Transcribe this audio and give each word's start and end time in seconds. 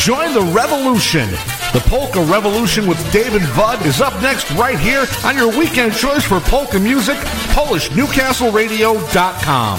Join 0.00 0.32
the 0.32 0.40
revolution. 0.40 1.28
The 1.74 1.82
Polka 1.90 2.22
Revolution 2.22 2.86
with 2.86 2.96
David 3.12 3.42
Budd 3.54 3.84
is 3.84 4.00
up 4.00 4.14
next 4.22 4.50
right 4.52 4.78
here 4.78 5.04
on 5.26 5.36
your 5.36 5.50
weekend 5.50 5.92
choice 5.92 6.24
for 6.24 6.40
polka 6.40 6.80
music, 6.80 7.18
PolishNewcastleRadio.com. 7.52 9.78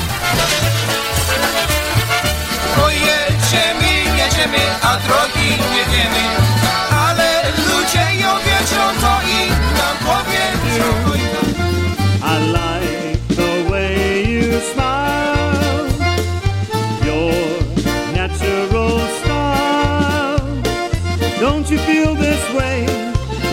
Ale 6.92 7.44
ludzie 7.68 8.16
ją 8.16 8.38
wiedzą, 8.46 8.76
to 9.02 9.22
nam 9.78 9.98
powiedzą. 10.06 11.11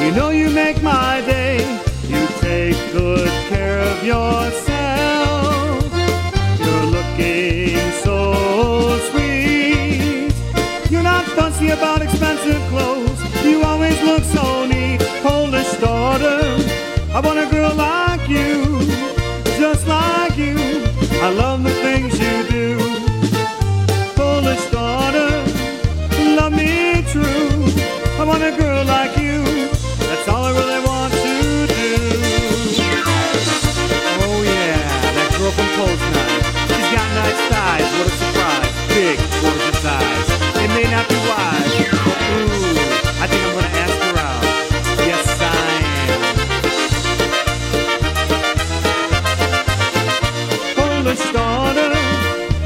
You 0.08 0.14
know 0.14 0.30
you 0.30 0.48
make 0.48 0.82
my 0.82 1.20
day. 1.20 1.58
You 2.04 2.26
take 2.40 2.78
good 2.92 3.28
care 3.50 3.78
of 3.78 4.02
yourself. 4.02 5.84
You're 6.58 6.86
looking 6.96 7.76
so 8.02 8.98
sweet. 9.10 10.32
You're 10.90 11.02
not 11.02 11.26
fussy 11.36 11.68
about 11.68 12.00
expensive 12.00 12.62
clothes. 12.70 13.20
You 13.44 13.62
always 13.64 14.00
look 14.00 14.24
so 14.24 14.64
neat. 14.64 15.00
Polish 15.20 15.72
daughter, 15.76 16.40
I 17.12 17.20
want 17.22 17.38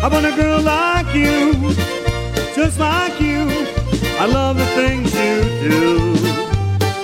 I 0.05 0.09
want 0.09 0.27
a 0.27 0.33
girl 0.35 0.61
like 0.61 1.15
you, 1.15 1.55
just 2.57 2.81
like 2.81 3.21
you. 3.21 3.47
I 4.19 4.27
love 4.27 4.59
the 4.59 4.67
things 4.75 5.15
you 5.15 5.43
do. 5.71 6.17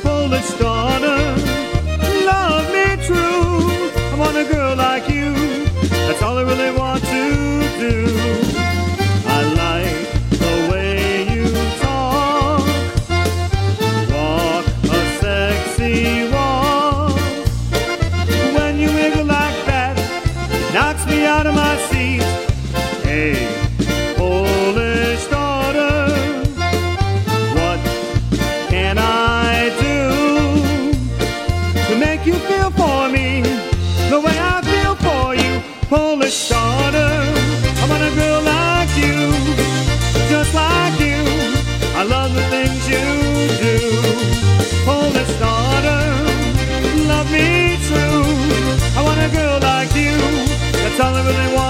Polish 0.03 0.51
daughter, 0.59 1.21
love 2.27 2.67
me 2.73 2.97
true. 3.07 3.71
I 4.11 4.17
want 4.19 4.37
a 4.37 4.45
girl 4.53 4.75
like 4.75 5.09
you. 5.09 5.33
That's 6.07 6.23
all 6.23 6.39
I 6.39 6.43
really 6.43 6.77
want 6.77 7.05
to 7.05 7.79
do. 7.79 8.58
That's 51.28 51.68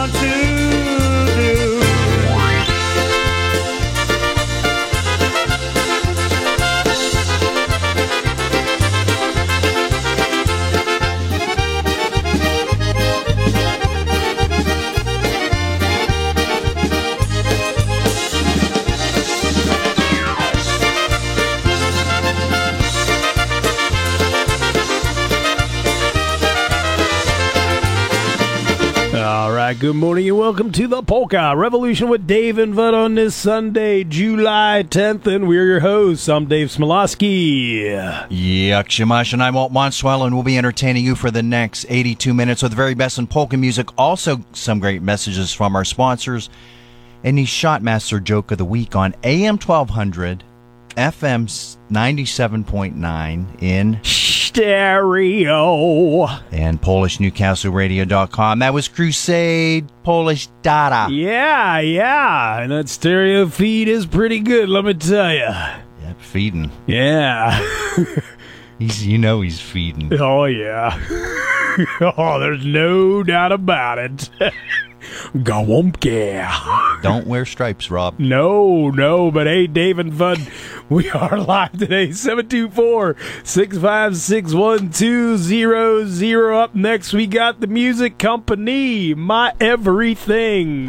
good 29.88 29.96
morning 29.96 30.28
and 30.28 30.36
welcome 30.36 30.70
to 30.70 30.86
the 30.86 31.02
Polka 31.02 31.56
Revolution 31.56 32.10
with 32.10 32.26
Dave 32.26 32.58
and 32.58 32.76
Bud 32.76 32.92
on 32.92 33.14
this 33.14 33.34
Sunday, 33.34 34.04
July 34.04 34.84
10th, 34.86 35.26
and 35.26 35.48
we're 35.48 35.64
your 35.64 35.80
hosts. 35.80 36.28
I'm 36.28 36.44
Dave 36.44 36.68
Smialowski. 36.68 38.28
Yuck, 38.28 38.90
Shamash 38.90 39.32
and 39.32 39.42
I 39.42 39.50
won't 39.50 39.72
want 39.72 39.94
swell, 39.94 40.24
and 40.24 40.34
we'll 40.34 40.44
be 40.44 40.58
entertaining 40.58 41.06
you 41.06 41.14
for 41.14 41.30
the 41.30 41.42
next 41.42 41.86
82 41.88 42.34
minutes 42.34 42.62
with 42.62 42.72
the 42.72 42.76
very 42.76 42.92
best 42.92 43.16
in 43.16 43.26
polka 43.26 43.56
music. 43.56 43.88
Also, 43.96 44.44
some 44.52 44.78
great 44.78 45.00
messages 45.00 45.54
from 45.54 45.74
our 45.74 45.86
sponsors. 45.86 46.50
And 47.24 47.38
the 47.38 47.46
Shotmaster 47.46 48.22
joke 48.22 48.50
of 48.50 48.58
the 48.58 48.66
week 48.66 48.94
on 48.94 49.14
AM 49.24 49.56
1200, 49.56 50.44
FM 50.98 51.46
97.9 51.90 53.62
in 53.62 53.98
Stereo. 54.48 56.26
and 56.50 56.80
PolishNewcastleRadio.com. 56.80 58.58
That 58.60 58.72
was 58.72 58.88
Crusade 58.88 59.86
Polish 60.02 60.46
Daughter. 60.62 61.12
Yeah, 61.12 61.80
yeah, 61.80 62.60
and 62.60 62.72
that 62.72 62.88
stereo 62.88 63.46
feed 63.46 63.88
is 63.88 64.06
pretty 64.06 64.40
good, 64.40 64.70
let 64.70 64.84
me 64.86 64.94
tell 64.94 65.32
you. 65.32 65.40
Yep, 65.40 66.20
feeding. 66.20 66.70
Yeah. 66.86 67.62
He's, 68.78 69.04
you 69.04 69.18
know, 69.18 69.40
he's 69.40 69.60
feeding. 69.60 70.08
oh, 70.20 70.44
yeah. 70.44 70.96
oh, 72.16 72.38
there's 72.38 72.64
no 72.64 73.24
doubt 73.24 73.50
about 73.50 73.98
it. 73.98 74.30
Gawumpke. 75.34 77.02
Don't 77.02 77.26
wear 77.26 77.44
stripes, 77.44 77.90
Rob. 77.90 78.18
No, 78.18 78.90
no, 78.90 79.30
but 79.30 79.46
hey, 79.46 79.66
Dave 79.66 79.98
and 79.98 80.16
Bud, 80.16 80.38
we 80.88 81.10
are 81.10 81.38
live 81.38 81.78
today. 81.78 82.12
724 82.12 83.16
656 83.44 84.54
1200. 84.54 86.54
Up 86.54 86.74
next, 86.74 87.12
we 87.12 87.26
got 87.26 87.60
the 87.60 87.66
music 87.66 88.18
company, 88.18 89.14
My 89.14 89.52
Everything. 89.60 90.88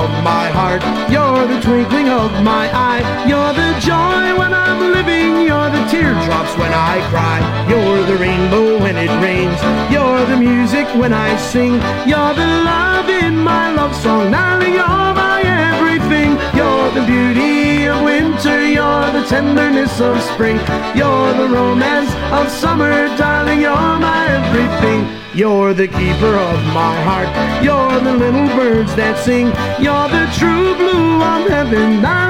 Of 0.00 0.10
my 0.24 0.48
heart. 0.48 0.82
You're 1.12 1.46
the 1.46 1.60
twinkling 1.60 2.08
of 2.08 2.32
my 2.42 2.70
eye. 2.72 3.02
You're 3.28 3.52
the 3.52 3.70
joy 3.80 4.29
living. 5.00 5.46
You're 5.48 5.70
the 5.70 5.84
teardrops 5.90 6.54
when 6.60 6.72
I 6.72 6.94
cry. 7.10 7.38
You're 7.68 8.04
the 8.04 8.16
rainbow 8.16 8.78
when 8.78 8.96
it 8.96 9.12
rains. 9.22 9.60
You're 9.92 10.24
the 10.26 10.36
music 10.36 10.86
when 10.94 11.12
I 11.12 11.36
sing. 11.36 11.72
You're 12.10 12.34
the 12.42 12.50
love 12.70 13.08
in 13.08 13.36
my 13.38 13.72
love 13.72 13.94
song. 13.96 14.30
Darling, 14.30 14.74
you're 14.74 15.10
my 15.24 15.40
everything. 15.72 16.30
You're 16.58 16.90
the 16.98 17.04
beauty 17.06 17.88
of 17.88 18.04
winter. 18.04 18.58
You're 18.76 19.10
the 19.16 19.24
tenderness 19.28 20.00
of 20.00 20.20
spring. 20.32 20.58
You're 21.00 21.32
the 21.40 21.48
romance 21.48 22.12
of 22.38 22.50
summer. 22.50 22.92
Darling, 23.16 23.60
you're 23.60 23.96
my 24.08 24.22
everything. 24.38 25.00
You're 25.32 25.72
the 25.72 25.86
keeper 25.86 26.34
of 26.50 26.58
my 26.80 26.94
heart. 27.08 27.30
You're 27.64 28.00
the 28.00 28.14
little 28.24 28.48
birds 28.58 28.94
that 28.96 29.16
sing. 29.24 29.46
You're 29.84 30.08
the 30.18 30.26
true 30.38 30.74
blue 30.74 31.22
of 31.22 31.48
heaven. 31.48 32.02
Darling, 32.02 32.29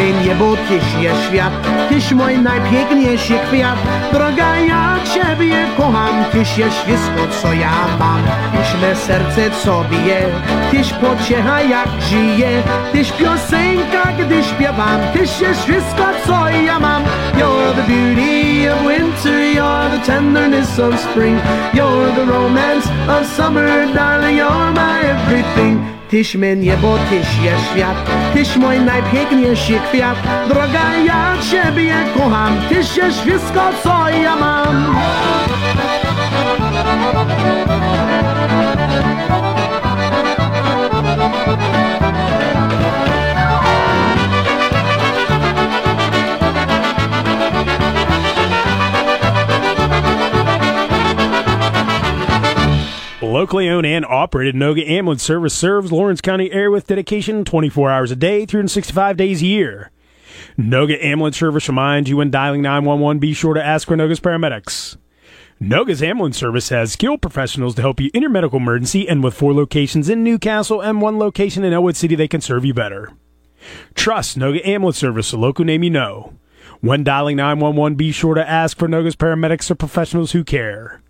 mnie, 0.00 0.34
bo 0.34 0.56
tyś 0.56 1.02
jest 1.02 1.22
świat, 1.28 1.52
tyś 1.88 2.12
mój 2.12 2.38
najpiękniejszy 2.38 3.34
kwiat. 3.48 3.78
Droga, 4.12 4.56
ja 4.56 4.96
ciebie 5.14 5.66
kocham, 5.76 6.24
tyś 6.32 6.58
jest 6.58 6.76
wszystko, 6.76 7.22
co 7.42 7.52
ja 7.52 7.72
mam. 7.98 8.22
Tyś 8.52 8.82
me 8.82 8.96
serce, 8.96 9.50
co 9.64 9.84
bije, 9.90 10.20
tyś 10.70 10.92
pociecha, 10.92 11.60
jak 11.60 11.88
żyje, 12.10 12.62
tyś 12.92 13.12
piosenka, 13.12 14.12
gdy 14.18 14.44
śpiewam, 14.44 15.00
tyś 15.12 15.40
jest 15.40 15.62
wszystko, 15.62 16.04
co 16.26 16.48
ja 16.48 16.80
mam. 16.80 17.02
You're 17.38 17.74
the 17.74 17.82
beauty 17.82 18.72
of 18.72 18.78
winter, 18.88 19.40
you're 19.54 19.90
the 19.90 20.06
tenderness 20.06 20.78
of 20.78 21.00
spring, 21.00 21.40
you're 21.74 22.12
the 22.14 22.24
romance 22.32 22.86
of 23.08 23.26
summer, 23.36 23.94
darling, 23.94 24.38
you're 24.38 24.72
my 24.74 25.00
everything. 25.00 25.99
Tyś 26.10 26.34
me 26.34 26.56
niebo, 26.56 26.98
tyś 27.10 27.44
jest 27.44 27.70
świat, 27.72 28.10
tyś 28.34 28.56
mój 28.56 28.80
najpiękniejszy 28.80 29.72
kwiat. 29.90 30.16
Droga, 30.48 30.96
ja 31.06 31.34
ciebie 31.50 31.94
kocham, 32.14 32.56
tyś 32.68 32.96
jest 32.96 33.20
wszystko, 33.20 33.60
co 33.82 34.08
ja 34.08 34.36
mam. 34.36 34.96
Locally 53.30 53.68
owned 53.68 53.86
and 53.86 54.04
operated 54.04 54.56
Noga 54.56 54.84
Ambulance 54.90 55.22
Service 55.22 55.54
serves 55.54 55.92
Lawrence 55.92 56.20
County 56.20 56.50
area 56.50 56.68
with 56.68 56.88
dedication 56.88 57.44
24 57.44 57.88
hours 57.88 58.10
a 58.10 58.16
day, 58.16 58.44
365 58.44 59.16
days 59.16 59.40
a 59.40 59.46
year. 59.46 59.92
Noga 60.58 61.00
Ambulance 61.00 61.36
Service 61.36 61.68
reminds 61.68 62.10
you 62.10 62.16
when 62.16 62.32
dialing 62.32 62.60
911, 62.60 63.20
be 63.20 63.32
sure 63.32 63.54
to 63.54 63.64
ask 63.64 63.86
for 63.86 63.96
Noga's 63.96 64.18
paramedics. 64.18 64.96
Noga's 65.62 66.02
Ambulance 66.02 66.38
Service 66.38 66.70
has 66.70 66.90
skilled 66.90 67.22
professionals 67.22 67.76
to 67.76 67.82
help 67.82 68.00
you 68.00 68.10
in 68.12 68.22
your 68.22 68.32
medical 68.32 68.58
emergency, 68.58 69.08
and 69.08 69.22
with 69.22 69.34
four 69.34 69.54
locations 69.54 70.08
in 70.08 70.24
Newcastle 70.24 70.80
and 70.80 71.00
one 71.00 71.16
location 71.16 71.62
in 71.62 71.72
Ellwood 71.72 71.94
City, 71.94 72.16
they 72.16 72.26
can 72.26 72.40
serve 72.40 72.64
you 72.64 72.74
better. 72.74 73.12
Trust 73.94 74.40
Noga 74.40 74.66
Ambulance 74.66 74.98
Service, 74.98 75.30
the 75.30 75.36
local 75.36 75.64
name 75.64 75.84
you 75.84 75.90
know. 75.90 76.34
When 76.80 77.04
dialing 77.04 77.36
911, 77.36 77.94
be 77.94 78.10
sure 78.10 78.34
to 78.34 78.50
ask 78.50 78.76
for 78.76 78.88
Noga's 78.88 79.14
paramedics 79.14 79.70
or 79.70 79.76
professionals 79.76 80.32
who 80.32 80.42
care. 80.42 81.00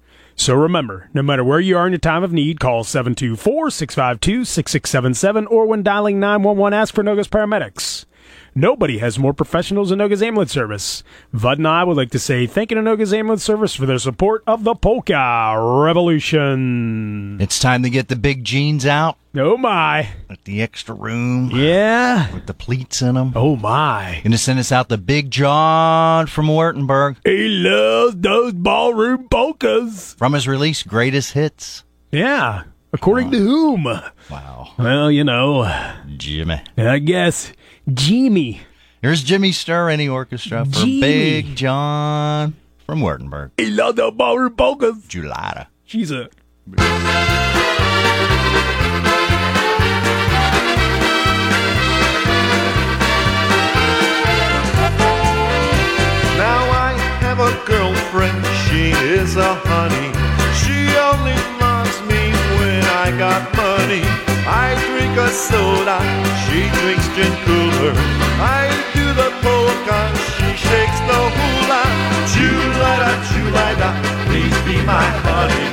So 0.41 0.55
remember, 0.55 1.11
no 1.13 1.21
matter 1.21 1.45
where 1.45 1.61
you 1.61 1.77
are 1.77 1.87
in 1.87 1.93
your 1.93 1.99
time 1.99 2.23
of 2.23 2.33
need, 2.33 2.61
call 2.61 2.83
724-652-6677 2.83 5.47
or 5.51 5.67
when 5.67 5.83
dialing 5.83 6.19
911, 6.19 6.73
ask 6.73 6.95
for 6.95 7.05
Noga's 7.05 7.29
paramedics. 7.29 8.07
Nobody 8.55 8.99
has 8.99 9.19
more 9.19 9.33
professionals 9.33 9.91
than 9.91 9.99
Noga's 9.99 10.23
Ambulance 10.23 10.51
Service. 10.53 11.03
Bud 11.33 11.59
and 11.59 11.69
I 11.69 11.85
would 11.85 11.97
like 11.97 12.11
to 12.11 12.19
say 12.19 12.47
thank 12.47 12.71
you 12.71 12.75
to 12.77 12.83
Noga's 12.83 13.13
Ambulance 13.15 13.45
Service 13.45 13.75
for 13.75 13.87
their 13.87 13.99
support 13.99 14.43
of 14.47 14.65
the 14.65 14.75
Polka 14.75 15.55
Revolution. 15.95 17.39
It's 17.41 17.59
time 17.59 17.83
to 17.85 17.91
get 17.91 18.09
the 18.09 18.17
big 18.17 18.45
jeans 18.45 18.85
out 18.87 19.17
Oh 19.37 19.57
my. 19.57 20.09
with 20.29 20.43
the 20.45 20.61
extra 20.63 20.95
room, 20.95 21.51
Yeah. 21.55 22.33
with 22.35 22.47
the 22.47 22.55
pleats 22.55 23.01
in 23.03 23.15
them. 23.15 23.33
Oh 23.37 23.55
my. 23.57 24.21
To 24.25 24.39
send 24.39 24.59
us 24.59 24.73
out 24.73 24.89
the 24.89 24.99
Big 24.99 25.31
John 25.31 26.27
from 26.27 26.47
Wurtenberg 26.47 27.17
He 27.25 27.49
loves 27.49 28.17
those 28.17 28.53
ballroom 28.53 29.29
polkas. 29.29 30.15
from 30.19 30.33
his 30.33 30.49
release, 30.49 30.83
Greatest 30.83 31.33
Hits. 31.35 31.85
Yeah. 32.11 32.63
According 32.93 33.31
to 33.31 33.39
whom? 33.39 33.85
Wow. 33.85 34.71
Well, 34.77 35.11
you 35.13 35.23
know, 35.23 35.65
Jimmy. 36.17 36.61
I 36.77 36.99
guess 36.99 37.53
Jimmy. 37.95 38.61
Here's 39.03 39.23
Jimmy 39.23 39.51
Sturr 39.51 39.91
and 39.91 40.01
the 40.01 40.09
orchestra 40.09 40.65
for 40.65 40.71
Jimmy. 40.73 41.01
Big 41.01 41.57
John 41.57 42.55
from 42.87 43.01
Wurtenberg. 43.01 43.53
He 43.57 43.71
loves 43.71 43.97
the 43.97 44.11
ballroom 44.11 44.55
polkas. 44.55 44.97
Julida. 45.09 45.67
She's 45.85 46.11
a 46.11 46.29
Now 56.37 56.63
I 56.73 56.93
have 57.21 57.39
a 57.41 57.53
girlfriend, 57.67 58.43
she 58.65 58.91
is 59.15 59.37
a 59.37 59.55
honey. 59.69 60.09
She 60.61 60.79
only 60.97 61.37
loves 61.61 61.97
me 62.09 62.23
when 62.25 62.30
I 63.11 63.19
got 63.19 63.43
money. 63.59 64.07
I 64.47 64.71
drink 64.87 65.19
a 65.19 65.27
soda, 65.35 65.99
she 66.47 66.71
drinks 66.79 67.11
gin 67.19 67.35
cooler. 67.43 67.91
I 68.39 68.71
do 68.95 69.03
the 69.19 69.35
polka, 69.43 69.99
she 70.39 70.47
shakes 70.55 71.01
the 71.11 71.19
hula. 71.35 71.83
Julida, 72.31 73.11
chulada, 73.27 73.91
please 74.31 74.55
be 74.63 74.79
my 74.87 75.03
honey. 75.27 75.67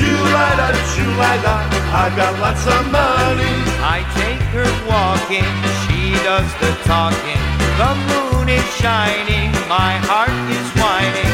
Julida, 0.00 0.68
chulada, 0.96 1.56
I've 1.92 2.16
got 2.16 2.32
lots 2.40 2.64
of 2.64 2.80
money. 2.88 3.52
I 3.84 4.00
take 4.16 4.40
her 4.56 4.68
walking, 4.88 5.52
she 5.84 6.16
does 6.24 6.48
the 6.56 6.72
talking. 6.88 7.42
The 7.76 7.92
moon 8.08 8.48
is 8.48 8.64
shining, 8.80 9.52
my 9.68 10.00
heart 10.08 10.32
is 10.56 10.68
whining. 10.80 11.27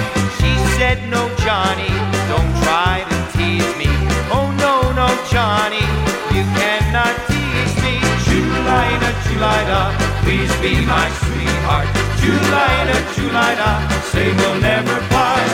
Be 10.64 10.81
my 10.87 11.08
sweetheart. 11.20 11.88
Julida, 12.20 12.96
Julida, 13.14 13.70
say 14.11 14.32
we'll 14.34 14.61
never 14.61 14.96
part. 15.12 15.50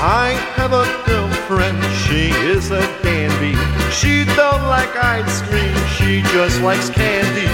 I 0.00 0.28
have 0.56 0.72
a 0.72 0.86
girlfriend, 1.04 1.78
she 2.04 2.30
is 2.48 2.70
a 2.70 2.80
dandy. 3.02 3.54
She 3.92 4.24
don't 4.40 4.64
like 4.72 4.96
ice 4.96 5.42
cream, 5.48 5.76
she 5.96 6.22
just 6.32 6.62
likes 6.62 6.88
candy. 6.88 7.48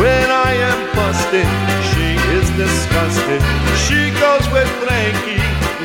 When 0.00 0.30
I 0.30 0.52
am 0.70 0.80
busted, 0.96 1.48
she 1.92 2.08
is 2.38 2.48
disgusted. 2.56 3.42
She 3.84 4.08
goes 4.24 4.44
with 4.56 4.70
Frankie, 4.80 5.41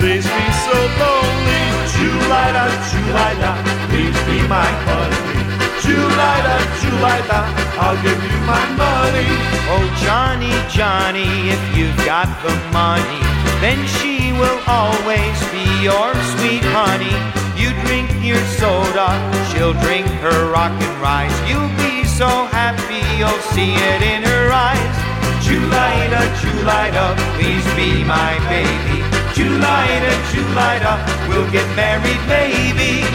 leaves 0.07 0.25
me 0.25 0.47
so 0.63 0.77
lonely. 1.03 1.63
Julida, 1.91 3.51
please 3.91 4.17
be 4.23 4.39
my 4.47 4.69
honey. 4.87 5.35
Julida, 5.83 7.39
I'll 7.83 7.99
give 8.01 8.21
you 8.31 8.39
my 8.47 8.65
money. 8.79 9.27
Oh, 9.73 9.83
Johnny, 10.05 10.55
Johnny, 10.71 11.27
if 11.51 11.61
you've 11.75 12.01
got 12.05 12.29
the 12.45 12.55
money, 12.71 13.21
then 13.59 13.79
she 13.99 14.31
will 14.31 14.61
always 14.65 15.37
be 15.51 15.65
your 15.83 16.09
sweet 16.33 16.63
honey. 16.71 17.15
You 17.59 17.75
drink 17.85 18.07
your 18.23 18.43
soda, 18.59 19.09
she'll 19.49 19.77
drink 19.85 20.07
her 20.23 20.51
rock 20.51 20.71
and 20.71 20.95
rise. 21.01 21.35
You'll 21.49 21.75
be 21.83 22.05
so 22.05 22.29
happy, 22.55 23.03
you'll 23.19 23.43
see 23.51 23.73
it 23.75 24.01
in 24.13 24.23
her 24.23 24.51
eyes. 24.55 24.95
Julida, 25.43 26.21
Julida, 26.39 27.05
please 27.35 27.65
be 27.75 28.05
my 28.05 28.39
baby. 28.47 29.16
Julida, 29.38 30.12
Julida, 30.32 30.94
we'll 31.29 31.50
get 31.51 31.67
married, 31.75 32.22
baby. 32.27 33.06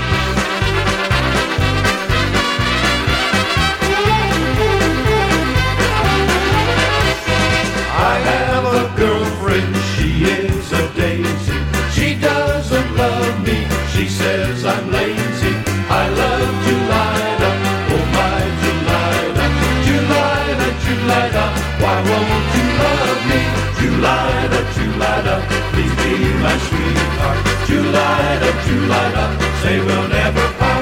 I 7.94 8.14
have 8.30 8.64
a 8.64 8.96
girlfriend, 8.96 9.74
she 9.94 10.24
is 10.24 10.72
a 10.72 10.84
daisy. 10.94 11.58
She 11.90 12.14
doesn't 12.20 12.96
love 12.96 13.36
me, 13.46 13.66
she 13.92 14.08
says 14.08 14.64
I'm 14.64 14.90
lazy. 14.92 15.54
I 15.90 16.04
love 16.20 16.52
Julida, 16.64 17.50
oh 17.94 18.04
my 18.18 18.40
Julida. 18.62 19.44
Julida, 19.86 20.68
Julida, 20.84 21.44
why 21.82 21.96
won't 22.08 22.46
you 22.56 22.66
love 22.84 23.20
me? 23.30 23.40
Julida, 23.78 24.60
Julida, 24.74 25.71
my 26.18 26.58
sweetheart. 26.58 27.38
Julida, 27.66 28.50
Julida, 28.64 29.24
say 29.62 29.78
we'll 29.80 30.08
never 30.08 30.81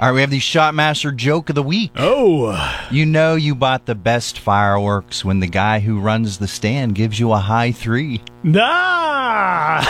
All 0.00 0.08
right, 0.08 0.14
we 0.14 0.20
have 0.22 0.30
the 0.30 0.38
Shotmaster 0.40 1.14
joke 1.14 1.50
of 1.50 1.54
the 1.56 1.62
week. 1.62 1.90
Oh, 1.96 2.56
You 2.90 3.04
know 3.04 3.34
you 3.34 3.54
bought 3.54 3.84
the 3.84 3.94
best 3.94 4.38
fireworks 4.38 5.26
when 5.26 5.40
the 5.40 5.46
guy 5.46 5.80
who 5.80 6.00
runs 6.00 6.38
the 6.38 6.48
stand 6.48 6.94
gives 6.94 7.20
you 7.20 7.32
a 7.32 7.36
high 7.38 7.70
three. 7.72 8.22
nah. 8.42 9.82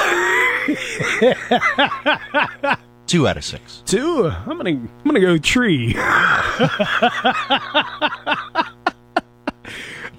Two 3.06 3.28
out 3.28 3.36
of 3.36 3.44
six. 3.44 3.82
Two. 3.86 4.26
I'm 4.46 4.56
gonna. 4.56 4.70
I'm 4.70 4.88
gonna 5.04 5.20
go 5.20 5.36
tree. 5.38 5.94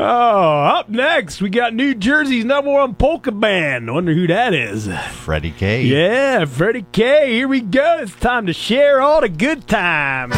oh, 0.02 0.64
up 0.78 0.90
next 0.90 1.42
we 1.42 1.50
got 1.50 1.74
New 1.74 1.94
Jersey's 1.94 2.46
number 2.46 2.72
one 2.72 2.96
polka 2.96 3.32
band. 3.32 3.90
I 3.90 3.94
wonder 3.94 4.14
who 4.14 4.28
that 4.28 4.54
is. 4.54 4.88
Freddie 5.12 5.52
K. 5.52 5.84
Yeah, 5.84 6.46
Freddie 6.46 6.86
K. 6.92 7.34
Here 7.34 7.48
we 7.48 7.62
go. 7.62 8.00
It's 8.02 8.16
time 8.16 8.48
to 8.48 8.54
share 8.54 9.02
all 9.02 9.22
the 9.22 9.30
good 9.30 9.68
times. 9.68 10.36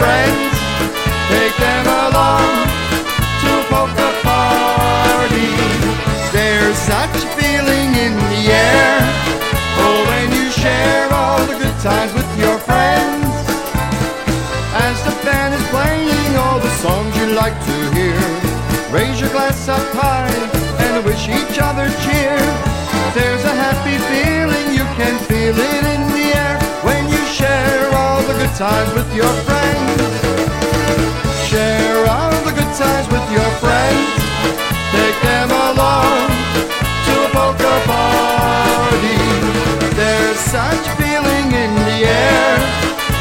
Friends. 0.00 0.54
Take 1.32 1.56
them 1.56 1.86
along 2.06 2.52
to 3.42 3.48
a 3.60 3.64
polka 3.72 4.10
party. 4.22 5.52
There's 6.36 6.78
such 6.78 7.16
a 7.24 7.28
feeling 7.38 7.90
in 8.04 8.12
the 8.32 8.42
air. 8.52 8.98
Oh, 9.82 9.98
when 10.10 10.26
you 10.38 10.46
share 10.52 11.08
all 11.12 11.40
the 11.50 11.56
good 11.62 11.78
times 11.80 12.12
with 12.12 12.30
your 12.38 12.58
friends. 12.68 13.32
As 14.86 14.96
the 15.08 15.14
band 15.24 15.54
is 15.54 15.66
playing 15.74 16.32
all 16.36 16.60
the 16.60 16.74
songs 16.84 17.12
you 17.16 17.26
like 17.34 17.56
to 17.70 17.76
hear, 17.96 18.20
raise 18.92 19.18
your 19.20 19.30
glass 19.30 19.68
up 19.68 19.86
high 19.96 20.30
and 20.84 21.04
wish 21.04 21.28
each 21.28 21.58
other 21.58 21.88
cheer. 22.04 22.38
There's 23.16 23.44
a 23.44 23.54
happy 23.64 23.96
feeling, 24.12 24.66
you 24.78 24.84
can 25.00 25.16
feel 25.24 25.56
it 25.56 25.84
in 25.94 26.02
the 26.12 26.26
air 26.36 26.56
when 26.84 27.08
you 27.08 27.22
share 27.38 27.88
all 27.94 28.20
the 28.28 28.34
good 28.34 28.54
times 28.54 28.92
with 28.94 29.08
your 29.16 29.32
friends. 29.44 29.55
Such 40.56 40.88
feeling 40.96 41.48
in 41.62 41.72
the 41.88 41.98
air. 42.06 42.56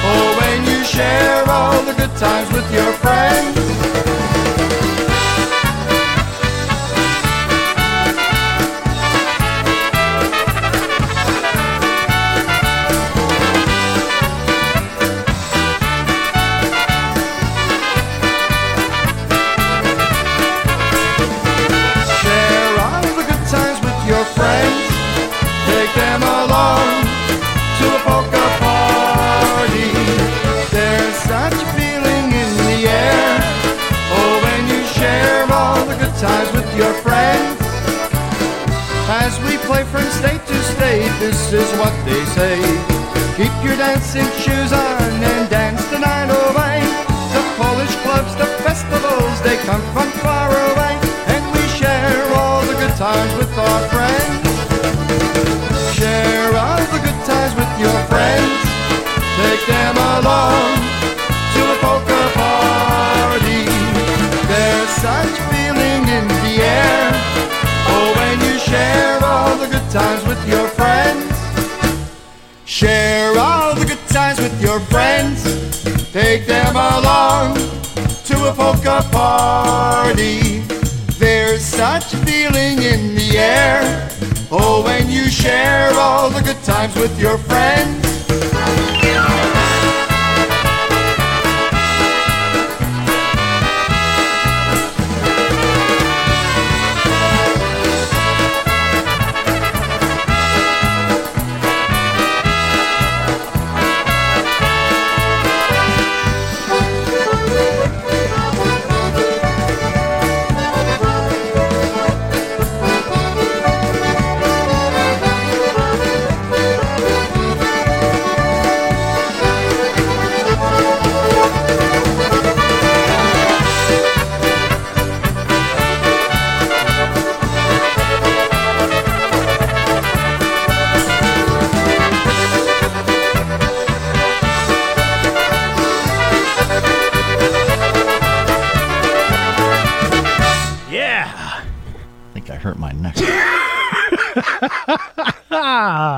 Oh, 0.08 0.28
when 0.40 0.60
you 0.72 0.84
share 0.86 1.44
all 1.50 1.82
the 1.84 1.94
good 1.94 2.16
times 2.16 2.50
with 2.56 2.68
your 2.72 2.95
this 41.26 41.54
is 41.54 41.72
what 41.80 41.94
they 42.06 42.24
say. 42.38 42.56
Keep 43.36 43.54
your 43.66 43.76
dancing 43.78 44.30
your 70.56 70.68
friends. 70.70 71.32
Share 72.66 73.38
all 73.38 73.76
the 73.76 73.86
good 73.86 74.06
times 74.08 74.40
with 74.40 74.56
your 74.62 74.80
friends. 74.92 75.44
Take 76.12 76.46
them 76.48 76.76
along 76.76 77.56
to 78.30 78.36
a 78.50 78.54
polka 78.54 79.02
party. 79.12 80.60
There's 81.20 81.64
such 81.64 82.14
a 82.14 82.18
feeling 82.26 82.78
in 82.92 83.16
the 83.16 83.38
air. 83.38 84.10
Oh, 84.50 84.84
when 84.84 85.10
you 85.10 85.30
share 85.30 85.92
all 85.94 86.30
the 86.30 86.42
good 86.42 86.62
times 86.64 86.96
with 86.96 87.20
your 87.20 87.38
friends. 87.38 88.05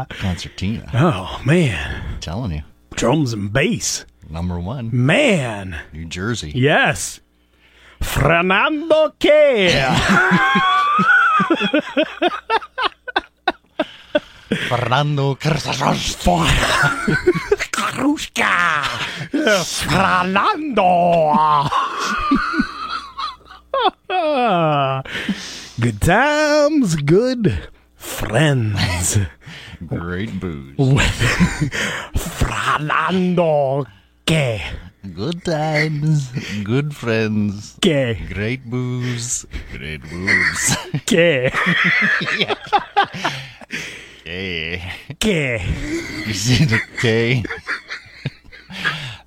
Concertina. 0.10 0.90
Oh 0.94 1.42
man, 1.46 2.04
I'm 2.14 2.20
telling 2.20 2.52
you. 2.52 2.64
drums 2.96 3.34
and 3.34 3.52
bass. 3.54 4.06
Number 4.30 4.60
one, 4.60 4.90
Man, 4.94 5.80
New 5.94 6.06
Jersey. 6.06 6.52
yes. 6.54 7.22
Fernando 8.02 9.14
K. 9.20 9.72
Fernando 14.70 15.36
Carrasco. 15.36 16.38
Karushka. 17.72 18.84
Fernando. 19.66 21.68
good 25.80 26.02
times, 26.02 26.96
good 26.96 27.70
friends. 27.96 29.18
Great 29.86 30.40
booze. 30.40 30.76
Fernando 32.18 33.86
K. 34.26 34.62
Good 35.14 35.46
times. 35.46 36.32
Good 36.64 36.96
friends. 36.96 37.78
K. 37.82 38.28
Great 38.34 38.70
booze. 38.70 39.46
Great 39.72 40.02
booze. 40.02 40.78
K. 41.06 41.52
K. 44.26 44.84
K. 45.20 45.62
You 46.26 46.34
see 46.34 46.66
the 46.66 46.82
K? 47.00 47.44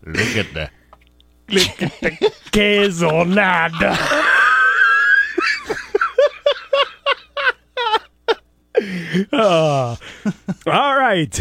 Look 0.04 0.36
at 0.36 0.52
the. 0.52 0.70
Queso 2.52 3.24
nada. 3.24 3.96
Ah. 9.32 9.98
all 10.66 10.96
right. 10.96 11.40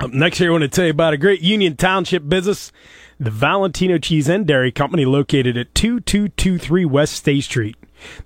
Up 0.00 0.12
next 0.12 0.38
here, 0.38 0.48
I 0.48 0.52
want 0.52 0.62
to 0.62 0.68
tell 0.68 0.84
you 0.84 0.90
about 0.90 1.14
a 1.14 1.18
great 1.18 1.40
Union 1.40 1.76
Township 1.76 2.28
business, 2.28 2.72
the 3.18 3.30
Valentino 3.30 3.96
Cheese 3.98 4.28
and 4.28 4.46
Dairy 4.46 4.72
Company, 4.72 5.04
located 5.04 5.56
at 5.56 5.74
2223 5.74 6.84
West 6.84 7.14
State 7.14 7.44
Street. 7.44 7.76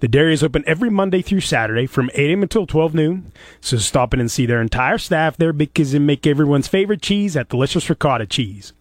The 0.00 0.08
dairy 0.08 0.32
is 0.32 0.42
open 0.42 0.64
every 0.66 0.90
Monday 0.90 1.22
through 1.22 1.40
Saturday 1.40 1.86
from 1.86 2.10
8 2.14 2.30
a.m. 2.30 2.42
until 2.42 2.66
12 2.66 2.94
noon. 2.94 3.32
So 3.60 3.76
stop 3.76 4.12
in 4.14 4.20
and 4.20 4.30
see 4.30 4.46
their 4.46 4.60
entire 4.60 4.98
staff 4.98 5.36
there 5.36 5.52
because 5.52 5.92
they 5.92 5.98
make 5.98 6.26
everyone's 6.26 6.68
favorite 6.68 7.02
cheese, 7.02 7.34
that 7.34 7.48
delicious 7.48 7.88
ricotta 7.88 8.26
cheese. 8.26 8.72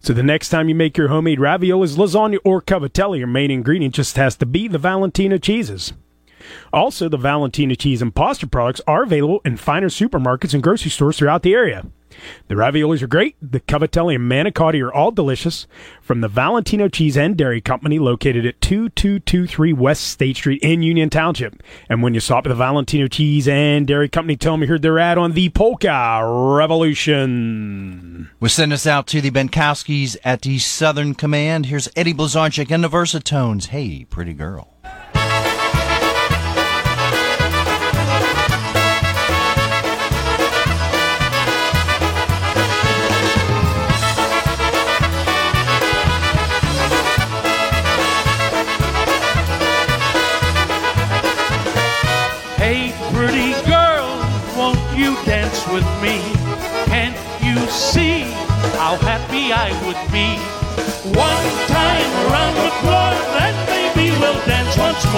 So 0.00 0.12
the 0.12 0.22
next 0.22 0.48
time 0.48 0.68
you 0.68 0.74
make 0.74 0.96
your 0.96 1.08
homemade 1.08 1.38
raviolis, 1.40 1.96
lasagna, 1.96 2.38
or 2.44 2.62
cavatelli, 2.62 3.18
your 3.18 3.26
main 3.26 3.50
ingredient 3.50 3.94
just 3.94 4.16
has 4.16 4.36
to 4.36 4.46
be 4.46 4.68
the 4.68 4.78
Valentino 4.78 5.38
cheeses. 5.38 5.92
Also, 6.72 7.08
the 7.08 7.16
Valentino 7.16 7.74
cheese 7.74 8.02
and 8.02 8.14
pasta 8.14 8.46
products 8.46 8.80
are 8.86 9.02
available 9.02 9.40
in 9.44 9.56
finer 9.56 9.88
supermarkets 9.88 10.54
and 10.54 10.62
grocery 10.62 10.90
stores 10.90 11.18
throughout 11.18 11.42
the 11.42 11.54
area. 11.54 11.84
The 12.48 12.54
raviolis 12.54 13.02
are 13.02 13.06
great. 13.06 13.36
The 13.40 13.60
cavatelli 13.60 14.14
and 14.14 14.30
manicotti 14.30 14.82
are 14.82 14.92
all 14.92 15.10
delicious. 15.10 15.66
From 16.00 16.20
the 16.20 16.28
Valentino 16.28 16.88
Cheese 16.88 17.16
and 17.16 17.36
Dairy 17.36 17.60
Company, 17.60 17.98
located 17.98 18.46
at 18.46 18.60
2223 18.60 19.72
West 19.72 20.06
State 20.06 20.36
Street 20.36 20.62
in 20.62 20.82
Union 20.82 21.10
Township. 21.10 21.62
And 21.88 22.02
when 22.02 22.14
you 22.14 22.20
stop 22.20 22.46
at 22.46 22.48
the 22.48 22.54
Valentino 22.54 23.06
Cheese 23.08 23.48
and 23.48 23.86
Dairy 23.86 24.08
Company, 24.08 24.36
tell 24.36 24.54
them 24.54 24.62
you 24.62 24.68
heard 24.68 24.82
their 24.82 24.98
ad 24.98 25.18
on 25.18 25.32
the 25.32 25.50
Polka 25.50 26.20
Revolution. 26.56 28.30
We'll 28.40 28.48
send 28.48 28.72
us 28.72 28.86
out 28.86 29.06
to 29.08 29.20
the 29.20 29.30
Benkowskis 29.30 30.16
at 30.24 30.42
the 30.42 30.58
Southern 30.58 31.14
Command. 31.14 31.66
Here's 31.66 31.88
Eddie 31.94 32.14
Blazonczyk 32.14 32.70
and 32.70 32.82
the 32.82 32.88
Versatones. 32.88 33.66
Hey, 33.66 34.04
pretty 34.04 34.34
girl. 34.34 34.74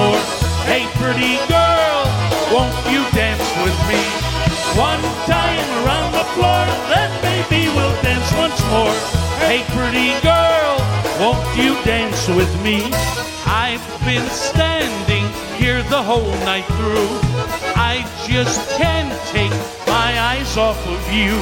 More. 0.01 0.23
Hey, 0.65 0.85
pretty 0.97 1.37
girl, 1.53 2.01
won't 2.55 2.77
you 2.93 3.03
dance 3.13 3.49
with 3.65 3.79
me? 3.91 4.01
One 4.79 5.05
time 5.29 5.67
around 5.81 6.11
the 6.17 6.27
floor, 6.35 6.65
then 6.93 7.11
maybe 7.29 7.69
we'll 7.75 7.97
dance 8.01 8.31
once 8.45 8.61
more. 8.73 8.97
Hey, 9.45 9.61
pretty 9.77 10.13
girl, 10.25 10.75
won't 11.21 11.45
you 11.63 11.73
dance 11.85 12.23
with 12.29 12.53
me? 12.67 12.79
I've 13.45 13.87
been 14.09 14.29
standing 14.31 15.27
here 15.61 15.83
the 15.95 16.03
whole 16.11 16.35
night 16.49 16.69
through. 16.79 17.13
I 17.93 17.95
just 18.31 18.61
can't 18.81 19.13
take 19.37 19.57
my 19.87 20.11
eyes 20.31 20.57
off 20.57 20.81
of 20.95 21.03
you. 21.13 21.35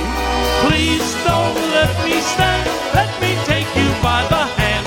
Please 0.65 1.09
don't 1.29 1.59
let 1.79 1.95
me 2.07 2.17
stand. 2.33 2.65
Let 2.99 3.11
me 3.23 3.33
take 3.53 3.71
you 3.81 3.89
by 4.03 4.21
the 4.35 4.45
hand. 4.61 4.87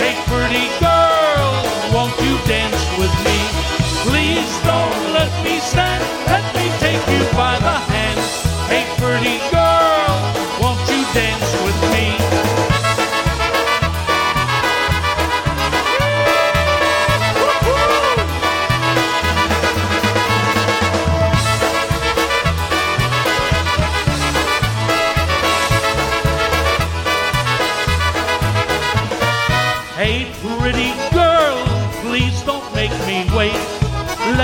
Hey, 0.00 0.14
pretty 0.30 0.66
girl, 0.78 0.97
stand. 5.60 6.02
Let 6.26 6.44
me 6.54 6.66
take 6.78 7.02
you 7.12 7.24
by 7.36 7.58
the 7.58 7.76
hand. 7.92 8.18
Hey, 8.70 8.84
pretty 8.96 9.38
girl, 9.50 9.67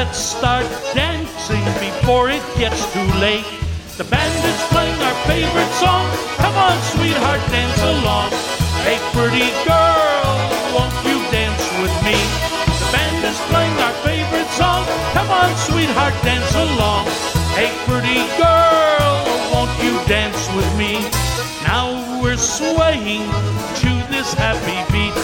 Let's 0.05 0.21
start 0.21 0.69
dancing 0.93 1.65
before 1.81 2.29
it 2.29 2.45
gets 2.61 2.77
too 2.93 3.09
late. 3.25 3.49
The 3.97 4.05
band 4.05 4.37
is 4.45 4.61
playing 4.69 5.01
our 5.01 5.17
favorite 5.25 5.73
song. 5.81 6.05
Come 6.37 6.55
on, 6.61 6.77
sweetheart, 6.93 7.41
dance 7.49 7.81
along. 7.81 8.29
Hey, 8.85 9.01
pretty 9.17 9.49
girl, 9.65 10.29
won't 10.77 10.93
you 11.09 11.17
dance 11.33 11.65
with 11.81 11.95
me? 12.05 12.21
The 12.85 12.89
band 12.93 13.25
is 13.25 13.41
playing 13.49 13.77
our 13.81 13.97
favorite 14.05 14.51
song. 14.61 14.85
Come 15.17 15.31
on, 15.33 15.49
sweetheart, 15.73 16.13
dance 16.21 16.53
along. 16.53 17.09
Hey, 17.57 17.73
pretty 17.89 18.29
girl, 18.37 19.25
won't 19.57 19.73
you 19.81 19.97
dance 20.05 20.45
with 20.53 20.69
me? 20.77 21.01
Now 21.65 22.21
we're 22.21 22.37
swaying 22.37 23.25
to 23.81 23.91
this 24.13 24.35
happy 24.35 24.85
beat. 24.93 25.24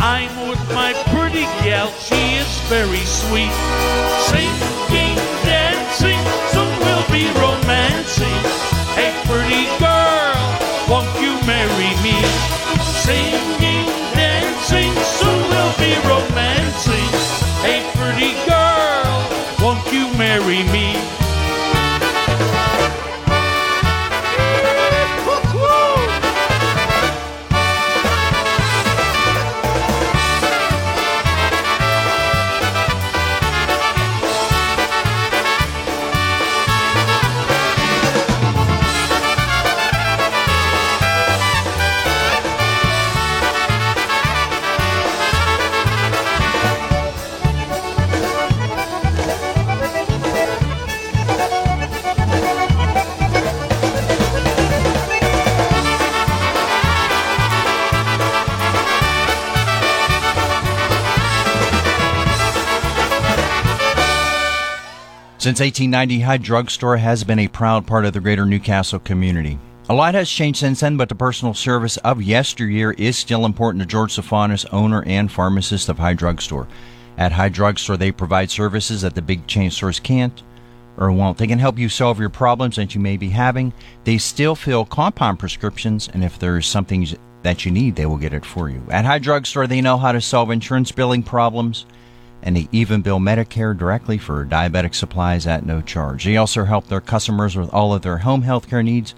I'm 0.00 0.48
with 0.48 0.60
my 0.72 0.92
pretty 1.10 1.42
gal, 1.64 1.90
she 1.92 2.36
is 2.36 2.60
very 2.68 3.04
sweet. 3.04 3.50
Singing, 4.30 4.87
Since 65.48 65.60
1890, 65.60 66.20
High 66.20 66.36
Drugstore 66.36 66.98
has 66.98 67.24
been 67.24 67.38
a 67.38 67.48
proud 67.48 67.86
part 67.86 68.04
of 68.04 68.12
the 68.12 68.20
greater 68.20 68.44
Newcastle 68.44 68.98
community. 68.98 69.58
A 69.88 69.94
lot 69.94 70.12
has 70.12 70.28
changed 70.28 70.58
since 70.60 70.80
then, 70.80 70.98
but 70.98 71.08
the 71.08 71.14
personal 71.14 71.54
service 71.54 71.96
of 71.96 72.20
yesteryear 72.20 72.90
is 72.90 73.16
still 73.16 73.46
important 73.46 73.80
to 73.80 73.88
George 73.88 74.14
Sophonis, 74.14 74.66
owner 74.74 75.02
and 75.06 75.32
pharmacist 75.32 75.88
of 75.88 75.98
High 75.98 76.12
Drugstore. 76.12 76.68
At 77.16 77.32
High 77.32 77.48
Drugstore, 77.48 77.96
they 77.96 78.12
provide 78.12 78.50
services 78.50 79.00
that 79.00 79.14
the 79.14 79.22
big 79.22 79.46
chain 79.46 79.70
stores 79.70 79.98
can't 79.98 80.42
or 80.98 81.10
won't. 81.12 81.38
They 81.38 81.46
can 81.46 81.58
help 81.58 81.78
you 81.78 81.88
solve 81.88 82.20
your 82.20 82.28
problems 82.28 82.76
that 82.76 82.94
you 82.94 83.00
may 83.00 83.16
be 83.16 83.30
having. 83.30 83.72
They 84.04 84.18
still 84.18 84.54
fill 84.54 84.84
compound 84.84 85.38
prescriptions, 85.38 86.10
and 86.12 86.22
if 86.22 86.38
there's 86.38 86.66
something 86.66 87.08
that 87.42 87.64
you 87.64 87.70
need, 87.70 87.96
they 87.96 88.04
will 88.04 88.18
get 88.18 88.34
it 88.34 88.44
for 88.44 88.68
you. 88.68 88.82
At 88.90 89.06
High 89.06 89.18
Drugstore, 89.18 89.66
they 89.66 89.80
know 89.80 89.96
how 89.96 90.12
to 90.12 90.20
solve 90.20 90.50
insurance 90.50 90.92
billing 90.92 91.22
problems 91.22 91.86
and 92.42 92.56
they 92.56 92.68
even 92.72 93.02
bill 93.02 93.18
Medicare 93.18 93.76
directly 93.76 94.18
for 94.18 94.44
diabetic 94.44 94.94
supplies 94.94 95.46
at 95.46 95.66
no 95.66 95.80
charge. 95.80 96.24
They 96.24 96.36
also 96.36 96.64
help 96.64 96.86
their 96.86 97.00
customers 97.00 97.56
with 97.56 97.72
all 97.72 97.92
of 97.92 98.02
their 98.02 98.18
home 98.18 98.42
health 98.42 98.68
care 98.68 98.82
needs 98.82 99.14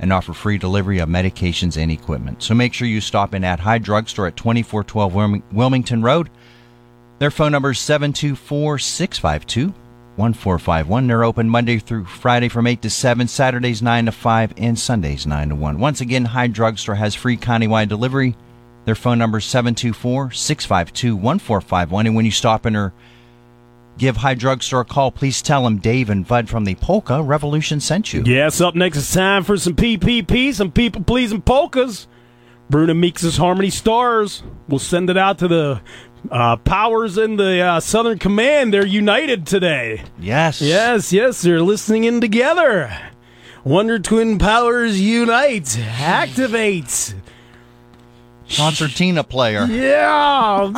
and 0.00 0.12
offer 0.12 0.32
free 0.32 0.58
delivery 0.58 0.98
of 0.98 1.08
medications 1.08 1.76
and 1.76 1.90
equipment. 1.90 2.42
So 2.42 2.54
make 2.54 2.72
sure 2.72 2.86
you 2.86 3.00
stop 3.00 3.34
in 3.34 3.44
at 3.44 3.60
Hyde 3.60 3.82
Drugstore 3.82 4.28
at 4.28 4.36
2412 4.36 5.42
Wilmington 5.52 6.02
Road. 6.02 6.30
Their 7.18 7.30
phone 7.30 7.52
number 7.52 7.70
is 7.70 7.80
724 7.80 8.78
652 8.78 9.74
1451. 10.18 11.06
They're 11.06 11.24
open 11.24 11.48
Monday 11.48 11.78
through 11.78 12.04
Friday 12.04 12.48
from 12.48 12.66
8 12.66 12.82
to 12.82 12.90
7, 12.90 13.28
Saturdays 13.28 13.80
9 13.80 14.06
to 14.06 14.12
5, 14.12 14.54
and 14.56 14.78
Sundays 14.78 15.26
9 15.26 15.50
to 15.50 15.54
1. 15.54 15.78
Once 15.78 16.00
again, 16.00 16.24
Hyde 16.26 16.52
Drugstore 16.52 16.96
has 16.96 17.14
free 17.14 17.36
countywide 17.36 17.88
delivery. 17.88 18.36
Their 18.88 18.94
phone 18.94 19.18
number 19.18 19.36
is 19.36 19.44
724 19.44 20.30
652 20.30 21.14
1451. 21.14 22.06
And 22.06 22.16
when 22.16 22.24
you 22.24 22.30
stop 22.30 22.64
in 22.64 22.74
or 22.74 22.94
give 23.98 24.16
High 24.16 24.32
Drugstore 24.32 24.80
a 24.80 24.84
call, 24.86 25.12
please 25.12 25.42
tell 25.42 25.64
them 25.64 25.76
Dave 25.76 26.08
and 26.08 26.26
Bud 26.26 26.48
from 26.48 26.64
the 26.64 26.74
Polka 26.74 27.22
Revolution 27.22 27.80
sent 27.80 28.14
you. 28.14 28.22
Yes, 28.24 28.62
up 28.62 28.74
next 28.74 28.96
it's 28.96 29.12
time 29.12 29.44
for 29.44 29.58
some 29.58 29.74
PPP, 29.74 30.54
some 30.54 30.72
people 30.72 31.02
pleasing 31.02 31.42
polkas. 31.42 32.08
Bruno 32.70 32.94
Meeks' 32.94 33.36
Harmony 33.36 33.68
Stars. 33.68 34.42
We'll 34.68 34.78
send 34.78 35.10
it 35.10 35.18
out 35.18 35.36
to 35.40 35.48
the 35.48 35.82
uh, 36.30 36.56
powers 36.56 37.18
in 37.18 37.36
the 37.36 37.60
uh, 37.60 37.80
Southern 37.80 38.18
Command. 38.18 38.72
They're 38.72 38.86
united 38.86 39.46
today. 39.46 40.02
Yes. 40.18 40.62
Yes, 40.62 41.12
yes, 41.12 41.42
they're 41.42 41.60
listening 41.60 42.04
in 42.04 42.22
together. 42.22 42.90
Wonder 43.64 43.98
Twin 43.98 44.38
Powers 44.38 44.98
unite, 44.98 45.78
activate. 45.78 47.14
Concertina 48.56 49.24
player. 49.24 49.64
Yeah, 49.66 50.72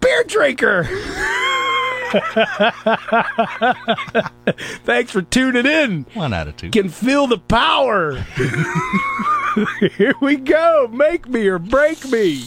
beer 0.00 0.24
drinker. 0.24 0.84
Thanks 4.84 5.10
for 5.10 5.22
tuning 5.22 5.66
in. 5.66 6.06
One 6.14 6.32
attitude. 6.32 6.72
Can 6.72 6.88
feel 6.88 7.26
the 7.26 7.38
power. 7.38 8.24
Here 9.96 10.14
we 10.20 10.36
go. 10.36 10.88
Make 10.92 11.28
me 11.28 11.46
or 11.46 11.58
break 11.58 12.04
me. 12.10 12.44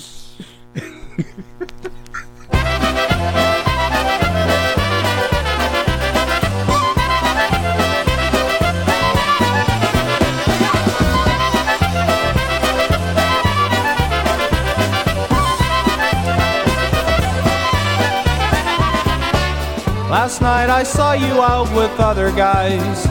Last 20.22 20.42
night 20.42 20.70
I 20.70 20.84
saw 20.84 21.14
you 21.14 21.42
out 21.42 21.74
with 21.74 21.98
other 21.98 22.30
guys. 22.36 23.06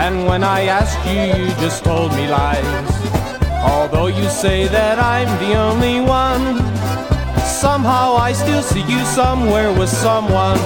And 0.00 0.24
when 0.24 0.42
I 0.42 0.62
asked 0.64 1.04
you, 1.04 1.20
you 1.36 1.50
just 1.60 1.84
told 1.84 2.10
me 2.16 2.26
lies. 2.26 2.88
Although 3.60 4.06
you 4.06 4.26
say 4.30 4.66
that 4.66 4.96
I'm 4.98 5.28
the 5.44 5.52
only 5.68 6.00
one, 6.00 6.56
somehow 7.44 8.16
I 8.16 8.32
still 8.32 8.62
see 8.62 8.80
you 8.88 9.04
somewhere 9.04 9.76
with 9.78 9.90
someone. 9.90 10.56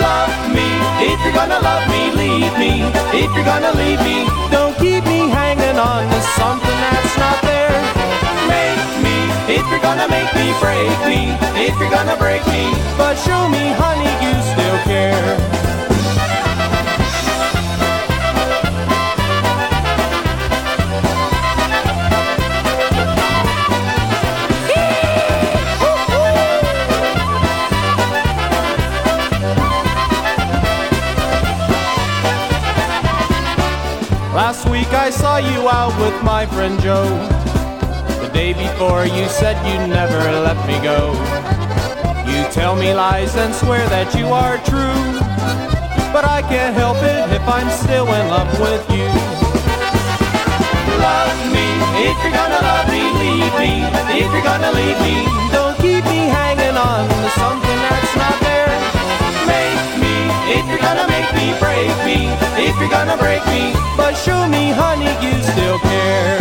Love 0.00 0.34
me, 0.56 0.68
if 1.12 1.20
you're 1.20 1.36
gonna 1.36 1.60
love 1.60 1.84
me, 1.92 2.02
leave 2.16 2.54
me. 2.56 2.72
If 3.12 3.28
you're 3.36 3.44
gonna 3.44 3.76
leave 3.76 4.00
me, 4.08 4.24
don't 4.48 4.74
keep 4.80 5.04
me 5.04 5.28
hanging 5.28 5.76
on 5.76 6.08
to 6.08 6.20
something 6.40 6.78
that's 6.80 7.13
if 9.64 9.70
you're 9.70 9.80
gonna 9.80 10.08
make 10.08 10.32
me, 10.34 10.52
break 10.60 10.98
me. 11.08 11.36
If 11.56 11.78
you're 11.78 11.90
gonna 11.90 12.16
break 12.16 12.46
me, 12.48 12.70
but 12.98 13.14
show 13.16 13.48
me, 13.48 13.72
honey, 13.72 14.12
you 14.24 14.34
still 14.52 14.78
care. 14.84 15.38
Last 34.34 34.68
week 34.68 34.88
I 34.88 35.10
saw 35.10 35.38
you 35.38 35.68
out 35.68 35.98
with 36.00 36.22
my 36.22 36.44
friend 36.46 36.78
Joe. 36.82 37.53
Before 38.58 39.04
you 39.04 39.26
said 39.28 39.56
you'd 39.66 39.88
never 39.88 40.18
let 40.46 40.58
me 40.66 40.78
go. 40.82 41.12
You 42.26 42.42
tell 42.50 42.74
me 42.76 42.94
lies 42.94 43.34
and 43.36 43.54
swear 43.54 43.86
that 43.88 44.14
you 44.14 44.26
are 44.28 44.58
true. 44.62 45.02
But 46.14 46.24
I 46.24 46.42
can't 46.46 46.74
help 46.74 46.98
it 47.02 47.26
if 47.34 47.42
I'm 47.46 47.70
still 47.70 48.06
in 48.06 48.24
love 48.30 48.50
with 48.58 48.84
you. 48.94 49.10
Love 51.02 51.38
me, 51.50 51.66
if 52.06 52.16
you're 52.22 52.32
gonna 52.32 52.62
love 52.62 52.86
me, 52.88 53.02
leave 53.18 53.54
me. 53.58 53.72
If 54.22 54.30
you're 54.30 54.46
gonna 54.46 54.70
leave 54.72 54.98
me, 55.02 55.26
don't 55.50 55.76
keep 55.82 56.06
me 56.06 56.30
hanging 56.30 56.78
on 56.78 57.02
to 57.10 57.28
something 57.34 57.78
that's 57.90 58.14
not 58.14 58.38
there. 58.46 58.70
Make 59.50 59.82
me, 59.98 60.14
if 60.54 60.64
you're 60.70 60.82
gonna 60.82 61.10
make 61.10 61.30
me, 61.34 61.50
break 61.58 61.90
me. 62.06 62.30
If 62.62 62.78
you're 62.78 62.94
gonna 62.94 63.18
break 63.18 63.42
me, 63.50 63.74
but 63.98 64.14
show 64.14 64.46
me, 64.46 64.70
honey, 64.70 65.10
you 65.18 65.34
still 65.42 65.78
care. 65.82 66.38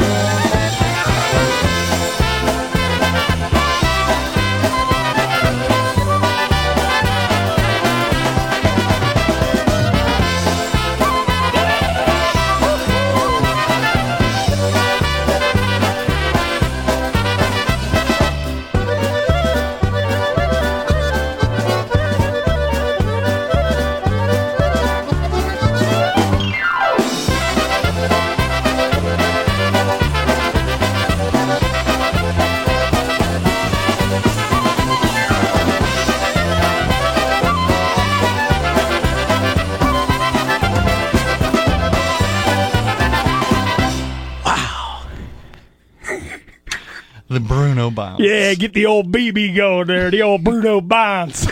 Yeah, 48.54 48.60
get 48.60 48.74
the 48.74 48.86
old 48.86 49.12
BB 49.12 49.56
going 49.56 49.88
there, 49.88 50.12
the 50.12 50.22
old 50.22 50.44
Bruno 50.44 50.80
Bonds. 50.80 51.48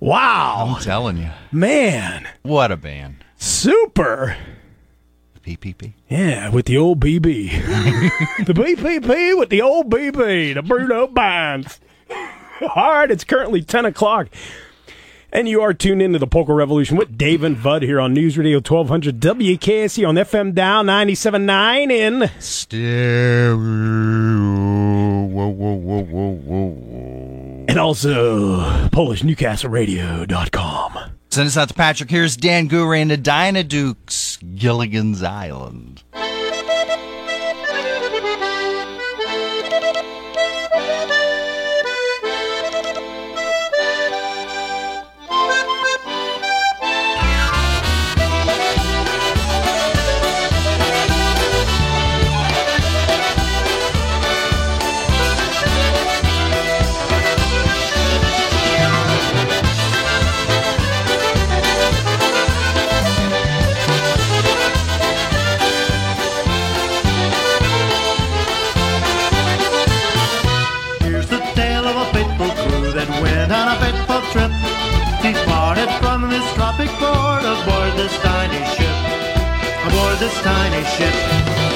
wow, 0.00 0.74
I'm 0.76 0.80
telling 0.80 1.16
you. 1.16 1.30
man, 1.50 2.28
What 2.42 2.70
a 2.70 2.76
band. 2.76 3.24
super. 3.36 4.36
PPP. 5.44 5.94
Yeah, 6.08 6.50
with 6.50 6.66
the 6.66 6.76
old 6.76 7.00
BB. 7.00 7.50
the 8.46 8.52
BPP 8.52 9.36
with 9.36 9.48
the 9.48 9.62
old 9.62 9.90
BB, 9.90 10.54
the 10.54 10.62
Bruno 10.62 11.08
Bonds. 11.08 11.80
All 12.60 12.68
right, 12.92 13.10
it's 13.10 13.24
currently 13.24 13.62
10 13.62 13.86
o'clock. 13.86 14.28
And 15.32 15.48
you 15.48 15.62
are 15.62 15.72
tuned 15.72 16.02
into 16.02 16.18
the 16.18 16.26
Polka 16.26 16.52
Revolution 16.52 16.96
with 16.96 17.16
Dave 17.16 17.44
and 17.44 17.62
Bud 17.62 17.82
here 17.82 18.00
on 18.00 18.12
News 18.12 18.36
Radio 18.36 18.56
1200 18.56 19.20
WKST 19.20 20.08
on 20.08 20.16
FM 20.16 20.52
Down 20.54 20.86
97.9 20.86 21.90
in 21.92 22.28
Stereo. 22.40 23.56
Whoa, 25.26 25.46
whoa, 25.48 25.74
whoa, 25.74 26.02
whoa, 26.02 26.30
whoa. 26.34 27.64
and 27.68 27.78
also 27.78 28.56
PolishNewcastleRadio.com. 28.88 30.98
Send 31.30 31.46
us 31.46 31.56
out 31.56 31.68
to 31.68 31.74
Patrick. 31.74 32.10
Here's 32.10 32.36
Dan 32.36 32.68
Goury 32.68 33.00
and 33.00 33.12
the 33.12 33.16
Dinah 33.16 33.62
Dukes, 33.62 34.38
Gilligan's 34.56 35.22
Island. 35.22 36.02
this 80.20 80.38
tiny 80.42 80.84
ship. 80.84 81.16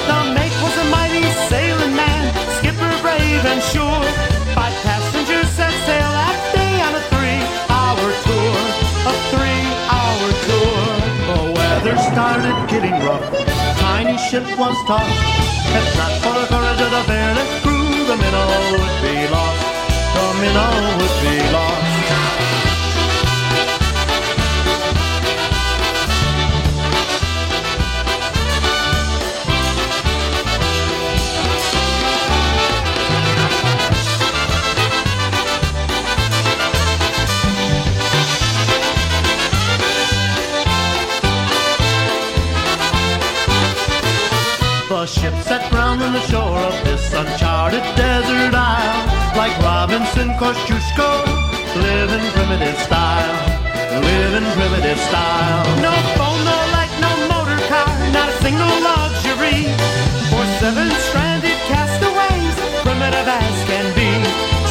The 0.05 0.19
mate 0.37 0.53
was 0.61 0.77
a 0.77 0.85
mighty 0.93 1.25
sailing 1.49 1.95
man, 1.95 2.21
skipper 2.61 2.93
brave 3.01 3.41
and 3.41 3.61
sure. 3.73 4.05
Five 4.53 4.77
passengers 4.85 5.49
set 5.57 5.73
sail 5.89 6.09
that 6.13 6.37
day 6.53 6.73
on 6.85 6.93
a 6.93 7.03
three-hour 7.09 8.05
tour, 8.29 8.57
a 9.09 9.13
three-hour 9.33 10.27
tour. 10.45 10.77
The 11.25 11.41
weather 11.57 11.97
started 12.13 12.55
getting 12.69 12.93
rough, 13.01 13.25
tiny 13.81 14.15
ship 14.29 14.45
was 14.61 14.77
tossed. 14.85 15.25
If 15.73 15.87
not 15.97 16.13
for 16.21 16.37
the 16.37 16.45
courage 16.45 16.81
of 16.85 16.91
the 16.93 17.03
fearless 17.09 17.51
crew, 17.65 18.05
the 18.05 18.17
minnow 18.21 18.45
would 18.77 18.95
be 19.01 19.15
lost. 19.33 19.65
The 20.13 20.25
minnow 20.37 20.73
would 21.01 21.15
be 21.25 21.35
lost. 21.49 21.84
Ship 45.25 45.43
set 45.43 45.71
ground 45.71 46.01
on 46.03 46.13
the 46.13 46.21
shore 46.29 46.59
of 46.69 46.75
this 46.85 47.13
uncharted 47.13 47.81
desert 47.97 48.53
isle. 48.53 49.05
Like 49.33 49.55
Robinson 49.57 50.29
Kosciuszko, 50.37 51.09
live 51.81 52.11
in 52.17 52.23
primitive 52.37 52.77
style. 52.85 53.33
Live 54.05 54.33
in 54.39 54.45
primitive 54.53 54.99
style. 55.09 55.65
No 55.81 55.93
phone, 56.17 56.41
no 56.45 56.57
light, 56.75 56.93
no 57.01 57.11
motor 57.31 57.59
car, 57.71 57.89
not 58.13 58.29
a 58.29 58.35
single 58.45 58.75
luxury. 58.85 59.65
For 60.29 60.45
seven 60.61 60.89
stranded 61.07 61.57
castaways, 61.71 62.55
primitive 62.85 63.27
as 63.41 63.57
can 63.69 63.87
be. 63.97 64.11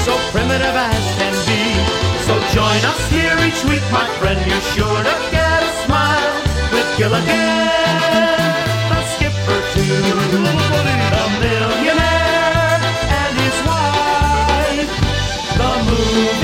So 0.06 0.12
primitive 0.30 0.76
as 0.92 1.04
can 1.18 1.34
be. 1.50 1.62
So 2.26 2.34
join 2.54 2.80
us 2.92 3.02
here 3.10 3.36
each 3.48 3.62
week, 3.70 3.84
my 3.90 4.06
friend. 4.20 4.38
You're 4.46 4.68
sure 4.76 5.02
to 5.10 5.16
get 5.34 5.60
a 5.66 5.72
smile 5.84 6.34
with 6.70 6.88
Gilligan, 6.98 8.33
The 9.74 9.80
millionaire 11.40 12.78
and 13.18 13.34
his 13.42 13.58
wife, 13.66 14.92
the 15.58 15.70
movie 15.90 16.43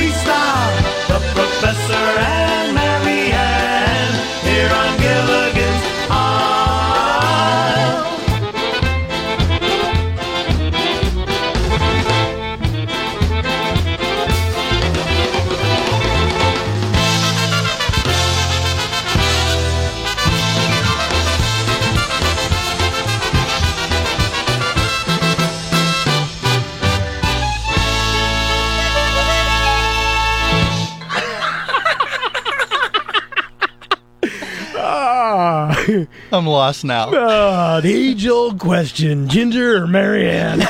I'm 36.41 36.47
lost 36.47 36.85
now. 36.87 37.11
ah, 37.13 37.81
the 37.83 37.93
age 37.93 38.27
old 38.27 38.59
question 38.59 39.29
Ginger 39.29 39.77
or 39.83 39.87
Mary 39.87 40.27
Ann? 40.27 40.61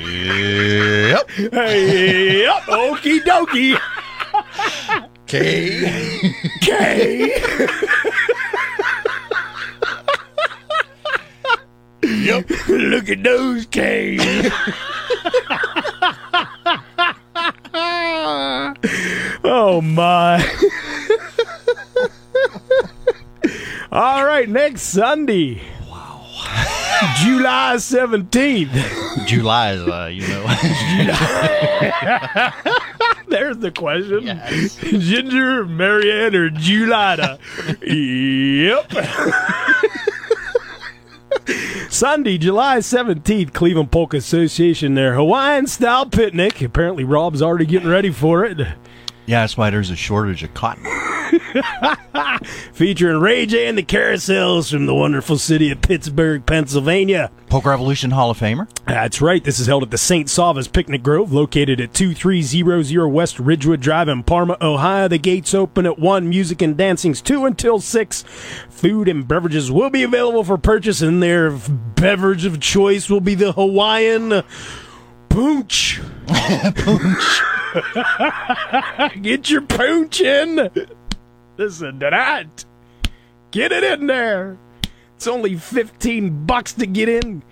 Yep. 0.00 1.30
hey, 1.52 2.42
yep, 2.42 2.62
okie 2.64 3.20
dokie. 3.20 3.78
Okay. 5.22 5.86
Okay. 6.56 7.28
yep. 12.02 12.50
Look 12.68 13.08
at 13.08 13.22
those 13.22 13.66
K's. 13.66 14.50
oh 19.44 19.80
my. 19.80 20.37
Next 24.68 24.82
Sunday. 24.82 25.62
Wow. 25.88 26.20
July 27.16 27.76
17th. 27.76 29.26
July 29.26 29.72
is, 29.72 29.80
uh, 29.80 30.10
you 30.12 30.28
know. 30.28 30.42
There's 33.28 33.56
the 33.56 33.70
question. 33.70 34.24
Yes. 34.24 34.76
Ginger, 34.76 35.64
Mary 35.64 36.12
Ann, 36.12 36.34
or 36.34 36.50
Julida? 36.50 37.38
yep. 37.80 38.92
Sunday, 41.90 42.36
July 42.36 42.80
17th, 42.80 43.54
Cleveland 43.54 43.90
Polka 43.90 44.18
Association, 44.18 44.92
their 44.92 45.14
Hawaiian 45.14 45.66
style 45.66 46.04
picnic. 46.04 46.60
Apparently, 46.60 47.04
Rob's 47.04 47.40
already 47.40 47.64
getting 47.64 47.88
ready 47.88 48.10
for 48.10 48.44
it. 48.44 48.58
Yeah, 49.28 49.42
that's 49.42 49.58
why 49.58 49.68
there's 49.68 49.90
a 49.90 49.96
shortage 49.96 50.42
of 50.42 50.54
cotton. 50.54 50.86
Featuring 52.72 53.20
Ray 53.20 53.44
J 53.44 53.66
and 53.66 53.76
the 53.76 53.82
Carousels 53.82 54.70
from 54.70 54.86
the 54.86 54.94
wonderful 54.94 55.36
city 55.36 55.70
of 55.70 55.82
Pittsburgh, 55.82 56.46
Pennsylvania. 56.46 57.30
Polka 57.50 57.68
Revolution 57.68 58.12
Hall 58.12 58.30
of 58.30 58.38
Famer. 58.38 58.66
That's 58.86 59.20
right. 59.20 59.44
This 59.44 59.60
is 59.60 59.66
held 59.66 59.82
at 59.82 59.90
the 59.90 59.98
St. 59.98 60.28
Savas 60.28 60.72
Picnic 60.72 61.02
Grove, 61.02 61.30
located 61.30 61.78
at 61.78 61.92
2300 61.92 63.06
West 63.06 63.38
Ridgewood 63.38 63.82
Drive 63.82 64.08
in 64.08 64.22
Parma, 64.22 64.56
Ohio. 64.62 65.08
The 65.08 65.18
gates 65.18 65.52
open 65.52 65.84
at 65.84 65.98
1. 65.98 66.26
Music 66.26 66.62
and 66.62 66.74
dancing's 66.74 67.20
2 67.20 67.44
until 67.44 67.80
6. 67.80 68.22
Food 68.70 69.08
and 69.08 69.28
beverages 69.28 69.70
will 69.70 69.90
be 69.90 70.04
available 70.04 70.42
for 70.42 70.56
purchase, 70.56 71.02
and 71.02 71.22
their 71.22 71.50
beverage 71.50 72.46
of 72.46 72.60
choice 72.60 73.10
will 73.10 73.20
be 73.20 73.34
the 73.34 73.52
Hawaiian 73.52 74.42
Pooch. 75.28 76.00
Pooch. 76.28 77.42
Get 79.22 79.50
your 79.50 79.62
pooch 79.62 80.20
in. 80.20 80.70
Listen 81.56 82.00
to 82.00 82.10
that. 82.10 82.64
Get 83.50 83.72
it 83.72 83.82
in 83.84 84.06
there. 84.06 84.58
It's 85.16 85.26
only 85.26 85.56
15 85.56 86.46
bucks 86.46 86.72
to 86.74 86.86
get 86.86 87.08
in. 87.08 87.42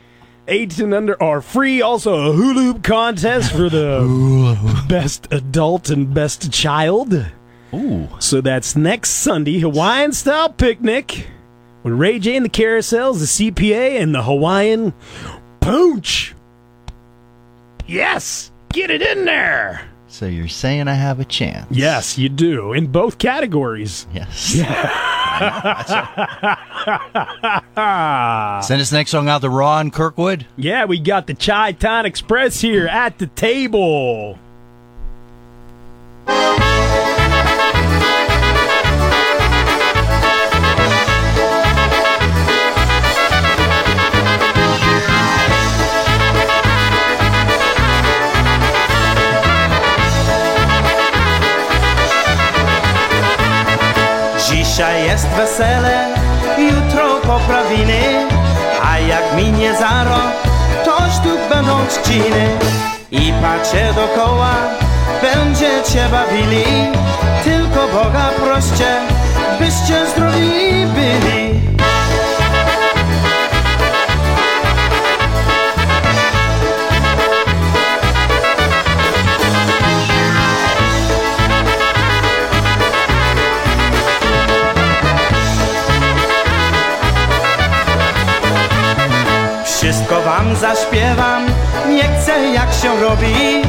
18 0.49 0.93
under 0.93 1.21
are 1.21 1.41
free. 1.41 1.83
Also, 1.83 2.31
a 2.31 2.33
hula 2.33 2.79
contest 2.81 3.51
for 3.53 3.69
the 3.69 4.85
best 4.89 5.27
adult 5.33 5.91
and 5.91 6.15
best 6.15 6.53
child. 6.53 7.27
Ooh. 7.75 8.09
So 8.21 8.41
that's 8.41 8.77
next 8.77 9.11
Sunday, 9.11 9.59
Hawaiian 9.59 10.13
style 10.13 10.51
picnic 10.51 11.27
with 11.83 11.95
Ray 11.95 12.21
J 12.21 12.37
and 12.37 12.45
the 12.45 12.51
Carousels, 12.51 13.19
the 13.19 13.51
CPA, 13.51 14.01
and 14.01 14.15
the 14.15 14.23
Hawaiian 14.23 14.93
Pooch. 15.61 16.35
Yes, 17.87 18.53
get 18.73 18.91
it 18.91 19.03
in 19.03 19.25
there. 19.25 19.89
So 20.17 20.25
you're 20.25 20.49
saying 20.49 20.89
I 20.89 20.95
have 20.95 21.21
a 21.21 21.27
chance? 21.27 21.67
Yes, 21.71 22.17
you 22.17 22.31
do 22.31 22.73
in 22.73 22.87
both 22.87 23.19
categories. 23.19 24.07
Yes. 24.15 24.55
Send 28.67 28.81
us 28.81 28.93
next 28.93 29.11
song 29.11 29.29
out 29.29 29.43
to 29.43 29.51
Ron 29.51 29.91
Kirkwood. 29.91 30.47
Yeah, 30.57 30.87
we 30.87 31.01
got 31.01 31.27
the 31.27 31.35
Chai 31.35 31.73
Town 31.73 32.07
Express 32.07 32.63
here 32.63 32.87
at 32.87 33.19
the 33.19 33.27
table. 33.27 34.39
Wesele, 55.37 56.15
jutro 56.59 57.21
poprawiny, 57.21 58.01
a 58.83 58.99
jak 58.99 59.37
minie 59.37 59.75
za 59.75 60.05
rok, 60.05 60.33
toż 60.85 61.19
tu 61.23 61.55
będą 61.55 61.87
trzciny. 61.87 62.49
I 63.11 63.33
patrzcie 63.43 63.93
dokoła, 63.95 64.55
będziecie 65.23 66.09
bawili, 66.09 66.65
tylko 67.45 67.89
Boga 67.93 68.29
proście, 68.45 69.01
byście 69.61 70.07
zdrowi 70.07 70.87
byli. 70.87 71.61
Wam 90.27 90.57
zaśpiewam, 90.57 91.47
nie 91.89 92.03
chcę 92.03 92.33
jak 92.55 92.73
się 92.73 93.01
robi 93.01 93.63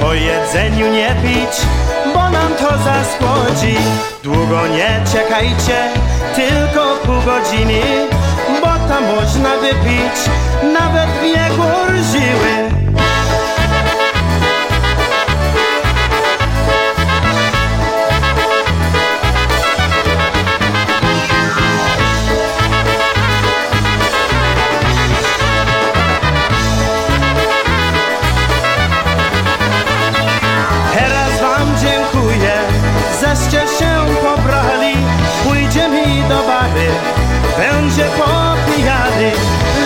Po 0.00 0.14
jedzeniu 0.14 0.92
nie 0.92 1.08
pić, 1.22 1.54
bo 2.14 2.30
nam 2.30 2.54
to 2.58 2.68
zaschłodzi 2.84 3.76
Długo 4.22 4.66
nie 4.66 5.00
czekajcie, 5.12 5.78
tylko 6.36 6.96
pół 7.04 7.14
godziny, 7.14 7.80
bo 8.60 8.66
tam 8.66 9.04
można 9.16 9.56
wypić 9.56 10.16
nawet 10.62 11.06
dwie 11.18 11.56
gorziły. 11.56 12.79
Zeście 33.34 33.60
się 33.78 34.06
pobrali. 34.22 34.94
Pójdziemy 35.44 36.28
do 36.28 36.42
bary, 36.42 36.88
będzie 37.58 38.04
popijany. 38.04 39.32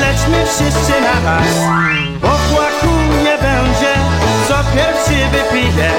Lecz 0.01 0.49
wszyscy 0.49 0.93
na 1.01 1.31
raz, 1.31 1.47
popłaku 2.21 2.95
nie 3.25 3.39
będzie 3.39 3.95
Co 4.49 4.55
pierwszy 4.75 5.29
wypije, 5.33 5.91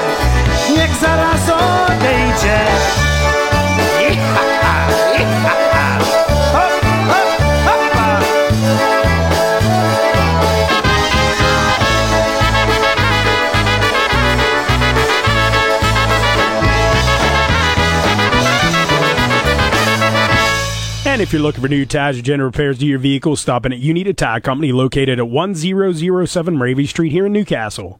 And 21.16 21.22
if 21.22 21.32
you're 21.32 21.40
looking 21.40 21.62
for 21.62 21.68
new 21.68 21.86
tires 21.86 22.18
or 22.18 22.20
general 22.20 22.50
repairs 22.50 22.78
to 22.78 22.84
your 22.84 22.98
vehicle, 22.98 23.36
stop 23.36 23.64
in 23.64 23.72
at 23.72 23.78
You 23.78 23.94
Need 23.94 24.06
a 24.06 24.12
Tire 24.12 24.38
Company 24.38 24.70
located 24.70 25.18
at 25.18 25.30
1007 25.30 26.58
Ravy 26.58 26.86
Street 26.86 27.10
here 27.10 27.24
in 27.24 27.32
Newcastle. 27.32 27.98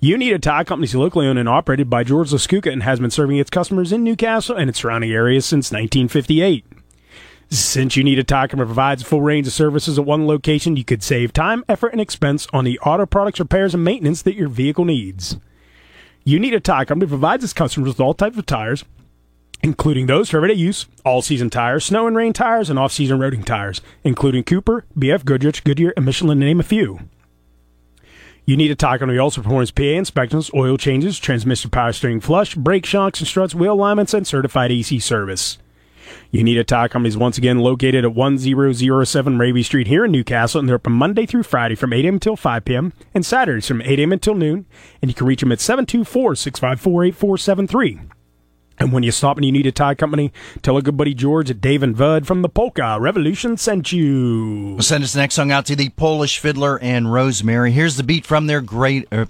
You 0.00 0.16
Need 0.16 0.32
a 0.32 0.38
Tire 0.38 0.64
Company 0.64 0.86
is 0.86 0.94
locally 0.94 1.26
owned 1.26 1.38
and 1.38 1.50
operated 1.50 1.90
by 1.90 2.02
George 2.02 2.30
Laskuka 2.30 2.72
and 2.72 2.82
has 2.82 2.98
been 2.98 3.10
serving 3.10 3.36
its 3.36 3.50
customers 3.50 3.92
in 3.92 4.02
Newcastle 4.02 4.56
and 4.56 4.70
its 4.70 4.78
surrounding 4.78 5.12
areas 5.12 5.44
since 5.44 5.70
1958. 5.70 6.64
Since 7.50 7.94
You 7.94 8.02
Need 8.02 8.20
a 8.20 8.24
Tire 8.24 8.48
Company 8.48 8.68
provides 8.68 9.02
a 9.02 9.04
full 9.04 9.20
range 9.20 9.46
of 9.46 9.52
services 9.52 9.98
at 9.98 10.06
one 10.06 10.26
location, 10.26 10.78
you 10.78 10.84
could 10.84 11.02
save 11.02 11.34
time, 11.34 11.62
effort, 11.68 11.92
and 11.92 12.00
expense 12.00 12.46
on 12.54 12.64
the 12.64 12.78
auto 12.78 13.04
products, 13.04 13.38
repairs, 13.38 13.74
and 13.74 13.84
maintenance 13.84 14.22
that 14.22 14.34
your 14.34 14.48
vehicle 14.48 14.86
needs. 14.86 15.36
You 16.24 16.40
Need 16.40 16.54
a 16.54 16.60
Tire 16.60 16.86
Company 16.86 17.06
provides 17.06 17.44
its 17.44 17.52
customers 17.52 17.88
with 17.88 18.00
all 18.00 18.14
types 18.14 18.38
of 18.38 18.46
tires, 18.46 18.82
including 19.62 20.06
those 20.06 20.30
for 20.30 20.36
everyday 20.38 20.54
use, 20.54 20.86
all 21.04 21.22
season 21.22 21.50
tires, 21.50 21.84
snow 21.84 22.06
and 22.06 22.16
rain 22.16 22.32
tires, 22.32 22.70
and 22.70 22.78
off 22.78 22.92
season 22.92 23.18
roading 23.18 23.44
tires, 23.44 23.80
including 24.04 24.44
Cooper, 24.44 24.84
BF 24.96 25.24
Goodrich, 25.24 25.64
Goodyear, 25.64 25.92
and 25.96 26.04
Michelin, 26.04 26.40
to 26.40 26.44
name 26.46 26.60
a 26.60 26.64
few. 26.64 27.00
You 28.44 28.56
need 28.56 28.70
a 28.70 28.76
tire 28.76 28.98
company 28.98 29.18
also 29.18 29.42
performs 29.42 29.72
PA 29.72 29.82
inspections, 29.82 30.52
oil 30.54 30.76
changes, 30.76 31.18
transmission 31.18 31.68
power 31.68 31.92
steering 31.92 32.20
flush, 32.20 32.54
brake 32.54 32.86
shocks 32.86 33.18
and 33.18 33.26
struts, 33.26 33.56
wheel 33.56 33.72
alignments, 33.72 34.14
and 34.14 34.24
certified 34.24 34.70
AC 34.70 35.00
service. 35.00 35.58
You 36.30 36.44
need 36.44 36.56
a 36.56 36.62
tire 36.62 36.88
company 36.88 37.08
is 37.08 37.16
once 37.16 37.38
again 37.38 37.58
located 37.58 38.04
at 38.04 38.14
1007 38.14 39.38
Ravy 39.38 39.64
Street 39.64 39.88
here 39.88 40.04
in 40.04 40.12
Newcastle, 40.12 40.60
and 40.60 40.68
they're 40.68 40.76
open 40.76 40.92
Monday 40.92 41.26
through 41.26 41.42
Friday 41.42 41.74
from 41.74 41.92
8 41.92 42.04
a.m. 42.04 42.14
until 42.14 42.36
5 42.36 42.64
p.m. 42.64 42.92
and 43.14 43.26
Saturdays 43.26 43.66
from 43.66 43.82
8 43.82 43.98
a.m. 43.98 44.12
until 44.12 44.34
noon. 44.36 44.66
And 45.02 45.10
you 45.10 45.14
can 45.14 45.26
reach 45.26 45.40
them 45.40 45.50
at 45.50 45.60
724 45.60 46.36
654 46.36 47.04
8473. 47.06 48.15
And 48.78 48.92
when 48.92 49.02
you 49.02 49.10
stop 49.10 49.36
and 49.36 49.44
you 49.44 49.52
need 49.52 49.66
a 49.66 49.72
tie 49.72 49.94
company, 49.94 50.32
tell 50.62 50.76
a 50.76 50.82
good 50.82 50.96
buddy 50.96 51.14
George 51.14 51.50
at 51.50 51.60
Dave 51.60 51.82
and 51.82 51.96
Bud 51.96 52.26
from 52.26 52.42
the 52.42 52.48
Polka 52.48 52.98
Revolution 53.00 53.56
sent 53.56 53.90
you. 53.92 54.72
We'll 54.74 54.82
send 54.82 55.02
this 55.02 55.16
next 55.16 55.34
song 55.34 55.50
out 55.50 55.64
to 55.66 55.76
the 55.76 55.88
Polish 55.90 56.38
Fiddler 56.38 56.78
and 56.80 57.12
Rosemary. 57.12 57.72
Here's 57.72 57.96
the 57.96 58.02
beat 58.02 58.26
from 58.26 58.46
their 58.46 58.60
great, 58.60 59.08
uh, 59.10 59.26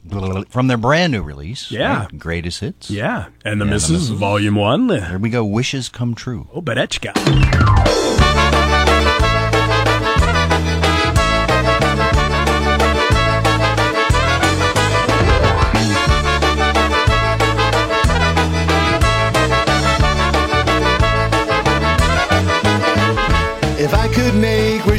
from 0.48 0.66
their 0.66 0.76
brand 0.76 1.12
new 1.12 1.22
release. 1.22 1.70
Yeah. 1.70 2.00
right? 2.00 2.18
Greatest 2.18 2.60
hits. 2.60 2.90
Yeah, 2.90 3.26
and 3.44 3.60
the 3.60 3.64
Yeah, 3.64 3.70
Misses. 3.70 4.08
Volume 4.10 4.56
1. 4.56 4.86
There 4.88 5.18
we 5.18 5.30
go. 5.30 5.44
Wishes 5.44 5.88
come 5.88 6.14
true. 6.14 6.48
Oh, 6.52 6.60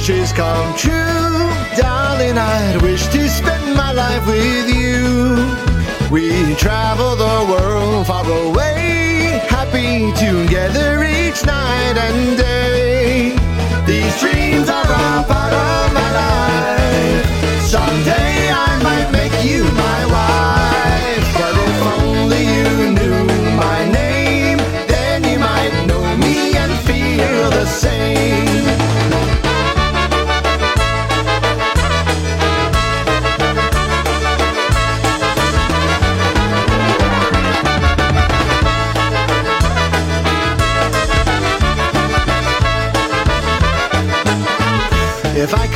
wishes 0.07 0.31
come 0.31 0.73
true, 0.77 1.49
darling, 1.75 2.37
I'd 2.37 2.81
wish 2.81 3.07
to 3.07 3.27
spend 3.27 3.75
my 3.75 3.91
life 3.91 4.25
with 4.25 4.69
you. 4.73 5.35
We 6.09 6.55
travel 6.55 7.17
the 7.17 7.45
world 7.49 8.07
far 8.07 8.23
away, 8.23 9.41
happy 9.49 10.11
together 10.13 11.03
each 11.03 11.45
night 11.45 11.97
and 11.97 12.37
day. 12.37 13.35
These 13.85 14.17
dreams 14.21 14.69
are 14.69 14.85
a 14.85 15.23
part 15.27 15.53
of 15.53 15.93
my 15.93 16.09
life. 16.21 17.65
Someday 17.65 18.26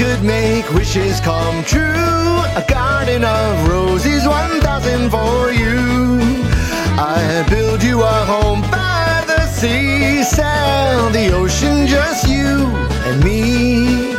could 0.01 0.23
make 0.23 0.67
wishes 0.73 1.19
come 1.19 1.63
true, 1.63 1.79
a 1.81 2.65
garden 2.67 3.23
of 3.23 3.69
roses, 3.69 4.27
one 4.27 4.59
dozen 4.59 5.11
for 5.11 5.51
you. 5.51 6.17
I'd 6.97 7.45
build 7.51 7.83
you 7.83 8.01
a 8.01 8.17
home 8.25 8.61
by 8.61 9.23
the 9.27 9.45
sea, 9.45 10.23
sail 10.23 11.11
the 11.11 11.31
ocean, 11.35 11.85
just 11.85 12.27
you 12.27 12.65
and 13.05 13.23
me. 13.23 14.10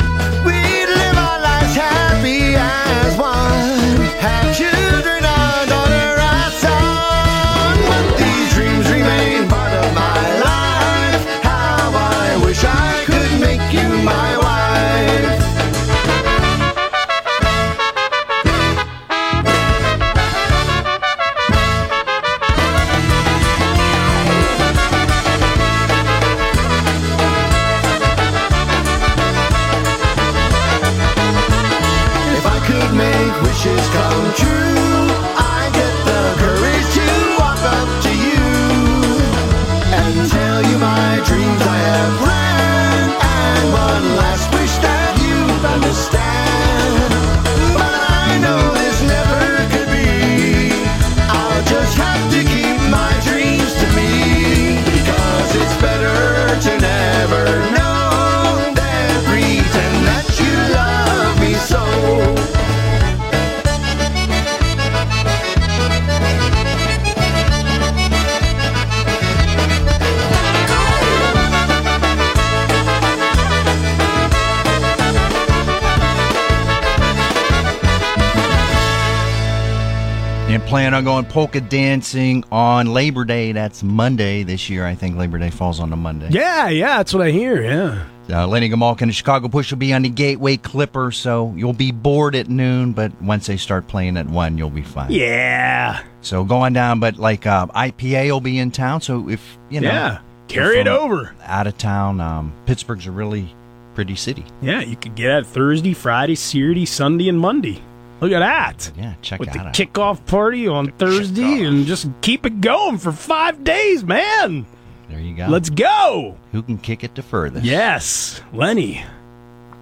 Plan 80.93 80.99
on 80.99 81.05
going 81.07 81.25
polka 81.25 81.59
dancing 81.59 82.45
on 82.53 82.93
Labor 82.93 83.25
Day. 83.25 83.53
That's 83.53 83.83
Monday 83.83 84.43
this 84.43 84.69
year. 84.69 84.85
I 84.85 84.95
think 84.95 85.17
Labor 85.17 85.39
Day 85.39 85.49
falls 85.49 85.81
on 85.81 85.91
a 85.91 85.97
Monday. 85.97 86.29
Yeah, 86.31 86.69
yeah, 86.69 86.99
that's 86.99 87.15
what 87.15 87.27
I 87.27 87.31
hear. 87.31 87.63
Yeah. 87.63 88.07
Uh, 88.29 88.47
Lenny 88.47 88.69
Gomulka 88.69 89.01
and 89.01 89.09
the 89.09 89.15
Chicago 89.15 89.49
Push 89.49 89.71
will 89.71 89.79
be 89.79 89.95
on 89.95 90.03
the 90.03 90.11
Gateway 90.11 90.59
Clipper, 90.59 91.11
so 91.11 91.55
you'll 91.57 91.73
be 91.73 91.93
bored 91.93 92.35
at 92.35 92.51
noon, 92.51 92.93
but 92.93 93.11
once 93.23 93.47
they 93.47 93.57
start 93.57 93.89
playing 93.89 94.19
at 94.19 94.27
1, 94.27 94.59
you'll 94.59 94.69
be 94.69 94.83
fine. 94.83 95.11
Yeah. 95.11 96.03
So 96.21 96.45
go 96.45 96.57
on 96.57 96.75
down, 96.75 97.01
but 97.01 97.17
like 97.17 97.47
uh, 97.47 97.69
IPA 97.69 98.31
will 98.31 98.43
be 98.43 98.59
in 98.59 98.71
town, 98.71 99.01
so 99.01 99.31
if, 99.31 99.57
you 99.71 99.81
know. 99.81 99.89
Yeah. 99.89 100.21
Carry 100.49 100.79
it 100.79 100.89
over. 100.89 101.35
Out 101.45 101.67
of 101.67 101.79
town. 101.79 102.21
Um, 102.21 102.53
Pittsburgh's 102.67 103.07
a 103.07 103.13
really 103.13 103.49
pretty 103.95 104.15
city. 104.15 104.45
Yeah, 104.61 104.81
you 104.81 104.97
could 104.97 105.15
get 105.15 105.39
it 105.39 105.47
Thursday, 105.47 105.95
Friday, 105.95 106.35
Saturday, 106.35 106.85
Sunday, 106.85 107.31
and 107.31 107.39
Monday. 107.41 107.81
Look 108.23 108.31
at 108.33 108.39
that. 108.39 108.93
Yeah, 108.97 109.15
check 109.21 109.41
With 109.41 109.49
it 109.49 109.53
the 109.55 109.59
out. 109.61 109.75
kickoff 109.75 110.25
party 110.27 110.69
on 110.69 110.93
Thursday 110.93 111.65
and 111.65 111.85
just 111.87 112.09
keep 112.21 112.47
it 112.47 112.61
going 112.61 112.99
for 112.99 113.11
five 113.11 113.65
days, 113.65 114.05
man. 114.05 114.65
There 115.11 115.19
you 115.19 115.35
go. 115.35 115.47
Let's 115.49 115.69
go. 115.71 116.39
Who 116.53 116.63
can 116.63 116.79
kick 116.79 117.03
it 117.03 117.17
the 117.17 117.23
furthest? 117.23 117.65
Yes, 117.65 118.41
Lenny. 118.53 119.05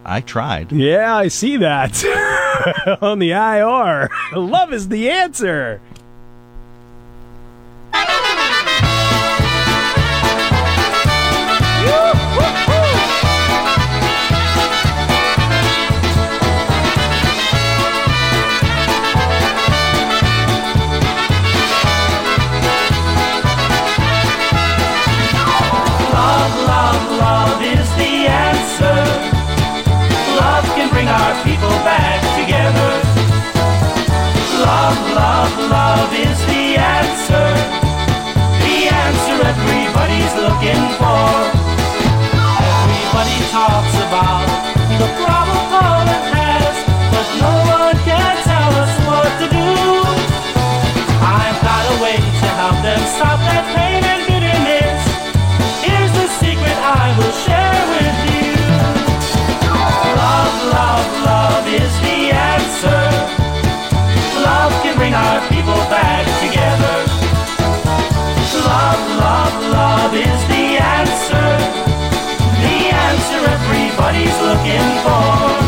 I 0.07 0.23
tried. 0.23 0.73
Yeah, 0.73 1.15
I 1.15 1.29
see 1.29 1.59
that 1.59 2.99
on 3.03 3.19
the 3.19 3.33
IR. 3.33 4.09
Love 4.41 4.73
is 4.73 4.89
the 4.89 5.11
answer. 5.11 5.83
Love, 35.71 36.13
is 36.13 36.41
the 36.51 36.75
answer. 36.77 37.49
The 38.67 38.77
answer 38.91 39.39
everybody's 39.55 40.35
looking 40.35 40.83
for. 40.99 41.31
Everybody 42.59 43.39
talks 43.55 43.95
about 44.07 44.47
the 44.99 45.09
problem 45.23 45.63
Poland 45.71 46.27
has, 46.35 46.75
but 47.15 47.27
no 47.39 47.55
one 47.79 47.97
can 48.03 48.35
tell 48.51 48.73
us 48.83 48.95
what 49.07 49.31
to 49.41 49.47
do. 49.47 49.71
I've 51.23 51.59
got 51.63 51.83
a 51.95 51.97
way 52.03 52.19
to 52.19 52.49
help 52.61 52.79
them 52.83 53.01
stop 53.17 53.39
that 53.49 53.65
pain 53.77 54.03
and 54.03 54.23
bitterness. 54.27 55.01
Here's 55.87 56.13
the 56.19 56.27
secret 56.43 56.77
I 56.83 57.15
will 57.19 57.35
share 57.47 57.83
with 57.95 58.19
you. 58.35 58.59
Love, 60.19 60.57
love, 60.75 61.09
love 61.31 61.65
is 61.71 61.95
the 62.03 62.19
answer. 62.35 63.03
Love 64.43 64.73
can 64.83 64.97
bring 64.97 65.15
our 65.15 65.41
people 65.49 65.60
Love, 69.69 70.15
is 70.15 70.43
the 70.49 70.79
answer. 70.81 71.49
The 72.65 72.79
answer 73.09 73.41
everybody's 73.57 74.39
looking 74.41 74.87
for. 75.05 75.60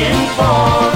Looking 0.00 0.26
for. 0.34 0.89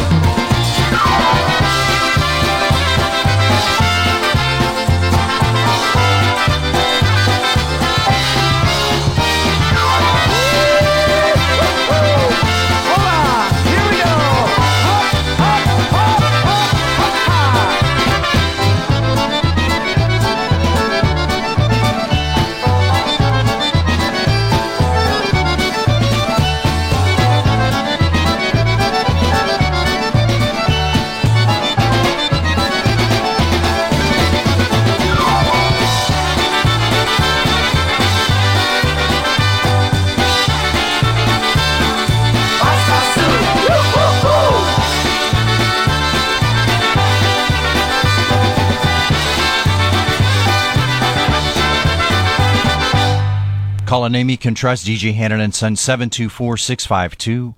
Call 53.94 54.06
a 54.06 54.10
name 54.10 54.28
you 54.28 54.36
can 54.36 54.56
trust. 54.56 54.88
DJ 54.88 55.14
Hannon 55.14 55.38
and 55.38 55.54
Sons 55.54 55.80
724-652-7391. 55.82 57.54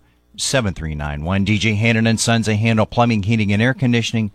DJ 1.46 1.78
Hannon 1.78 2.06
and 2.06 2.20
Sons, 2.20 2.44
they 2.44 2.56
handle 2.56 2.84
plumbing, 2.84 3.22
heating, 3.22 3.54
and 3.54 3.62
air 3.62 3.72
conditioning. 3.72 4.30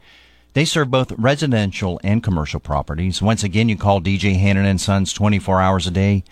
They 0.54 0.66
serve 0.66 0.90
both 0.90 1.12
residential 1.12 2.02
and 2.04 2.24
commercial 2.24 2.60
properties. 2.60 3.22
Once 3.22 3.44
again, 3.44 3.70
you 3.70 3.78
call 3.78 4.02
DJ 4.02 4.40
Hannon 4.40 4.66
and 4.66 4.82
Sons 4.82 5.14
24 5.14 5.62
hours 5.62 5.86
a 5.86 5.92
day, 5.92 6.24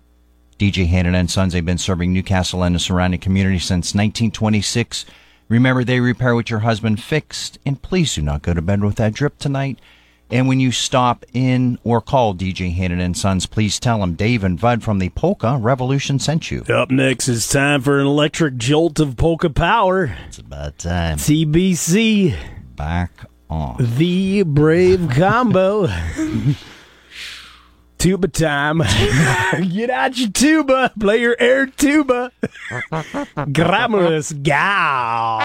DJ 0.57 0.87
Hannon 0.87 1.15
and 1.15 1.31
Sons, 1.31 1.53
they've 1.53 1.63
been 1.63 1.77
serving 1.77 2.11
Newcastle 2.11 2.63
and 2.63 2.75
the 2.75 2.79
surrounding 2.79 3.19
community 3.19 3.59
since 3.59 3.93
1926. 3.93 5.05
Remember, 5.47 5.83
they 5.83 5.99
repair 5.99 6.35
what 6.35 6.49
your 6.49 6.59
husband 6.59 7.01
fixed, 7.01 7.59
and 7.65 7.81
please 7.81 8.15
do 8.15 8.21
not 8.21 8.41
go 8.41 8.53
to 8.53 8.61
bed 8.61 8.83
with 8.83 8.95
that 8.97 9.13
drip 9.13 9.37
tonight. 9.37 9.79
And 10.31 10.47
when 10.47 10.59
you 10.59 10.71
stop 10.71 11.25
in 11.33 11.79
or 11.83 12.01
call 12.01 12.35
DJ 12.35 12.73
Hannon 12.73 12.99
and 12.99 13.17
Sons, 13.17 13.45
please 13.45 13.79
tell 13.79 13.99
them 13.99 14.13
Dave 14.13 14.43
and 14.43 14.59
Bud 14.59 14.83
from 14.83 14.99
the 14.99 15.09
Polka 15.09 15.57
Revolution 15.59 16.19
sent 16.19 16.51
you. 16.51 16.63
Up 16.69 16.91
next, 16.91 17.27
it's 17.27 17.49
time 17.49 17.81
for 17.81 17.99
an 17.99 18.05
electric 18.05 18.57
jolt 18.57 18.99
of 18.99 19.17
polka 19.17 19.49
power. 19.49 20.15
It's 20.27 20.37
about 20.37 20.77
time. 20.77 21.17
TBC. 21.17 22.35
Back 22.75 23.11
on. 23.49 23.77
The 23.97 24.43
Brave 24.43 25.09
Combo. 25.09 25.87
tuba 27.99 28.27
time. 28.27 28.77
Get 29.71 29.89
out 29.89 30.17
your 30.17 30.29
tuba. 30.29 30.91
Play 30.99 31.21
your 31.21 31.35
air 31.39 31.65
tuba. 31.67 32.31
Grammarless 33.51 34.41
gal. 34.41 35.39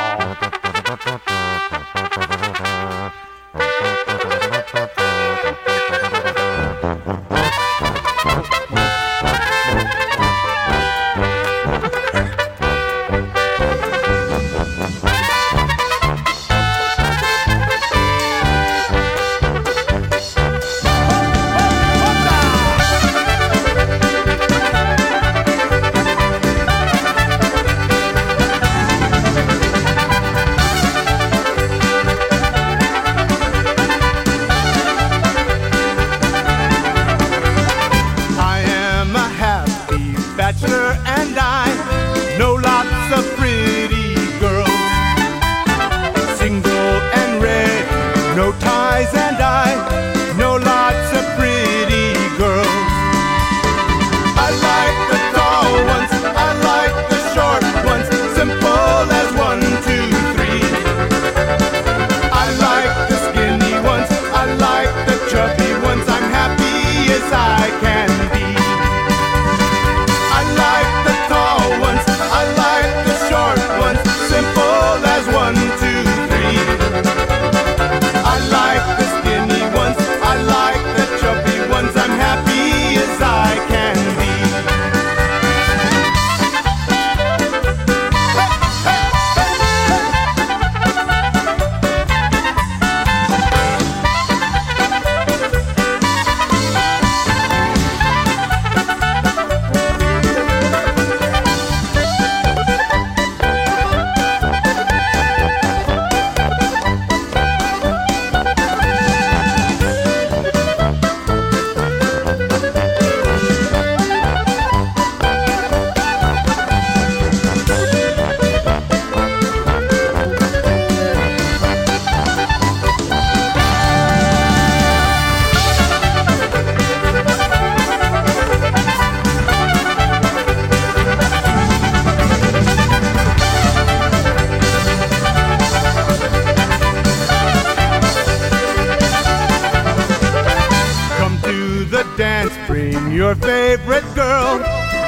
Your 143.24 143.34
favorite 143.36 144.04
girl. 144.14 144.60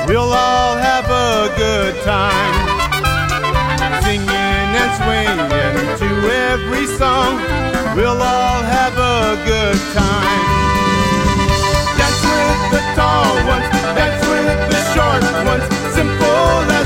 We'll 0.09 0.33
all 0.33 0.75
have 0.75 1.05
a 1.05 1.53
good 1.55 1.95
time. 2.03 2.57
Singing 4.05 4.69
and 4.81 4.91
swinging 4.97 5.89
to 6.01 6.09
every 6.49 6.87
song. 6.97 7.37
We'll 7.95 8.23
all 8.35 8.63
have 8.77 8.95
a 8.97 9.37
good 9.45 9.79
time. 9.93 10.45
Dance 11.99 12.23
with 12.33 12.61
the 12.73 12.83
tall 12.97 13.35
ones, 13.53 13.69
dance 13.99 14.23
with 14.33 14.61
the 14.73 14.81
short 14.97 15.23
ones. 15.51 15.67
Simple 15.93 16.65
as 16.81 16.86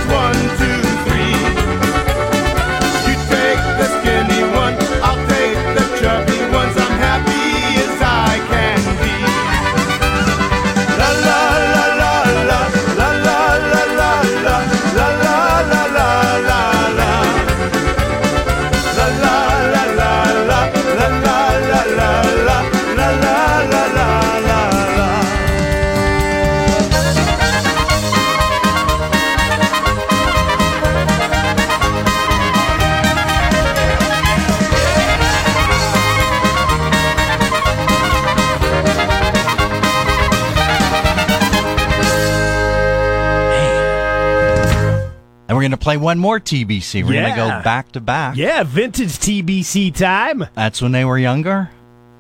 play 45.91 45.97
one 45.97 46.19
more 46.19 46.39
TBC. 46.39 47.03
We're 47.05 47.13
going 47.15 47.31
to 47.31 47.37
go 47.37 47.49
back 47.63 47.91
to 47.93 48.01
back. 48.01 48.37
Yeah, 48.37 48.63
vintage 48.63 49.19
TBC 49.19 49.93
time. 49.95 50.47
That's 50.55 50.81
when 50.81 50.93
they 50.93 51.05
were 51.05 51.19
younger, 51.19 51.69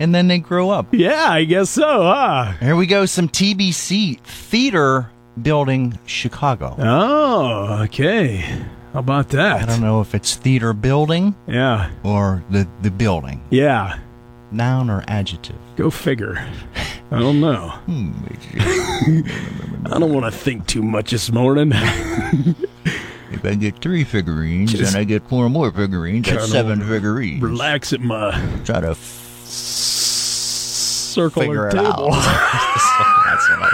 and 0.00 0.12
then 0.14 0.26
they 0.28 0.38
grew 0.38 0.70
up. 0.70 0.88
Yeah, 0.92 1.30
I 1.30 1.44
guess 1.44 1.70
so, 1.70 2.02
huh? 2.02 2.52
Here 2.58 2.74
we 2.74 2.86
go. 2.86 3.06
Some 3.06 3.28
TBC 3.28 4.20
theater 4.22 5.10
building 5.40 5.98
Chicago. 6.04 6.74
Oh, 6.78 7.82
okay. 7.84 8.38
How 8.92 8.98
about 8.98 9.28
that? 9.28 9.62
I 9.62 9.66
don't 9.66 9.80
know 9.82 10.00
if 10.00 10.16
it's 10.16 10.34
theater 10.34 10.72
building 10.72 11.36
Yeah, 11.46 11.90
or 12.02 12.42
the 12.50 12.66
the 12.82 12.90
building. 12.90 13.40
yeah. 13.50 14.00
Noun 14.52 14.90
or 14.90 15.04
adjective. 15.06 15.54
Go 15.76 15.90
figure. 15.90 16.44
I 17.12 17.20
don't 17.20 17.40
know. 17.40 17.68
Hmm, 17.86 18.10
I 19.92 19.98
don't 20.00 20.12
want 20.12 20.26
to 20.26 20.32
think 20.36 20.66
too 20.66 20.82
much 20.82 21.12
this 21.12 21.30
morning. 21.30 21.72
If 23.42 23.46
I 23.46 23.54
get 23.54 23.78
three 23.80 24.04
figurines 24.04 24.72
Just 24.74 24.94
and 24.94 25.00
I 25.00 25.04
get 25.04 25.26
four 25.26 25.48
more 25.48 25.72
figurines, 25.72 26.28
that's 26.28 26.50
seven 26.50 26.82
figurines. 26.86 27.40
Relax 27.42 27.94
at 27.94 28.00
my 28.02 28.32
Try 28.66 28.80
to 28.82 28.90
f- 28.90 28.98
circular 29.46 31.46
figure 31.46 31.68
it 31.68 31.72
table. 31.72 31.86
out. 31.88 32.10
that's 33.26 33.48
what 33.48 33.62
I 33.62 33.70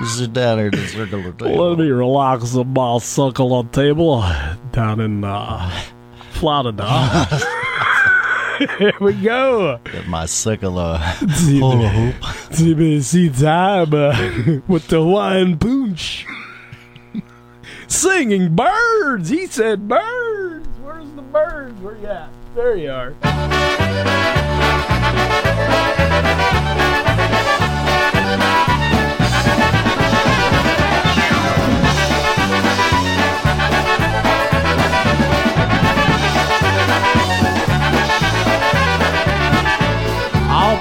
was. 0.00 0.12
Sit 0.16 0.32
down 0.32 0.56
here 0.58 0.68
at 0.68 0.72
the 0.72 0.86
circular 0.86 1.32
table. 1.32 1.68
Let 1.72 1.78
me 1.78 1.90
relax 1.90 2.56
at 2.56 2.66
my 2.66 2.96
circular 2.98 3.64
table 3.64 4.20
down 4.72 5.00
in 5.00 5.24
uh, 5.24 5.70
Florida. 6.30 7.26
Here 8.78 8.92
we 9.00 9.12
go. 9.14 9.78
Get 9.84 10.06
my 10.08 10.24
circular 10.26 10.96
hula 10.98 11.88
hoop. 11.88 12.14
TBC 12.50 13.38
time 13.38 13.92
uh, 13.92 14.60
with 14.68 14.86
the 14.88 15.02
Hawaiian 15.02 15.58
Punch. 15.58 16.24
Singing 17.88 18.54
birds. 18.54 19.28
He 19.28 19.46
said 19.46 19.88
birds. 19.88 20.66
Where's 20.82 21.10
the 21.12 21.22
birds? 21.22 21.80
Where 21.80 21.96
you 21.96 22.06
at? 22.06 22.28
There 22.54 22.76
you 22.76 22.90
are. 22.90 23.14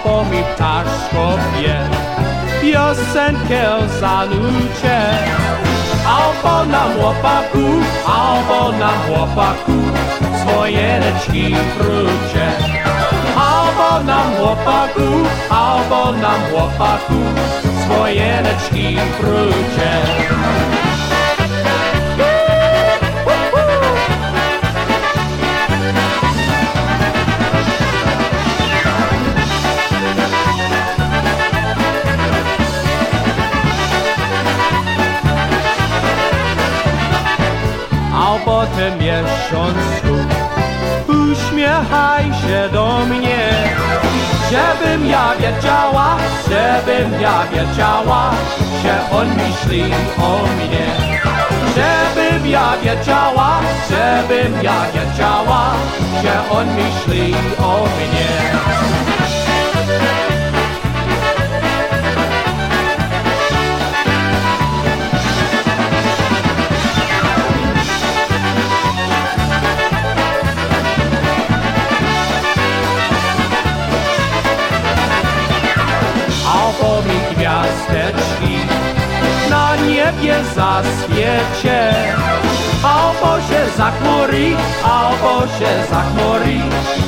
albo 0.04 0.24
mi 0.30 0.44
ptaszko 0.56 1.38
wie, 1.58 1.80
piosenkę 2.62 3.64
zanucie. 4.00 5.33
Albo 6.44 6.66
nam 6.66 6.92
chłopaku, 7.00 7.66
albo 8.06 8.72
nam 8.78 8.96
chłopaku, 9.08 9.78
swoje 10.42 11.00
reczki 11.00 11.56
wrócie. 11.78 12.48
Albo 13.38 14.04
nam 14.04 14.36
chłopaku, 14.36 15.08
albo 15.50 16.12
nam 16.12 16.42
chłopaku, 16.52 17.20
swoje 17.86 18.42
reczki 18.42 18.98
wrócie. 19.20 19.92
A 38.64 38.66
potem 38.66 39.00
miesiącu 39.00 40.14
uśmiechaj 41.08 42.24
się 42.24 42.70
do 42.74 43.06
mnie, 43.06 43.50
żebym 44.52 45.06
ja 45.06 45.36
wiedziała, 45.36 46.18
żebym 46.50 47.22
ja 47.22 47.44
wiedziała, 47.54 48.32
że 48.84 49.18
on 49.18 49.28
myśli 49.28 49.84
o 50.18 50.40
mnie. 50.56 50.86
Żebym 51.76 52.48
ja 52.48 52.74
wiedziała, 52.84 53.60
żebym 53.90 54.64
ja 54.64 54.86
wiedziała, 54.94 55.74
że 56.24 56.50
on 56.58 56.68
myśli 56.68 57.36
o 57.60 57.84
mnie. 57.84 58.64
Niebie 80.04 80.36
zaświecie. 80.56 81.94
Albo 82.84 83.42
się 83.42 83.78
zachmuri, 83.78 84.56
albo 84.84 85.48
się 85.48 85.72
zachmuri, 85.92 86.62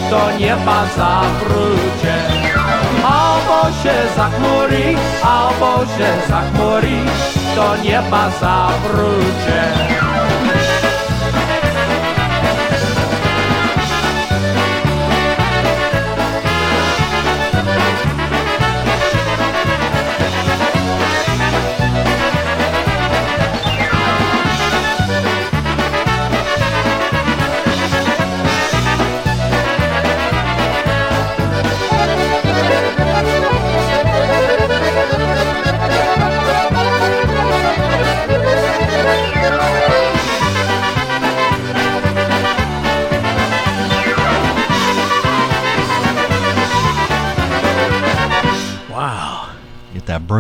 do 0.09 0.37
nieba 0.39 0.85
zawrócie. 0.97 2.15
Albo 3.03 3.71
się 3.83 3.95
zachmuri, 4.15 4.97
albo 5.23 5.85
się 5.85 6.29
zachmuri, 6.29 6.99
do 7.55 7.83
nieba 7.83 8.29
zawrócie. 8.41 9.94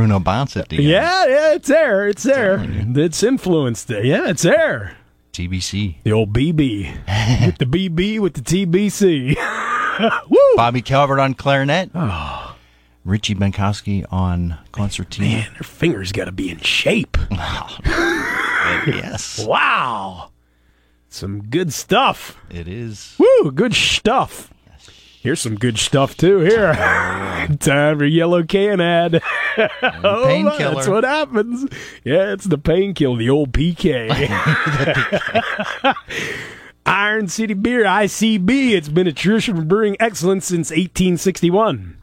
Bruno 0.05 0.19
bounce 0.19 0.53
together. 0.53 0.83
Yeah, 0.83 1.25
yeah, 1.25 1.53
it's 1.53 1.67
there. 1.67 2.07
It's 2.07 2.21
there. 2.21 2.63
It's 2.63 3.23
influenced 3.23 3.89
it. 3.89 4.05
Yeah, 4.05 4.29
it's 4.29 4.43
there. 4.43 4.95
TBC. 5.33 5.95
The 6.03 6.11
old 6.11 6.31
BB. 6.31 7.47
with 7.47 7.57
the 7.57 7.65
BB 7.65 8.19
with 8.19 8.35
the 8.35 8.41
TBC. 8.41 9.35
Woo! 10.29 10.37
Bobby 10.55 10.83
Calvert 10.83 11.17
on 11.17 11.33
clarinet. 11.33 11.89
Oh. 11.95 12.55
Richie 13.03 13.33
Benkowski 13.33 14.05
on 14.11 14.59
concertina. 14.71 15.27
Man, 15.27 15.53
their 15.53 15.61
fingers 15.61 16.11
got 16.11 16.25
to 16.25 16.31
be 16.31 16.51
in 16.51 16.59
shape. 16.59 17.17
yes. 17.31 19.43
Wow. 19.43 20.29
Some 21.09 21.49
good 21.49 21.73
stuff. 21.73 22.37
It 22.51 22.67
is. 22.67 23.15
Woo, 23.17 23.51
good 23.51 23.73
stuff. 23.73 24.51
Here's 25.25 25.41
some 25.41 25.55
good 25.55 25.79
stuff 25.79 26.15
too. 26.15 26.41
Here, 26.41 26.71
time 27.59 27.97
for 27.99 28.05
yellow 28.05 28.43
can 28.43 28.81
ad. 28.81 29.21
oh, 29.57 30.23
painkiller. 30.25 30.75
that's 30.75 30.87
what 30.87 31.03
happens. 31.03 31.69
Yeah, 32.03 32.33
it's 32.33 32.45
the 32.45 32.57
painkiller, 32.57 33.17
the 33.17 33.29
old 33.29 33.51
PK. 33.51 34.09
Iron 36.85 37.27
City 37.27 37.53
Beer, 37.53 37.83
ICB. 37.83 38.71
It's 38.71 38.89
been 38.89 39.07
a 39.07 39.13
tradition 39.13 39.57
of 39.57 39.67
brewing 39.67 39.97
excellence 39.99 40.45
since 40.45 40.69
1861. 40.69 41.97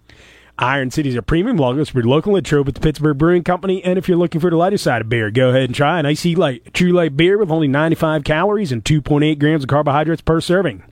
Iron 0.59 0.91
City 0.91 1.09
is 1.09 1.17
a 1.17 1.23
premium 1.23 1.57
lager. 1.57 1.81
It's 1.81 1.91
brewed 1.91 2.07
local 2.07 2.37
and 2.37 2.45
true 2.45 2.63
with 2.63 2.75
the 2.75 2.81
Pittsburgh 2.81 3.17
Brewing 3.17 3.43
Company. 3.43 3.83
And 3.83 3.99
if 3.99 4.09
you're 4.09 4.19
looking 4.19 4.41
for 4.41 4.51
the 4.51 4.57
lighter 4.57 4.77
side 4.77 5.01
of 5.01 5.09
beer, 5.09 5.31
go 5.31 5.49
ahead 5.49 5.65
and 5.65 5.75
try 5.75 5.99
an 5.99 6.07
I.C. 6.07 6.35
Light, 6.35 6.75
true 6.75 6.93
light 6.93 7.17
beer 7.17 7.39
with 7.39 7.51
only 7.51 7.69
95 7.69 8.25
calories 8.25 8.71
and 8.71 8.85
2.8 8.85 9.39
grams 9.39 9.65
of 9.65 9.69
carbohydrates 9.69 10.23
per 10.23 10.41
serving. 10.41 10.83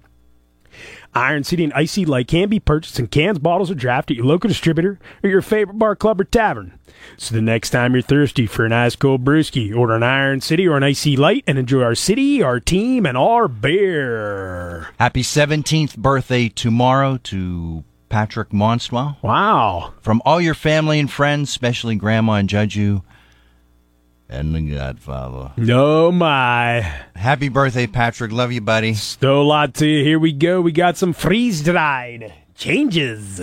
Iron 1.15 1.45
City 1.45 1.65
and 1.65 1.73
I.C. 1.73 2.05
Light 2.05 2.29
can 2.29 2.49
be 2.49 2.61
purchased 2.61 2.99
in 2.99 3.09
cans, 3.09 3.39
bottles, 3.39 3.71
or 3.71 3.75
draft 3.75 4.11
at 4.11 4.17
your 4.17 4.27
local 4.27 4.49
distributor 4.49 4.99
or 5.23 5.31
your 5.31 5.43
favorite 5.43 5.79
bar, 5.79 5.97
club, 5.97 6.21
or 6.21 6.25
tavern. 6.25 6.79
So 7.17 7.35
the 7.35 7.43
next 7.43 7.71
time 7.71 7.95
you're 7.95 8.03
thirsty 8.03 8.47
for 8.47 8.65
an 8.65 8.73
ice 8.73 8.95
cold 8.97 9.25
brewski, 9.25 9.75
order 9.75 9.95
an 9.95 10.03
Iron 10.03 10.41
City 10.41 10.69
or 10.69 10.77
an 10.77 10.85
I.C. 10.85 11.17
Light 11.17 11.45
and 11.47 11.59
enjoy 11.59 11.83
our 11.83 11.95
city, 11.95 12.43
our 12.43 12.61
team, 12.61 13.07
and 13.07 13.19
our 13.19 13.49
beer. 13.49 14.89
Happy 14.99 15.23
17th 15.23 15.97
birthday 15.97 16.49
tomorrow 16.49 17.17
to 17.25 17.85
Patrick 18.09 18.51
Monstwil. 18.51 19.17
Wow. 19.23 19.95
From 20.03 20.21
all 20.25 20.41
your 20.41 20.55
family 20.55 21.01
and 21.01 21.11
friends, 21.11 21.49
especially 21.49 21.97
Grandma 21.97 22.35
and 22.35 22.49
Judge 22.49 22.79
and 24.31 24.55
the 24.55 24.63
Godfather. 24.63 25.53
No, 25.57 26.11
my. 26.13 26.81
Happy 27.17 27.49
birthday, 27.49 27.87
Patrick. 27.87 28.33
Love 28.33 28.53
you, 28.53 28.61
buddy. 28.61 28.95
Still 28.95 29.43
a 29.43 29.43
lot 29.43 29.75
to 29.75 29.87
you. 29.87 30.05
Here 30.05 30.19
we 30.19 30.33
go. 30.33 30.61
We 30.61 30.73
got 30.73 30.97
some 30.97 31.13
freeze 31.13 31.63
dried 31.63 32.33
changes. 32.55 33.43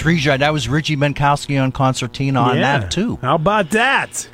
That 0.00 0.06
was 0.06 0.22
Freeze 0.24 0.24
That 0.38 0.52
was 0.52 0.68
Richie 0.68 0.96
Benkowski 0.96 1.62
on 1.62 1.72
concertina 1.72 2.40
on 2.40 2.56
Yeah. 2.56 2.78
that 2.80 2.90
too. 2.90 3.18
How 3.20 3.34
about 3.34 3.70
that? 3.70 4.28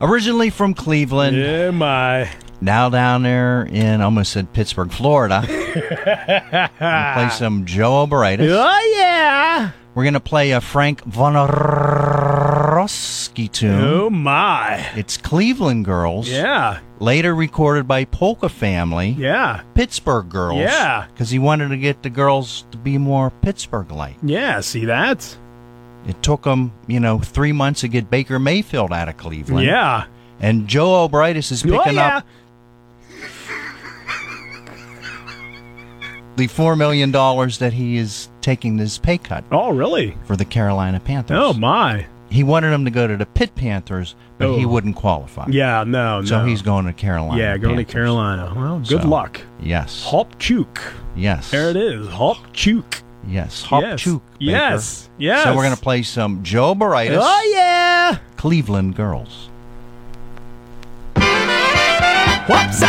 Originally 0.00 0.50
from 0.50 0.74
Cleveland, 0.74 1.36
Yeah, 1.36 1.70
my. 1.70 2.28
now 2.60 2.88
down 2.90 3.22
there 3.24 3.62
in 3.62 4.00
almost 4.00 4.32
said 4.32 4.52
Pittsburgh, 4.52 4.92
Florida. 4.92 5.42
Play 6.78 7.28
some 7.30 7.64
Joe 7.64 8.06
Oberitis. 8.06 8.48
Oh, 8.50 8.94
yeah. 8.96 9.70
We're 9.94 10.04
gonna 10.04 10.20
play 10.20 10.50
a 10.52 10.60
Frank 10.60 11.02
Von 11.04 11.34
tune. 13.52 13.80
Oh, 13.84 14.10
my. 14.10 14.84
It's 14.96 15.16
Cleveland 15.16 15.84
Girls. 15.84 16.28
Yeah. 16.28 16.78
Later 17.04 17.34
recorded 17.34 17.86
by 17.86 18.06
Polka 18.06 18.48
Family. 18.48 19.10
Yeah. 19.10 19.60
Pittsburgh 19.74 20.26
Girls. 20.30 20.60
Yeah. 20.60 21.06
Because 21.12 21.28
he 21.28 21.38
wanted 21.38 21.68
to 21.68 21.76
get 21.76 22.02
the 22.02 22.08
girls 22.08 22.64
to 22.70 22.78
be 22.78 22.96
more 22.96 23.30
Pittsburgh 23.42 23.90
like. 23.90 24.16
Yeah, 24.22 24.60
see 24.60 24.86
that? 24.86 25.36
It 26.06 26.22
took 26.22 26.46
him, 26.46 26.72
you 26.86 27.00
know, 27.00 27.18
three 27.18 27.52
months 27.52 27.82
to 27.82 27.88
get 27.88 28.08
Baker 28.10 28.38
Mayfield 28.38 28.90
out 28.90 29.10
of 29.10 29.18
Cleveland. 29.18 29.66
Yeah. 29.66 30.06
And 30.40 30.66
Joe 30.66 31.06
Obritis 31.06 31.52
is 31.52 31.62
Oh, 31.66 31.76
picking 31.78 31.96
yeah. 31.96 32.18
up 32.18 32.26
the 36.36 36.48
$4 36.48 36.76
million 36.78 37.12
that 37.12 37.72
he 37.74 37.98
is 37.98 38.28
taking 38.40 38.76
this 38.78 38.96
pay 38.98 39.18
cut 39.18 39.44
Oh, 39.52 39.70
really? 39.70 40.16
for 40.24 40.36
the 40.36 40.44
Carolina 40.46 41.00
Panthers. 41.00 41.36
Oh, 41.38 41.52
my. 41.52 42.06
He 42.34 42.42
wanted 42.42 42.72
him 42.72 42.84
to 42.84 42.90
go 42.90 43.06
to 43.06 43.16
the 43.16 43.26
Pitt 43.26 43.54
Panthers, 43.54 44.16
but 44.38 44.56
he 44.58 44.64
Oh. 44.64 44.68
wouldn't 44.68 44.96
qualify. 44.96 45.46
Yeah, 45.48 45.84
no, 45.86 46.18
no. 46.18 46.26
So 46.26 46.44
he's 46.44 46.62
going 46.62 46.84
to 46.86 46.92
Carolina. 46.92 47.40
Yeah, 47.40 47.56
going 47.58 47.76
to 47.76 47.84
Carolina. 47.84 48.52
Well, 48.56 48.78
good 48.80 49.02
So, 49.02 49.08
luck. 49.08 49.40
Yes. 49.62 50.04
Hop 50.10 50.36
Chuk. 50.40 50.80
Yes. 51.14 51.52
There 51.52 51.70
it 51.70 51.76
is. 51.76 52.08
Hop 52.08 52.38
Chuk. 52.52 53.02
Yes. 53.28 53.62
Hop 53.62 53.82
Yes. 53.82 54.04
Baker. 54.04 54.20
Yes. 54.40 55.08
Yes. 55.16 55.44
So 55.44 55.54
we're 55.54 55.62
going 55.62 55.76
to 55.76 55.80
play 55.80 56.02
some 56.02 56.42
Joe 56.42 56.74
Baritis, 56.74 57.20
Oh, 57.22 57.52
yeah. 57.54 58.18
Cleveland 58.36 58.96
Girls. 58.96 59.48
What's 62.46 62.82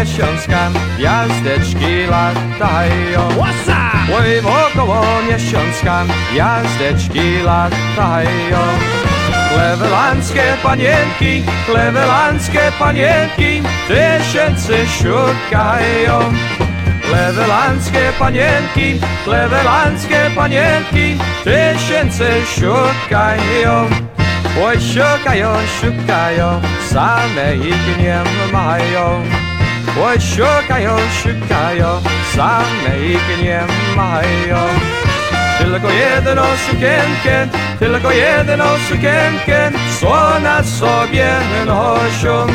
miesiączka 0.00 0.70
jazdeczki 0.98 2.06
latają. 2.10 3.28
Oj, 4.16 4.40
wokoło 4.40 5.04
miesiączka 5.30 6.04
jazdeczki 6.34 7.42
latają. 7.44 8.58
Klewelandzkie 9.52 10.42
panienki, 10.62 11.42
klewelandzkie 11.66 12.72
panienki, 12.78 13.62
tysięcy 13.88 14.86
szukają. 14.98 16.18
Klewelandzkie 17.02 18.12
panienki, 18.18 19.00
klewelandzkie 19.24 20.30
panienki, 20.36 21.18
tysięcy 21.44 22.28
szukają. 22.54 23.86
Oj, 24.64 24.76
szukają, 24.80 25.54
szukają, 25.80 26.60
same 26.90 27.56
ich 27.56 27.98
nie 27.98 28.18
mają. 28.52 29.49
Oj, 29.98 30.20
szukają, 30.20 30.96
szukają, 31.22 32.02
same 32.36 33.06
ich 33.06 33.42
nie 33.42 33.60
mają. 33.96 34.58
Tylko 35.58 35.88
jedną 35.90 36.42
sukienkę, 36.70 37.48
tylko 37.78 38.10
jedną 38.10 38.64
sukienkę, 38.88 39.70
co 40.00 40.40
na 40.40 40.62
sobie 40.62 41.28
noszą. 41.66 42.46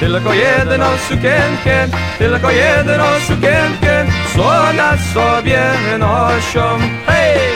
Tylko 0.00 0.34
jedną 0.34 0.86
sukienkę, 1.08 1.88
tylko 2.18 2.50
jedną 2.50 3.04
sukienkę, 3.28 4.04
co 4.36 4.72
na 4.72 4.96
sobie 5.14 5.62
noszą. 5.98 6.78
Hej! 7.06 7.49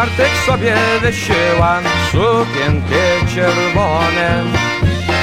Czwartek 0.00 0.32
sobie 0.46 0.74
wyszyłam 1.00 1.84
sukienkę 2.12 3.04
czerwone. 3.34 4.44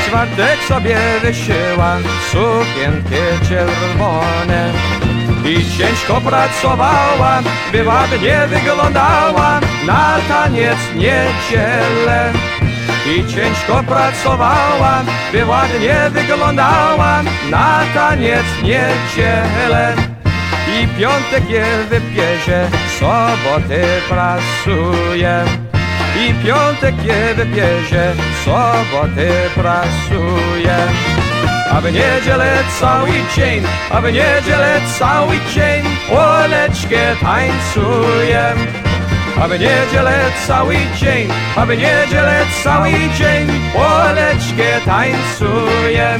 Czwartek 0.06 0.60
sobie 0.68 0.98
wyszyłam 1.22 2.04
sukienkę 2.32 3.48
czerwone. 3.50 4.74
I 5.46 5.78
ciężko 5.78 6.22
pracowałam, 6.22 7.44
by 7.72 7.84
ładnie 7.84 8.48
wyglądałam 8.48 9.62
Na 9.86 10.18
taniec 10.28 10.78
niedzielę 10.96 12.34
i 13.06 13.34
ciężko 13.34 13.84
pracowałam, 13.84 15.06
by 15.32 15.46
ładnie 15.46 15.96
wyglądałam 16.10 17.26
na 17.50 17.80
taniec 17.94 18.46
niedzielę. 18.64 19.96
I 20.68 20.88
piątek 21.00 21.50
je 21.50 21.66
wypierze, 21.90 22.70
soboty 23.00 23.82
pracuję. 24.10 25.44
I 26.20 26.46
piątek 26.46 26.96
je 27.06 27.36
wypierze, 27.36 28.14
soboty 28.46 29.30
pracuję. 29.56 30.78
A 31.72 31.82
w 31.82 31.86
niedzielę 31.86 32.64
cały 32.80 33.12
dzień, 33.36 33.64
a 33.92 34.02
w 34.02 34.06
niedzielę 34.06 34.82
cały 35.00 35.36
dzień, 35.54 35.84
Oleczkę 36.12 37.16
tańcuję. 37.22 38.54
A 39.42 39.48
w 39.48 39.52
niedzielę 39.52 40.32
cały 40.48 40.76
dzień, 41.00 41.28
a 41.56 41.66
w 41.66 41.70
niedzielę 41.70 42.46
cały 42.64 42.92
dzień 42.92 43.48
Poleczkę 43.74 44.82
tańcuję 44.86 46.20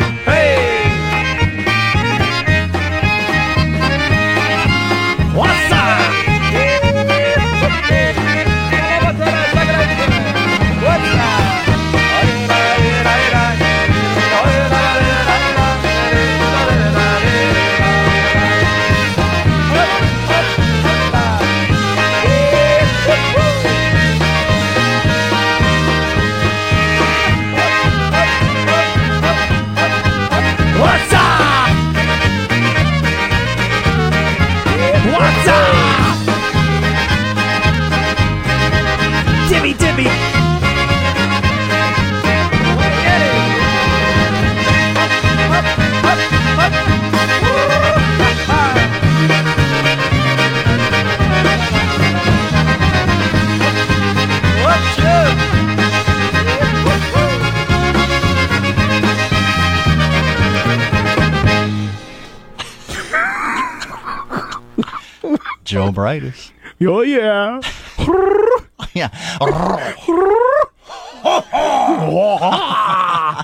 Brightus. 65.94 66.52
Oh, 66.80 67.02
yeah. 67.02 67.60
yeah. 68.94 69.10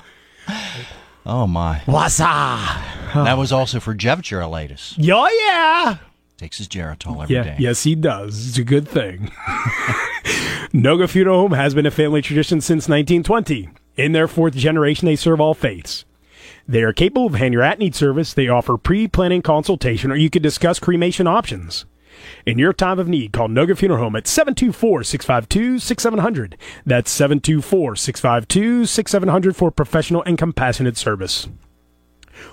Oh 1.26 1.46
my. 1.46 1.78
What's 1.86 2.20
up? 2.20 2.58
That 3.14 3.38
was 3.38 3.50
also 3.50 3.80
for 3.80 3.94
Jeff 3.94 4.20
Gerolaitis. 4.20 4.94
Yeah, 4.98 5.14
oh, 5.16 5.28
yeah. 5.46 5.96
Takes 6.36 6.58
his 6.58 6.68
Geritol 6.68 7.22
every 7.22 7.36
day. 7.36 7.44
Yeah, 7.44 7.56
yes, 7.58 7.84
he 7.84 7.94
does. 7.94 8.48
It's 8.48 8.58
a 8.58 8.64
good 8.64 8.86
thing. 8.86 9.30
Noga 10.72 11.08
Funeral 11.08 11.40
Home 11.40 11.52
has 11.52 11.74
been 11.74 11.86
a 11.86 11.90
family 11.90 12.20
tradition 12.20 12.60
since 12.60 12.88
1920. 12.88 13.70
In 13.96 14.12
their 14.12 14.28
fourth 14.28 14.54
generation, 14.54 15.06
they 15.06 15.16
serve 15.16 15.40
all 15.40 15.54
faiths. 15.54 16.04
They 16.66 16.82
are 16.82 16.92
capable 16.92 17.26
of 17.26 17.34
hand 17.34 17.54
your 17.54 17.62
at 17.62 17.78
need 17.78 17.94
service. 17.94 18.34
They 18.34 18.48
offer 18.48 18.76
pre 18.76 19.08
planning 19.08 19.42
consultation, 19.42 20.10
or 20.10 20.16
you 20.16 20.30
could 20.30 20.42
discuss 20.42 20.78
cremation 20.78 21.26
options. 21.26 21.84
In 22.46 22.58
your 22.58 22.72
time 22.72 22.98
of 22.98 23.08
need, 23.08 23.32
call 23.32 23.48
Noga 23.48 23.76
Funeral 23.76 24.02
Home 24.02 24.16
at 24.16 24.26
724 24.26 25.04
652 25.04 25.78
6700. 25.78 26.56
That's 26.84 27.10
724 27.10 27.96
652 27.96 28.86
6700 28.86 29.56
for 29.56 29.70
professional 29.70 30.22
and 30.22 30.38
compassionate 30.38 30.96
service. 30.96 31.48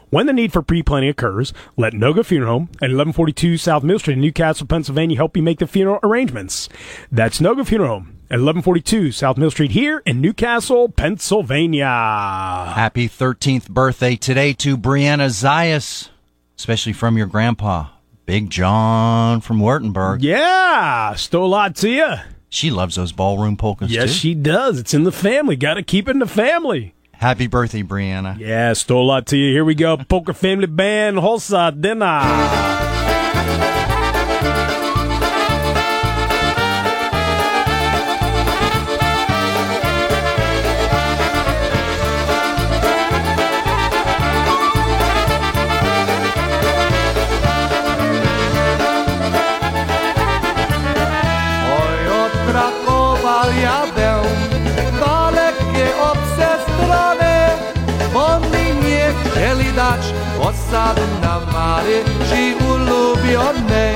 When 0.10 0.26
the 0.26 0.34
need 0.34 0.54
for 0.54 0.62
pre-planning 0.62 1.10
occurs, 1.10 1.54
let 1.78 1.94
Noga 1.94 2.26
Funeral 2.26 2.52
Home 2.52 2.70
at 2.76 2.92
1142 2.92 3.58
South 3.58 3.84
Mill 3.84 4.00
Street 4.00 4.16
in 4.16 4.22
Newcastle, 4.22 4.68
Pennsylvania 4.68 5.18
help 5.18 5.36
you 5.38 5.44
make 5.44 5.60
the 5.60 5.68
funeral 5.68 6.00
arrangements. 6.04 6.70
That's 7.12 7.40
Noga 7.40 7.66
Funeral 7.66 7.90
Home 7.90 8.08
at 8.30 8.40
1142 8.40 9.12
South 9.12 9.38
Mill 9.38 9.52
Street 9.52 9.72
here 9.72 10.02
in 10.06 10.22
Newcastle, 10.22 10.90
Pennsylvania. 10.90 11.86
Happy 11.86 13.08
13th 13.08 13.70
birthday 13.70 14.16
today 14.16 14.54
to 14.54 14.78
Brianna 14.78 15.30
Zayas, 15.30 16.10
especially 16.58 16.94
from 16.94 17.18
your 17.18 17.28
grandpa, 17.28 17.88
Big 18.32 18.50
John 18.50 19.42
from 19.42 19.60
Wurtemburg. 19.60 20.20
Yeah, 20.22 21.16
still 21.16 21.44
a 21.44 21.48
lot 21.48 21.76
to 21.76 21.90
you. 21.90 22.14
She 22.48 22.72
loves 22.72 22.96
those 22.96 23.12
ballroom 23.12 23.58
polkas 23.58 23.92
Yes, 23.92 24.06
too. 24.06 24.14
she 24.14 24.36
does. 24.36 24.80
It's 24.80 24.94
in 24.94 25.04
the 25.04 25.12
family. 25.12 25.58
Got 25.58 25.74
to 25.74 25.84
keep 25.84 26.08
it 26.08 26.12
in 26.12 26.20
the 26.20 26.26
family. 26.26 26.94
Happy 27.12 27.48
birthday, 27.48 27.84
Brianna. 27.84 28.40
Yeah, 28.40 28.72
still 28.72 29.00
a 29.00 29.04
lot 29.04 29.26
to 29.28 29.38
you. 29.38 29.52
Here 29.52 29.66
we 29.66 29.76
go. 29.76 29.98
Polka 29.98 30.34
Family 30.34 30.68
Band, 30.68 31.18
Hossa 31.18 31.78
Dinner. 31.82 32.81
na 60.72 61.40
mary 61.52 62.04
i 62.34 62.56
ulubione 62.64 63.94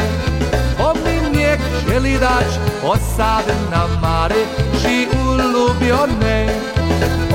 On 0.80 0.95
mi 1.03 1.38
nie 1.38 1.57
chcieli 1.57 2.19
dać 2.19 2.45
osady 2.84 3.53
na 3.71 3.88
mary 4.01 4.45
i 4.89 5.07
ulubione 5.28 6.45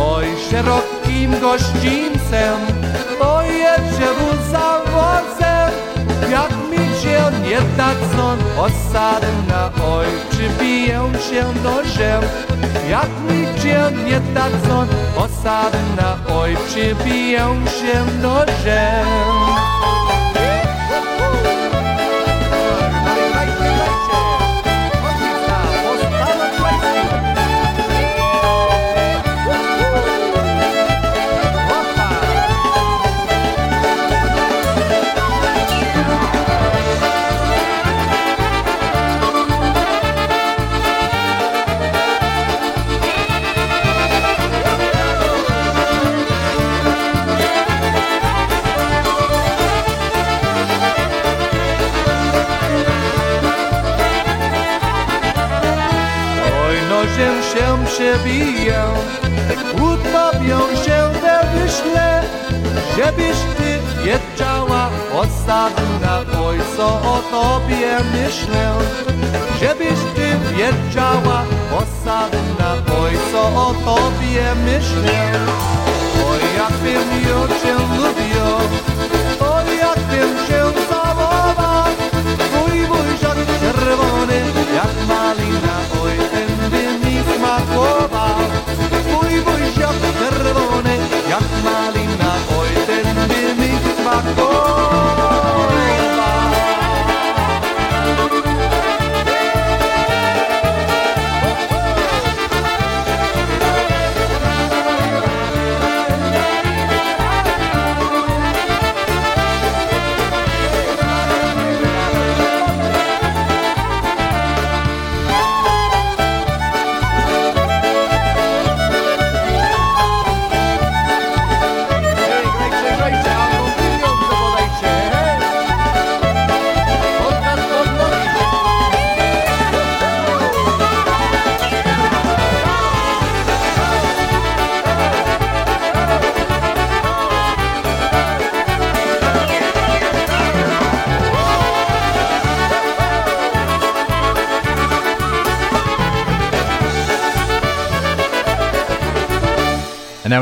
Oj 0.00 0.26
szerokim 0.50 1.40
gościńcem, 1.40 2.60
oj 3.20 3.46
je 3.58 3.76
za 4.52 4.80
wozem 4.92 5.59
jak 6.30 6.50
mi 6.70 7.00
się 7.02 7.20
nie 7.48 7.60
dadzą 7.76 8.36
osady 8.58 9.26
na 9.48 9.70
oj, 9.84 10.06
przybiję 10.30 11.00
się 11.30 11.44
nożem. 11.64 12.22
Jak 12.90 13.10
mi 13.28 13.60
się 13.62 14.04
nie 14.04 14.20
dadzą 14.34 14.86
osady 15.16 15.78
na 15.96 16.34
oj, 16.34 16.56
przybiję 16.66 17.46
się 17.80 18.22
nożem. 18.22 19.06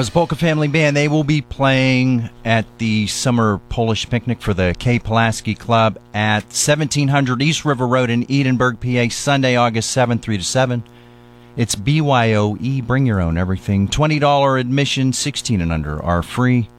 And 0.08 0.14
Polka 0.14 0.36
Family 0.36 0.68
Band. 0.68 0.96
They 0.96 1.06
will 1.06 1.22
be 1.22 1.42
playing 1.42 2.30
at 2.42 2.64
the 2.78 3.06
Summer 3.08 3.58
Polish 3.68 4.08
Picnic 4.08 4.40
for 4.40 4.54
the 4.54 4.74
K. 4.78 4.98
Pulaski 4.98 5.54
Club 5.54 5.98
at 6.14 6.44
1700 6.44 7.42
East 7.42 7.66
River 7.66 7.86
Road 7.86 8.08
in 8.08 8.24
Edinburg, 8.30 8.80
PA, 8.80 9.08
Sunday, 9.10 9.56
August 9.56 9.94
7th, 9.94 10.22
3 10.22 10.38
to 10.38 10.42
7. 10.42 10.82
It's 11.58 11.74
BYOE. 11.74 12.86
Bring 12.86 13.04
your 13.04 13.20
own 13.20 13.36
everything. 13.36 13.86
$20 13.86 14.58
admission, 14.58 15.12
16 15.12 15.60
and 15.60 15.70
under 15.70 16.02
are 16.02 16.22
free. 16.22 16.70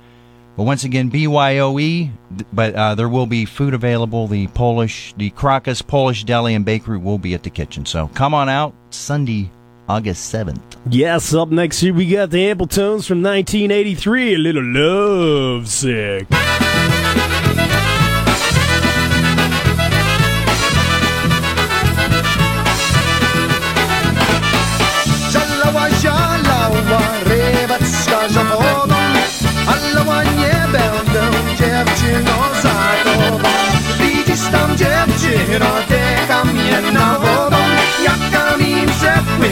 But 0.58 0.64
once 0.64 0.84
again, 0.84 1.12
BYOE, 1.12 2.10
but 2.52 2.74
uh, 2.74 2.96
there 2.96 3.10
will 3.10 3.28
be 3.28 3.46
food 3.46 3.76
available. 3.76 4.28
The 4.28 4.48
Polish, 4.48 5.14
the 5.18 5.30
Krakus 5.30 5.86
Polish 5.86 6.24
Deli 6.24 6.56
and 6.56 6.66
Bakery 6.66 6.98
will 6.98 7.20
be 7.20 7.36
at 7.36 7.44
the 7.44 7.52
kitchen. 7.52 7.86
So 7.86 8.08
come 8.16 8.34
on 8.34 8.50
out 8.50 8.74
Sunday, 8.90 9.52
August 9.88 10.34
7th. 10.34 10.69
Yes, 10.88 11.34
up 11.34 11.50
next 11.50 11.80
here 11.82 11.94
we 11.94 12.10
got 12.10 12.30
the 12.30 12.38
Ampletones 12.38 13.06
from 13.06 13.22
1983, 13.22 14.36
a 14.36 14.38
little 14.38 14.64
love 14.64 15.68
sick. 15.68 16.28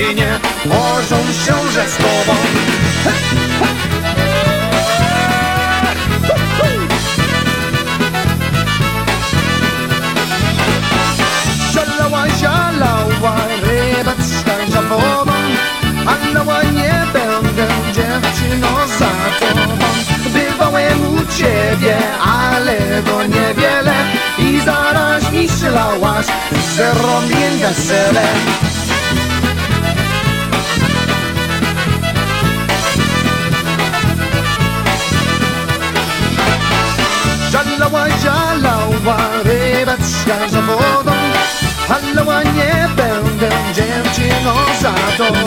kamienie 0.07 0.39
Łożą 0.65 1.17
się, 1.45 1.71
że 1.73 1.89
z 1.89 1.97
tobą. 1.97 2.37
Zielała, 11.71 12.29
zielała, 12.29 13.35
rybeczka 13.61 14.71
za 14.71 14.81
wodą 14.81 15.31
Anioła 16.07 16.63
nie 16.63 17.03
będę 17.13 17.67
dziewczyno 17.93 18.87
za 18.99 19.09
tobą. 19.39 19.77
Bywałem 20.33 21.15
u 21.15 21.37
ciebie, 21.37 21.97
ale 22.21 23.03
to 23.05 23.23
niewiele. 23.23 23.93
I 24.37 24.59
zaraz 24.65 25.31
myślałaś, 25.31 26.25
że 26.75 26.93
robię 26.93 27.49
wesele. 27.61 28.23
Halała 37.87 38.09
zialała, 38.19 39.17
rybacka 39.43 40.49
za 40.49 40.61
wodą 40.61 41.11
Halała 41.87 42.43
nie 42.43 42.89
będę 42.95 43.49
dziewczyną 43.73 44.53
za 44.81 44.93
tobą 45.17 45.39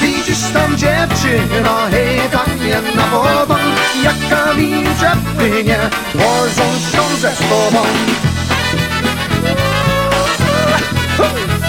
Widzisz 0.00 0.52
tam 0.52 0.76
dziewczyno, 0.76 1.70
hej, 1.90 2.20
tak 2.32 2.60
jedna 2.62 3.06
wodą 3.06 3.54
Jak 4.02 4.16
kamień 4.30 4.84
przepłynie, 4.96 5.78
chodzą 6.12 6.64
ściążę 6.88 7.32
z 7.34 7.38
tobą 7.38 7.82
Woo! 11.18 11.67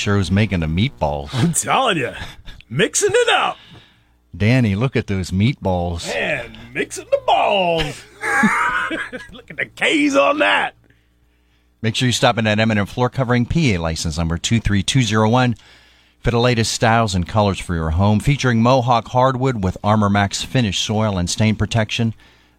Sure 0.00 0.16
was 0.16 0.30
making 0.30 0.60
the 0.60 0.66
meatballs. 0.66 1.28
I'm 1.34 1.52
telling 1.52 1.98
you, 1.98 2.14
mixing 2.70 3.10
it 3.12 3.28
up. 3.28 3.58
Danny, 4.34 4.74
look 4.74 4.96
at 4.96 5.08
those 5.08 5.30
meatballs. 5.30 6.06
Man, 6.06 6.56
mixing 6.72 7.04
the 7.10 7.20
balls. 7.26 8.02
Look 9.30 9.50
at 9.50 9.58
the 9.58 9.66
K's 9.66 10.16
on 10.16 10.38
that. 10.38 10.74
Make 11.82 11.96
sure 11.96 12.06
you 12.06 12.12
stop 12.12 12.38
in 12.38 12.46
at 12.46 12.58
M&M 12.58 12.86
Floor 12.86 13.10
Covering, 13.10 13.44
PA 13.44 13.78
license 13.78 14.16
number 14.16 14.38
23201 14.38 15.54
for 16.20 16.30
the 16.30 16.40
latest 16.40 16.72
styles 16.72 17.14
and 17.14 17.28
colors 17.28 17.58
for 17.58 17.74
your 17.74 17.90
home. 17.90 18.20
Featuring 18.20 18.62
Mohawk 18.62 19.08
hardwood 19.08 19.62
with 19.62 19.76
Armor 19.84 20.08
Max 20.08 20.42
finish 20.42 20.78
soil 20.78 21.18
and 21.18 21.28
stain 21.28 21.56
protection 21.56 22.14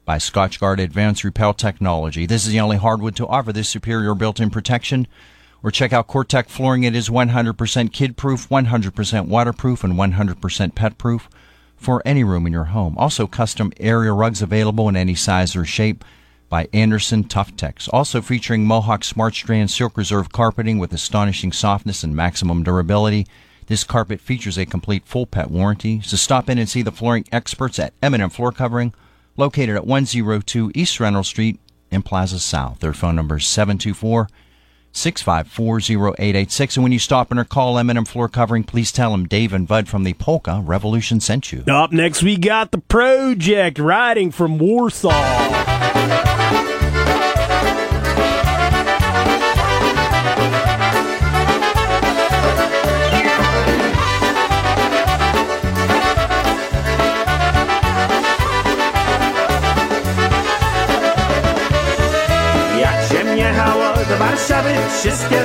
by 0.05 0.17
Scotchgard 0.17 0.79
Advanced 0.79 1.23
Repel 1.23 1.55
Technology. 1.55 2.27
This 2.27 2.45
is 2.45 2.51
the 2.51 2.59
only 2.59 2.77
hardwood 2.77 3.15
to 3.15 3.27
offer 3.27 3.51
this 3.51 3.67
superior 3.67 4.13
built-in 4.13 4.51
protection. 4.51 5.07
Or 5.63 5.71
check 5.71 5.93
out 5.93 6.07
COREtec 6.07 6.49
Flooring. 6.49 6.83
It 6.83 6.95
is 6.95 7.09
100% 7.09 7.93
kid-proof, 7.93 8.49
100% 8.49 9.27
waterproof, 9.27 9.83
and 9.83 9.93
100% 9.93 10.75
pet-proof 10.75 11.29
for 11.77 12.01
any 12.05 12.23
room 12.23 12.47
in 12.47 12.53
your 12.53 12.65
home. 12.65 12.97
Also, 12.97 13.27
custom 13.27 13.71
area 13.79 14.13
rugs 14.13 14.41
available 14.41 14.89
in 14.89 14.95
any 14.95 15.15
size 15.15 15.55
or 15.55 15.65
shape 15.65 16.03
by 16.51 16.67
Anderson 16.73 17.23
Tuftex. 17.23 17.87
Also 17.93 18.21
featuring 18.21 18.65
Mohawk 18.65 19.05
Smart 19.05 19.33
Strand 19.33 19.71
Silk 19.71 19.95
Reserve 19.97 20.33
carpeting 20.33 20.79
with 20.79 20.91
astonishing 20.91 21.53
softness 21.53 22.03
and 22.03 22.13
maximum 22.13 22.61
durability. 22.61 23.25
This 23.67 23.85
carpet 23.85 24.19
features 24.19 24.57
a 24.57 24.65
complete 24.65 25.05
full 25.05 25.25
pet 25.25 25.49
warranty. 25.49 26.01
So 26.01 26.17
stop 26.17 26.49
in 26.49 26.57
and 26.57 26.67
see 26.67 26.81
the 26.81 26.91
flooring 26.91 27.25
experts 27.31 27.79
at 27.79 27.93
M&M 28.03 28.29
Floor 28.29 28.51
Covering, 28.51 28.93
located 29.37 29.77
at 29.77 29.87
102 29.87 30.73
East 30.75 30.99
Reynolds 30.99 31.29
Street 31.29 31.57
in 31.89 32.01
Plaza 32.01 32.37
South. 32.37 32.79
Their 32.79 32.91
phone 32.91 33.15
number 33.15 33.37
is 33.37 33.47
724 33.47 34.27
654 34.91 35.77
0886. 36.13 36.77
And 36.77 36.83
when 36.83 36.91
you 36.91 36.99
stop 36.99 37.31
in 37.31 37.39
or 37.39 37.43
call 37.43 37.77
M&M 37.77 38.05
Floor 38.05 38.29
Covering, 38.29 38.63
please 38.63 38.91
tell 38.91 39.11
them 39.11 39.27
Dave 39.27 39.53
and 39.53 39.67
Bud 39.67 39.87
from 39.87 40.03
the 40.03 40.13
Polka 40.13 40.61
Revolution 40.63 41.19
sent 41.19 41.51
you. 41.51 41.63
Up 41.67 41.91
next, 41.91 42.23
we 42.23 42.37
got 42.37 42.71
the 42.71 42.79
project 42.79 43.79
riding 43.79 44.31
from 44.31 44.57
Warsaw. 44.57 45.11
Warszawy, 65.03 65.40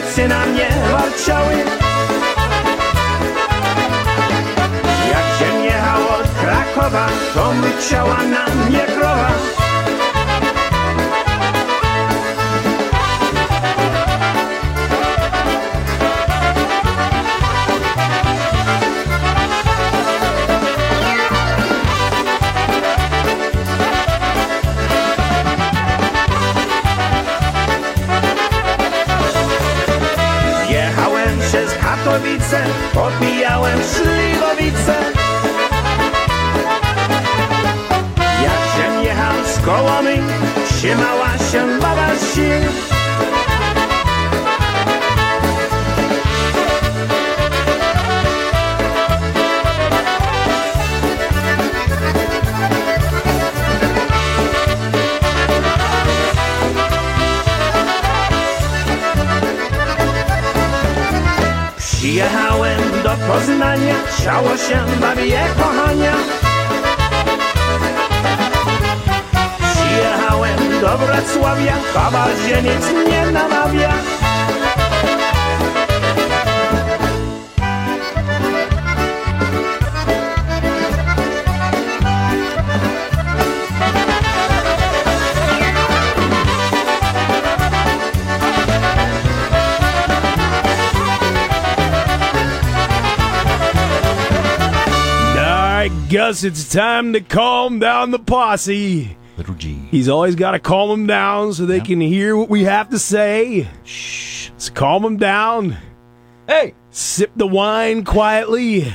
trzymała 40.86 41.38
się 41.38 41.80
baba. 41.80 42.06
Przyjechałem 61.78 62.80
do 63.02 63.10
Poznania, 63.10 63.94
chciało 64.06 64.56
się 64.56 64.84
babie 65.00 65.40
kochania. 65.58 66.45
Nic 72.62 73.08
nie 73.08 73.32
namawia. 73.32 73.92
It's 96.44 96.68
time 96.68 97.12
to 97.12 97.20
calm 97.20 97.78
down 97.78 98.10
the 98.10 98.18
posse. 98.18 99.16
He's 99.90 100.08
always 100.08 100.34
got 100.34 100.50
to 100.52 100.58
calm 100.58 100.88
them 100.90 101.06
down 101.06 101.52
so 101.52 101.64
they 101.64 101.80
can 101.80 102.00
hear 102.00 102.36
what 102.36 102.48
we 102.48 102.64
have 102.64 102.88
to 102.90 102.98
say. 102.98 103.68
Shh. 103.84 104.50
Let's 104.50 104.70
calm 104.70 105.02
them 105.02 105.16
down. 105.16 105.76
Hey! 106.48 106.74
Sip 106.90 107.30
the 107.36 107.46
wine 107.46 108.04
quietly. 108.04 108.92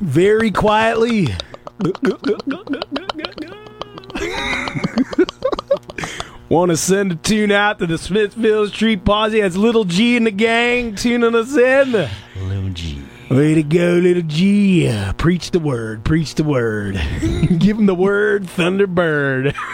Very 0.00 0.50
quietly. 0.50 1.28
Want 6.48 6.70
to 6.70 6.76
send 6.76 7.12
a 7.12 7.16
tune 7.16 7.50
out 7.50 7.80
to 7.80 7.86
the 7.86 7.98
Smithfield 7.98 8.68
Street 8.70 9.04
Posse? 9.04 9.40
That's 9.40 9.56
Little 9.56 9.84
G 9.84 10.16
in 10.16 10.24
the 10.24 10.30
gang 10.30 10.94
tuning 10.94 11.34
us 11.34 11.56
in. 11.56 11.92
Little 12.36 12.70
G. 12.70 13.02
Way 13.30 13.54
to 13.54 13.62
go, 13.62 13.94
Little 13.94 14.22
G. 14.22 14.92
Preach 15.16 15.50
the 15.50 15.58
word. 15.58 16.04
Preach 16.04 16.36
the 16.36 16.44
word. 16.44 16.94
Give 17.58 17.78
him 17.78 17.86
the 17.86 17.94
word, 17.94 18.44
Thunderbird. 18.44 19.54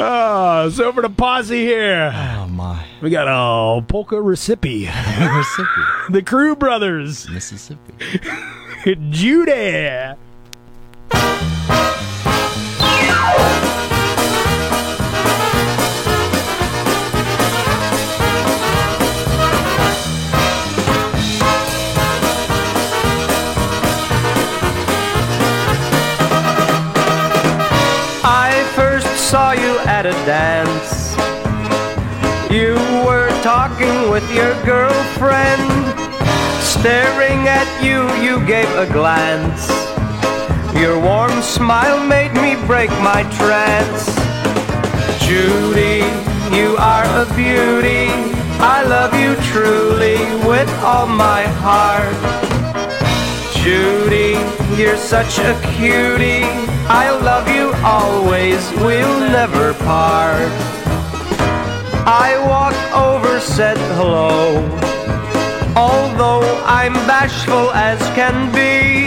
Ah, 0.00 0.62
oh, 0.62 0.70
so 0.70 0.84
over 0.84 1.02
to 1.02 1.08
posse 1.08 1.64
here. 1.64 2.12
Oh, 2.14 2.46
my. 2.46 2.84
We 3.02 3.10
got 3.10 3.26
a 3.26 3.82
polka 3.82 4.20
recipe. 4.20 4.86
Mississippi. 4.86 5.82
the 6.10 6.22
Crew 6.24 6.54
Brothers. 6.54 7.28
Mississippi. 7.28 8.20
Judy. 9.10 10.14
A 30.08 30.12
dance. 30.24 31.12
You 32.50 32.74
were 33.04 33.28
talking 33.42 34.10
with 34.10 34.24
your 34.32 34.54
girlfriend. 34.64 35.68
Staring 36.62 37.46
at 37.46 37.68
you, 37.84 38.08
you 38.24 38.44
gave 38.46 38.70
a 38.76 38.86
glance. 38.90 39.68
Your 40.80 40.98
warm 40.98 41.42
smile 41.42 42.00
made 42.06 42.32
me 42.44 42.56
break 42.66 42.90
my 43.10 43.22
trance. 43.36 44.06
Judy, 45.26 46.00
you 46.56 46.76
are 46.78 47.08
a 47.22 47.26
beauty. 47.36 48.08
I 48.60 48.84
love 48.84 49.12
you 49.12 49.36
truly 49.52 50.18
with 50.48 50.70
all 50.82 51.06
my 51.06 51.42
heart. 51.64 52.16
Judy, 53.60 54.32
you're 54.80 54.96
such 54.96 55.38
a 55.38 55.52
cutie. 55.76 56.48
I 56.88 57.10
love 57.10 57.46
you 57.48 57.67
always, 57.84 58.70
we'll 58.72 59.20
never 59.20 59.74
part. 59.74 60.52
I 62.06 62.36
walked 62.46 62.86
over, 62.94 63.40
said 63.40 63.76
hello. 63.96 64.56
Although 65.76 66.46
I'm 66.64 66.94
bashful 67.06 67.70
as 67.72 68.00
can 68.18 68.50
be, 68.52 69.06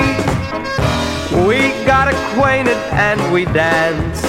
we 1.48 1.70
got 1.86 2.08
acquainted 2.08 2.78
and 2.92 3.20
we 3.34 3.46
danced. 3.46 4.26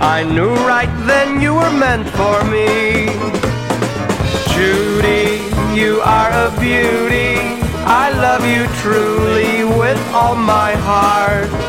I 0.00 0.22
knew 0.22 0.54
right 0.66 0.92
then 1.06 1.40
you 1.40 1.54
were 1.54 1.72
meant 1.72 2.08
for 2.10 2.44
me. 2.44 3.08
Judy, 4.54 5.42
you 5.74 6.00
are 6.00 6.30
a 6.30 6.50
beauty. 6.60 7.40
I 7.86 8.10
love 8.10 8.46
you 8.46 8.66
truly 8.80 9.64
with 9.64 10.00
all 10.12 10.36
my 10.36 10.72
heart. 10.72 11.63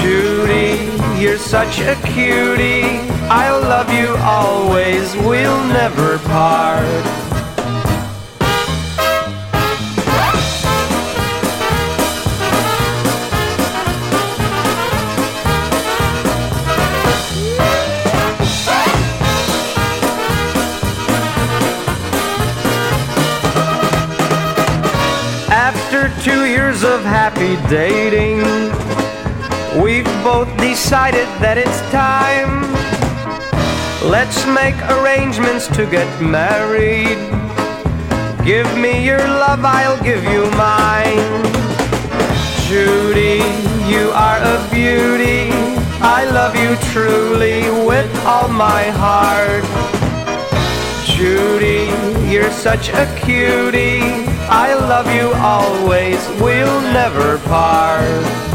Judy, 0.00 1.20
you're 1.20 1.36
such 1.36 1.80
a 1.80 1.94
cutie. 2.06 2.84
I'll 3.28 3.60
love 3.60 3.92
you 3.92 4.16
always, 4.16 5.14
we'll 5.16 5.64
never 5.66 6.18
part. 6.20 6.86
After 25.52 26.08
two 26.24 26.46
years 26.46 26.84
of 26.84 27.02
happy 27.02 27.56
dating, 27.68 28.40
we've 29.90 30.22
both 30.22 30.50
decided 30.58 31.26
that 31.42 31.58
it's 31.58 31.80
time. 31.90 32.62
Let's 34.08 34.38
make 34.46 34.78
arrangements 34.96 35.66
to 35.76 35.82
get 35.84 36.08
married. 36.22 37.18
Give 38.46 38.68
me 38.78 39.04
your 39.04 39.18
love, 39.18 39.64
I'll 39.64 40.00
give 40.10 40.22
you 40.34 40.42
mine. 40.68 41.42
Judy, 42.68 43.42
you 43.90 44.04
are 44.14 44.40
a 44.54 44.58
beauty. 44.70 45.50
I 46.18 46.20
love 46.38 46.54
you 46.54 46.70
truly 46.92 47.62
with 47.90 48.10
all 48.24 48.48
my 48.48 48.84
heart. 49.04 49.66
Judy, 51.04 51.90
you're 52.30 52.52
such 52.52 52.90
a 52.90 53.06
cutie. 53.24 54.06
I 54.46 54.68
love 54.92 55.08
you 55.18 55.26
always, 55.54 56.20
we'll 56.40 56.80
never 56.92 57.38
part. 57.48 58.49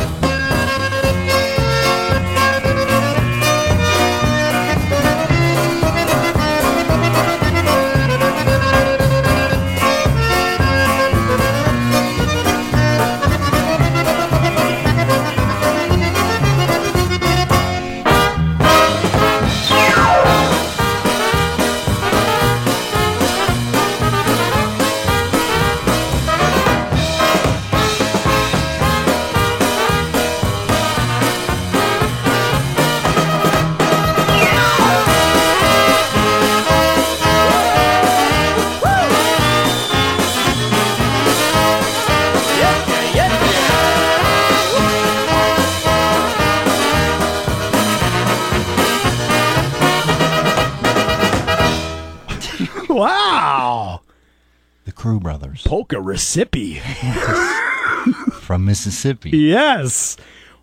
Polka 55.86 56.02
Recipe. 56.02 56.80
From 58.42 58.66
Mississippi. 58.66 59.30
Yes. 59.30 60.18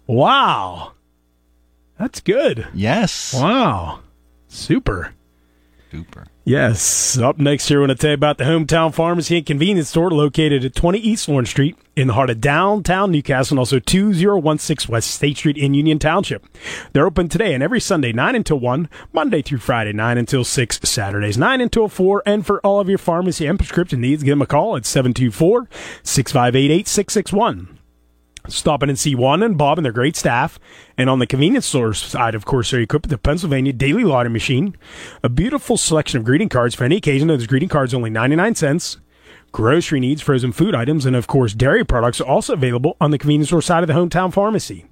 Wow. 0.09 0.95
That's 1.97 2.21
good. 2.21 2.67
Yes. 2.75 3.33
Wow. 3.33 4.01
Super. 4.49 5.15
Super. 5.93 6.27
Yes. 6.45 7.19
Up 7.19 7.39
next 7.39 7.69
here, 7.69 7.79
I 7.79 7.87
want 7.87 7.91
to 7.91 7.97
tell 7.97 8.11
you 8.11 8.15
about 8.15 8.39
the 8.39 8.45
Hometown 8.45 8.93
Pharmacy 8.93 9.37
and 9.37 9.47
Convenience 9.47 9.91
Store 9.91 10.11
located 10.11 10.65
at 10.65 10.75
20 10.75 10.99
East 10.99 11.29
Lawrence 11.29 11.51
Street 11.51 11.77
in 11.95 12.09
the 12.09 12.15
heart 12.15 12.31
of 12.31 12.41
downtown 12.41 13.13
Newcastle 13.13 13.55
and 13.55 13.59
also 13.61 13.79
2016 13.79 14.93
West 14.93 15.11
State 15.13 15.37
Street 15.37 15.57
in 15.57 15.75
Union 15.75 16.01
Township. 16.01 16.45
They're 16.93 17.07
open 17.07 17.29
today 17.29 17.55
and 17.55 17.63
every 17.63 17.81
Sunday, 17.81 18.13
9 18.13 18.35
until 18.35 18.59
1, 18.59 18.89
Monday 19.13 19.41
through 19.41 19.59
Friday, 19.59 19.93
9 19.93 20.19
until 20.19 20.43
6, 20.43 20.81
Saturdays, 20.83 21.39
9 21.39 21.61
until 21.61 21.87
4. 21.87 22.25
And 22.27 22.45
for 22.45 22.61
all 22.63 22.81
of 22.81 22.89
your 22.89 22.99
pharmacy 22.99 23.47
and 23.47 23.59
prescription 23.59 24.01
needs, 24.01 24.25
give 24.25 24.33
them 24.33 24.43
a 24.43 24.47
call 24.47 24.77
at 24.77 24.85
724 24.85 25.69
658 26.03 26.71
8661. 26.73 27.79
Stop 28.49 28.83
in 28.83 28.89
and 28.89 28.99
see 28.99 29.15
Juan 29.15 29.43
and 29.43 29.57
Bob 29.57 29.79
and 29.79 29.85
their 29.85 29.93
great 29.93 30.17
staff. 30.17 30.59
And 30.99 31.09
on 31.09 31.21
the 31.21 31.27
convenience 31.27 31.67
store 31.67 31.95
side, 31.95 32.35
of 32.35 32.45
course, 32.45 32.71
they're 32.71 32.81
equipped 32.81 33.07
with 33.07 33.11
the 33.11 33.19
Pennsylvania 33.19 33.73
Daily 33.73 34.05
Lottery 34.05 34.33
Machine, 34.33 34.77
a 35.23 35.29
beautiful 35.29 35.77
selection 35.77 36.19
of 36.19 36.25
greeting 36.25 36.49
cards 36.49 36.75
for 36.75 36.85
any 36.85 36.97
occasion. 36.97 37.29
Those 37.29 37.47
greeting 37.47 37.69
cards 37.69 37.95
only 37.95 38.11
99 38.11 38.55
cents. 38.57 38.99
Grocery 39.53 40.01
needs, 40.01 40.23
frozen 40.23 40.51
food 40.51 40.75
items, 40.75 41.05
and 41.05 41.15
of 41.15 41.27
course, 41.27 41.53
dairy 41.53 41.85
products 41.85 42.21
are 42.21 42.27
also 42.27 42.55
available 42.55 42.97
on 43.01 43.11
the 43.11 43.19
convenience 43.19 43.51
store 43.51 43.63
side 43.63 43.83
of 43.83 43.87
the 43.87 43.93
hometown 43.93 44.33
pharmacy. 44.33 44.87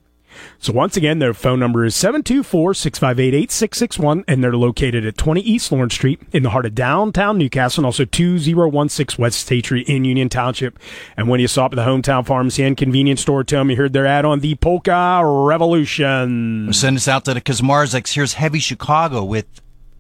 So 0.58 0.72
once 0.72 0.96
again, 0.96 1.18
their 1.18 1.34
phone 1.34 1.58
number 1.58 1.84
is 1.84 1.94
724-658-8661, 1.94 4.24
and 4.28 4.44
they're 4.44 4.56
located 4.56 5.06
at 5.06 5.16
20 5.16 5.40
East 5.40 5.72
Lawrence 5.72 5.94
Street 5.94 6.20
in 6.32 6.42
the 6.42 6.50
heart 6.50 6.66
of 6.66 6.74
downtown 6.74 7.38
Newcastle, 7.38 7.80
and 7.80 7.86
also 7.86 8.04
2016 8.04 9.22
West 9.22 9.40
State 9.40 9.64
Street 9.64 9.88
in 9.88 10.04
Union 10.04 10.28
Township. 10.28 10.78
And 11.16 11.28
when 11.28 11.40
you 11.40 11.48
stop 11.48 11.72
at 11.72 11.76
the 11.76 11.84
hometown 11.84 12.26
pharmacy 12.26 12.62
and 12.62 12.76
convenience 12.76 13.22
store, 13.22 13.44
tell 13.44 13.60
them 13.60 13.70
you 13.70 13.76
heard 13.76 13.92
their 13.92 14.06
ad 14.06 14.24
on 14.24 14.40
the 14.40 14.54
Polka 14.56 15.22
Revolution. 15.24 16.72
Send 16.72 16.96
us 16.96 17.08
out 17.08 17.24
to 17.24 17.34
the 17.34 17.40
Kazmarziks. 17.40 18.14
Here's 18.14 18.34
Heavy 18.34 18.58
Chicago 18.58 19.24
with 19.24 19.46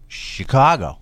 Chicago. 0.08 0.98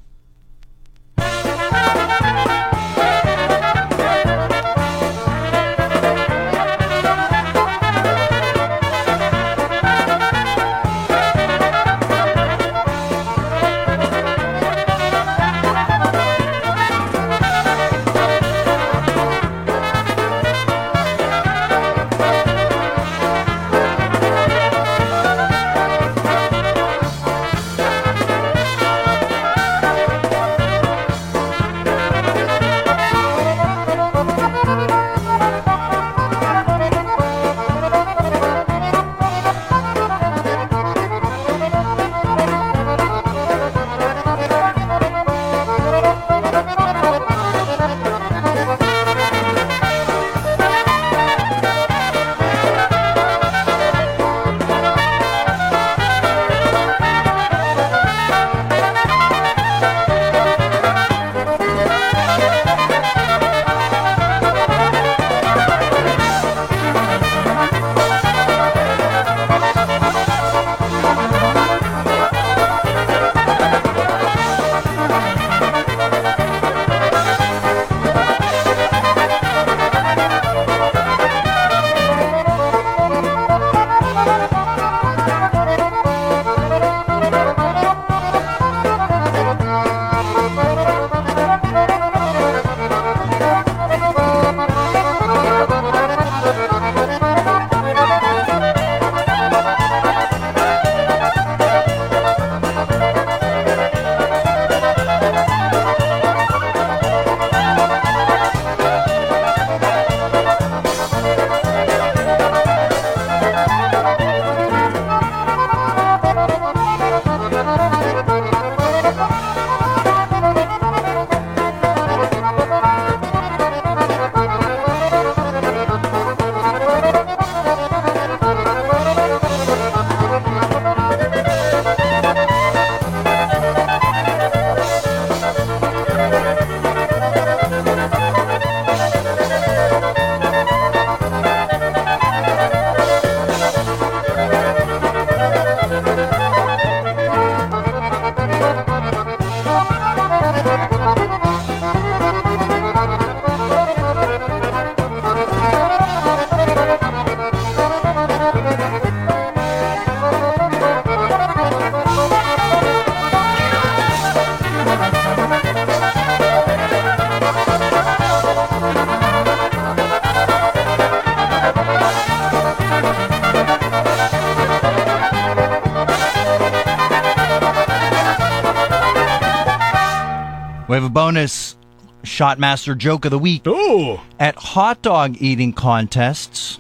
Shotmaster 182.39 182.97
joke 182.97 183.25
of 183.25 183.33
the 183.33 183.39
week. 183.39 183.67
Ooh. 183.67 184.21
At 184.39 184.55
hot 184.55 185.03
dog 185.03 185.43
eating 185.43 185.73
contests, 185.73 186.79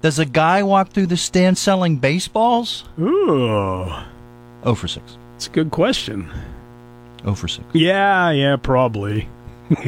does 0.00 0.18
a 0.18 0.24
guy 0.24 0.62
walk 0.62 0.88
through 0.88 1.08
the 1.08 1.18
stand 1.18 1.58
selling 1.58 1.98
baseballs? 1.98 2.84
Ooh. 2.98 3.92
Oh 4.62 4.74
for 4.74 4.88
6. 4.88 5.18
It's 5.34 5.48
a 5.48 5.50
good 5.50 5.70
question. 5.70 6.32
Oh 7.26 7.34
for 7.34 7.46
6. 7.46 7.66
Yeah, 7.74 8.30
yeah, 8.30 8.56
probably. 8.56 9.28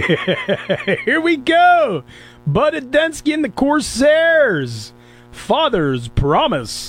Here 1.06 1.22
we 1.22 1.38
go. 1.38 2.04
Bud 2.46 2.74
Adensky 2.74 3.32
and 3.32 3.42
the 3.42 3.48
Corsairs. 3.48 4.92
Father's 5.30 6.08
Promise. 6.08 6.87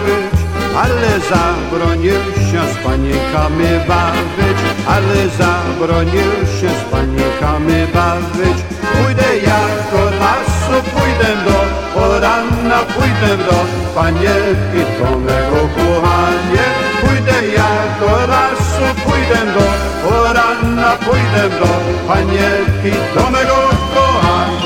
Sprawić, 0.00 0.40
ale 0.76 1.20
zabronił 1.30 2.22
się 2.50 2.62
z 2.72 2.84
panikami 2.84 3.70
bawić, 3.88 4.58
ale 4.86 5.28
zabronił 5.28 6.32
się 6.60 6.68
z 6.68 6.82
panikami 6.90 7.86
bawić. 7.94 8.58
Pójdę 8.92 9.36
ja 9.46 9.60
do 9.92 10.04
lasu, 10.04 10.90
pójdę 10.92 11.36
do 11.44 11.58
poranna, 11.94 12.78
pójdę 12.78 13.36
do 13.36 13.58
panienki, 13.94 14.82
do 14.98 15.18
mego 15.18 15.68
kochanie. 15.76 16.66
Pójdę 17.00 17.48
ja 17.56 17.70
do 18.00 18.26
lasu, 18.26 19.00
pójdę 19.04 19.52
do 19.54 19.66
poranna, 20.08 20.90
pójdę 20.96 21.58
do 21.60 21.70
panienki, 22.08 22.98
do 23.14 23.30
mego 23.30 23.56
kochania. 23.94 24.59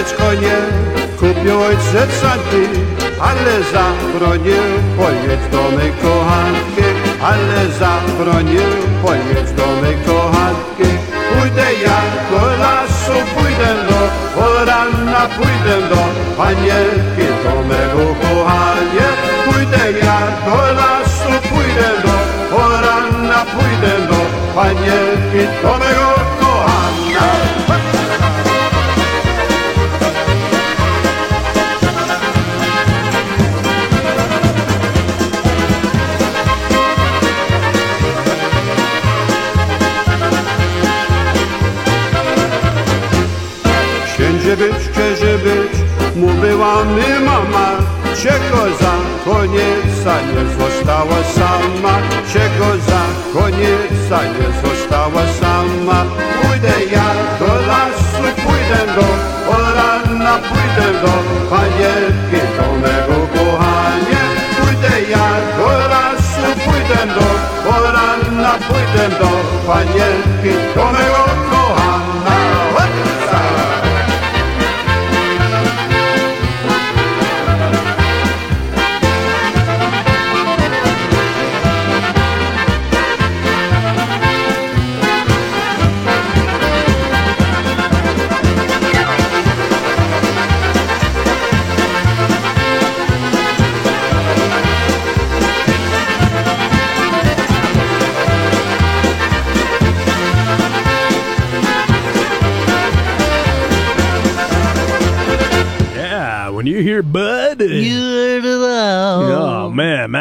Ojciec 0.00 0.18
konie, 0.18 0.56
kupił 1.18 1.62
ojciec 1.62 2.10
sanki, 2.20 2.62
ale 3.20 3.54
zabronił 3.72 4.64
pojedź 4.96 5.44
do 5.52 5.76
mej 5.76 5.92
kochanki, 6.02 6.88
ale 7.22 7.60
zabronił 7.80 8.70
pojedź 9.02 9.50
do 9.56 9.66
mej 9.82 9.96
kochanki. 10.06 10.90
Pójdę 11.30 11.68
ja 11.84 12.00
do 12.30 12.46
lasu, 12.62 13.16
pójdę 13.34 13.70
do 13.88 14.00
poranna, 14.34 15.22
pójdę 15.36 15.76
do 15.90 16.02
panienki, 16.36 17.26
do 17.44 17.54
mego 17.68 18.14
kochania. 18.20 19.08
Pójdę 19.44 19.84
ja 20.02 20.18
do 20.46 20.56
lasu, 20.78 21.32
pójdę 21.48 21.90
do 22.04 22.14
poranna, 22.56 23.44
pójdę 23.52 23.92
do 24.08 24.20
panienki, 24.54 25.42
do 25.62 25.78
mego 25.78 26.09
mi 46.96 47.24
mama, 47.24 47.68
czego 48.22 48.62
za 48.80 48.94
konieca 49.24 50.14
nie 50.32 50.44
została 50.58 51.18
sama, 51.36 51.94
czego 52.32 52.66
za 52.88 53.02
konieca 53.40 54.18
nie 54.36 54.48
została 54.62 55.22
sama. 55.40 56.04
Pójdę 56.42 56.74
ja 56.92 57.08
do 57.38 57.52
lasu, 57.70 58.24
pójdę 58.42 58.80
do 58.96 59.06
poranna, 59.46 60.38
pójdę 60.48 60.88
do 61.02 61.14
panienki, 61.50 62.40
do 62.56 62.66
mego 62.82 63.18
kochania. 63.34 64.22
Pójdę 64.56 65.10
ja 65.10 65.28
do 65.58 65.68
lasu, 65.92 66.60
pójdę 66.64 67.00
do 67.14 67.26
poranna, 67.64 68.52
pójdę 68.68 69.04
do 69.20 69.30
panienki, 69.66 70.52
do 70.74 70.84
mego 70.92 71.24
kochana. 71.50 72.50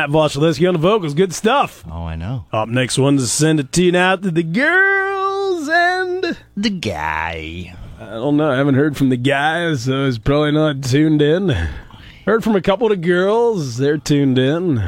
Matt 0.10 0.31
Voshaleski 0.31 0.68
on 0.68 0.73
the 0.73 0.80
vocals. 0.80 1.14
Good 1.14 1.34
stuff. 1.34 1.84
Oh, 1.90 2.03
I 2.03 2.15
know. 2.15 2.45
Up 2.52 2.68
next 2.68 2.98
one 2.98 3.18
to 3.18 3.27
send 3.27 3.72
to 3.72 3.84
you 3.84 3.91
now 3.91 4.15
to 4.15 4.31
the 4.31 4.44
girls 4.44 5.69
and 5.69 6.38
the 6.57 6.69
guy. 6.69 7.76
I 7.99 8.06
don't 8.06 8.38
know. 8.38 8.49
I 8.49 8.57
haven't 8.57 8.76
heard 8.76 8.98
from 8.98 9.10
the 9.10 9.18
guys, 9.18 9.84
so 9.84 10.06
he's 10.06 10.18
probably 10.18 10.52
not 10.52 10.84
tuned 10.84 11.22
in. 11.22 11.49
Heard 12.26 12.44
from 12.44 12.56
a 12.56 12.61
couple 12.61 12.91
of 12.91 12.99
the 12.99 13.07
girls. 13.07 13.77
They're 13.77 13.98
tuned 13.98 14.40
in. 14.40 14.81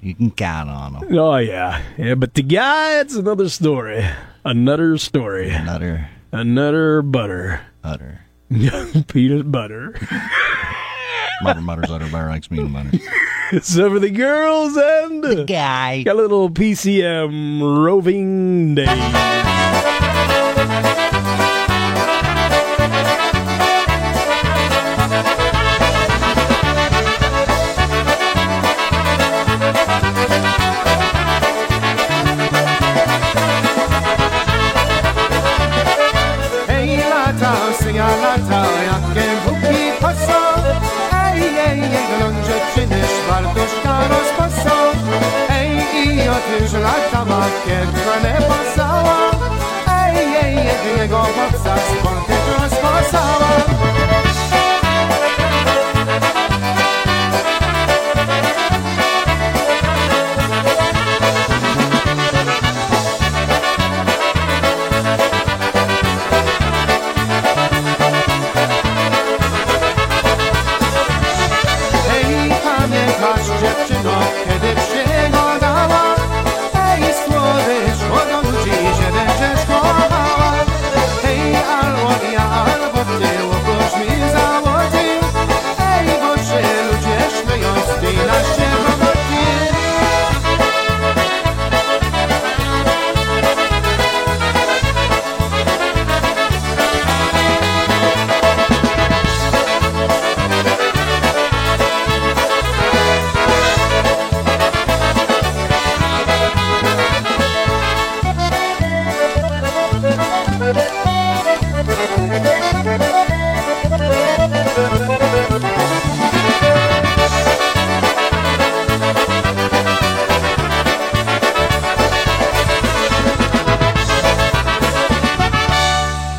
You 0.00 0.14
can 0.14 0.30
count 0.30 0.70
on 0.70 0.92
them. 0.94 1.18
Oh, 1.18 1.36
yeah. 1.36 1.82
Yeah, 1.98 2.14
but 2.14 2.34
the 2.34 2.42
guy, 2.42 3.00
it's 3.00 3.14
another 3.14 3.48
story. 3.48 4.06
Another 4.44 4.96
story. 4.98 5.50
Another. 5.50 6.08
Another 6.32 7.02
butter. 7.02 7.60
Utter. 7.82 8.20
Peanut 9.08 9.50
butter. 9.50 9.94
Mutter, 11.42 11.60
mutters, 11.60 11.90
utter, 11.90 12.08
bear 12.08 12.28
likes 12.28 12.50
me 12.50 12.62
butter. 12.62 12.90
so 13.62 13.90
for 13.90 13.98
the 13.98 14.10
girls 14.10 14.76
and 14.76 15.22
the 15.22 15.44
guy. 15.44 16.02
Got 16.02 16.16
a 16.16 16.18
little 16.18 16.50
PCM 16.50 17.60
roving 17.60 18.74
day. 18.74 18.84
Mamakė 47.24 47.76
krone 47.96 48.43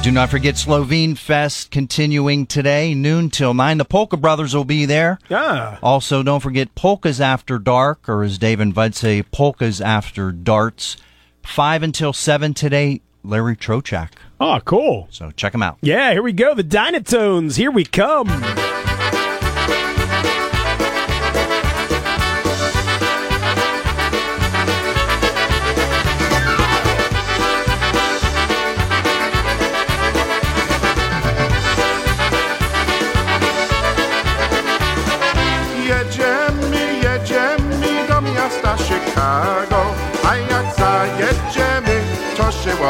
Do 0.05 0.11
not 0.11 0.29
forget 0.29 0.55
Slovene 0.55 1.15
Fest 1.15 1.71
continuing 1.71 2.45
today, 2.45 2.93
noon 2.93 3.31
till 3.31 3.55
9. 3.55 3.79
The 3.79 3.85
Polka 3.85 4.17
Brothers 4.17 4.53
will 4.53 4.63
be 4.63 4.85
there. 4.85 5.17
Yeah. 5.29 5.79
Also, 5.81 6.21
don't 6.21 6.41
forget 6.41 6.75
Polkas 6.75 7.19
After 7.19 7.57
Dark, 7.57 8.07
or 8.07 8.21
as 8.21 8.37
Dave 8.37 8.59
and 8.59 8.71
Bud 8.71 8.93
say, 8.93 9.23
Polkas 9.23 9.81
After 9.81 10.31
Darts. 10.31 10.97
5 11.41 11.81
until 11.81 12.13
7 12.13 12.53
today, 12.53 13.01
Larry 13.23 13.55
Trochak. 13.55 14.11
Oh, 14.39 14.59
cool. 14.63 15.07
So 15.09 15.31
check 15.31 15.53
them 15.53 15.63
out. 15.63 15.79
Yeah, 15.81 16.11
here 16.11 16.21
we 16.21 16.33
go. 16.33 16.53
The 16.53 16.63
Dynatones. 16.63 17.57
Here 17.57 17.71
we 17.71 17.83
come. 17.83 18.27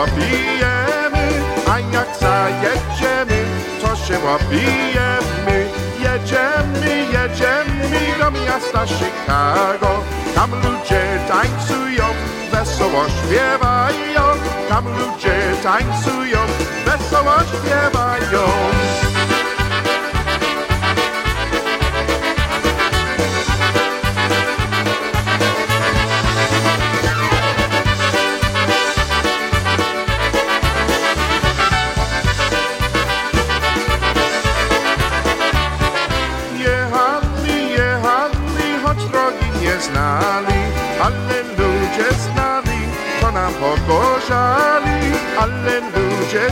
Łapijemy, 0.06 1.28
a 1.68 1.80
jak 1.80 2.08
zajedziemy, 2.20 3.46
to 3.82 3.96
się 3.96 4.20
łapijemy. 4.26 5.70
Jedziemy, 6.00 7.06
jedziemy 7.12 8.20
do 8.20 8.32
miasta 8.32 8.86
Chicago, 8.88 10.04
tam 10.36 10.52
ludzie 10.52 11.02
tańcują, 11.28 12.06
wesoło 12.52 13.06
śpiewają, 13.10 14.24
tam 14.70 14.86
ludzie 14.88 15.36
tańcują, 15.64 16.40
wesoło 16.86 17.34
śpiewają. 17.40 18.95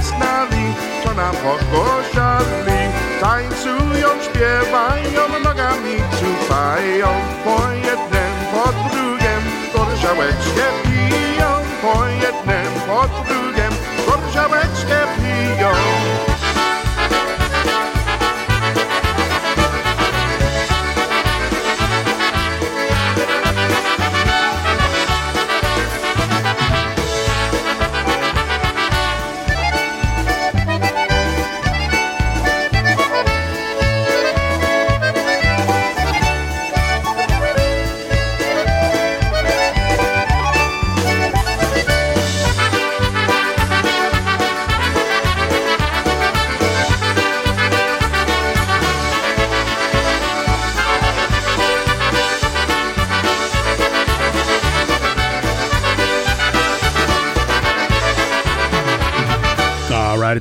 Znali, 0.04 0.66
to 1.04 1.14
nam 1.14 1.36
pogorzali. 1.36 2.80
Tańcują, 3.22 4.08
śpiewają, 4.26 5.40
nogami 5.44 5.96
tupają, 6.20 7.08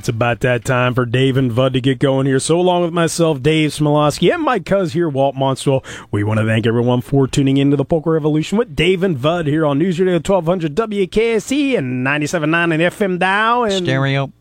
it's 0.03 0.09
about 0.09 0.41
that 0.41 0.65
time 0.65 0.93
for 0.93 1.05
Dave 1.05 1.37
and 1.37 1.55
Bud 1.55 1.71
to 1.71 1.79
get 1.79 1.97
going 1.97 2.25
here. 2.25 2.37
So, 2.37 2.59
along 2.59 2.81
with 2.81 2.91
myself, 2.91 3.41
Dave 3.41 3.69
Smialowski, 3.69 4.33
and 4.33 4.43
my 4.43 4.59
cuz 4.59 4.91
here, 4.91 5.07
Walt 5.07 5.33
Monstwil, 5.33 5.81
we 6.11 6.25
want 6.25 6.41
to 6.41 6.45
thank 6.45 6.67
everyone 6.67 6.99
for 6.99 7.25
tuning 7.25 7.55
into 7.55 7.77
the 7.77 7.85
Polka 7.85 8.09
Revolution 8.09 8.57
with 8.57 8.75
Dave 8.75 9.01
and 9.01 9.21
Bud 9.21 9.47
here 9.47 9.65
on 9.65 9.79
News 9.79 9.97
Radio 10.01 10.15
1200 10.15 10.75
WKST 10.75 11.77
and 11.77 12.05
97.9 12.05 12.73
and 12.73 12.83
FM 12.83 13.17
Dow 13.17 13.63
and 13.63 13.85
Stereo. 13.85 14.33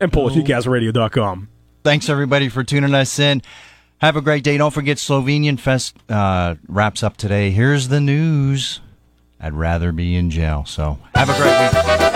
and 0.00 0.12
PolishNewcastleRadio.com. 0.12 1.48
Thanks, 1.82 2.10
everybody, 2.10 2.50
for 2.50 2.62
tuning 2.64 2.94
us 2.94 3.18
in. 3.18 3.40
Have 4.02 4.16
a 4.16 4.20
great 4.20 4.44
day. 4.44 4.58
Don't 4.58 4.74
forget, 4.74 4.98
Slovenian 4.98 5.58
Fest 5.58 5.96
uh, 6.10 6.56
wraps 6.68 7.02
up 7.02 7.16
today. 7.16 7.52
Here's 7.52 7.88
the 7.88 8.02
news. 8.02 8.82
I'd 9.40 9.54
rather 9.54 9.92
be 9.92 10.14
in 10.14 10.28
jail. 10.28 10.66
So 10.66 10.98
have 11.14 11.30
a 11.30 11.36
great 11.38 12.02
week. 12.02 12.07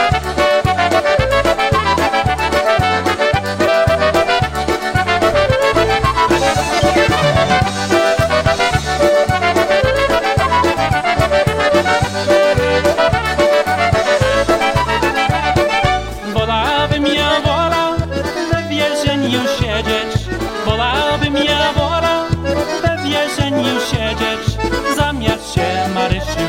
Marysiu 26.02 26.46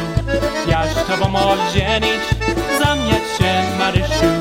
Jaś 0.67 0.93
tobą 0.93 1.35
odzienić 1.35 2.23
Zamieć 2.80 3.23
się 3.38 3.77
Marysiu 3.80 4.31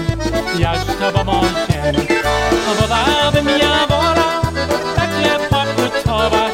Jaś 0.58 0.78
tobą 1.00 1.40
odzienić 1.40 2.08
tak 2.08 2.76
Wolałbym 2.80 3.48
ja 3.48 3.86
wola 3.88 4.40
Tak 4.96 5.10
ja 5.24 5.38
pokutować 5.38 6.52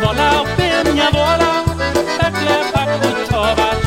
Wolałbym 0.00 0.96
ja 0.96 1.10
wola 1.10 1.64
Tak 2.20 2.34
ja 2.34 2.58
pokutować 2.72 3.78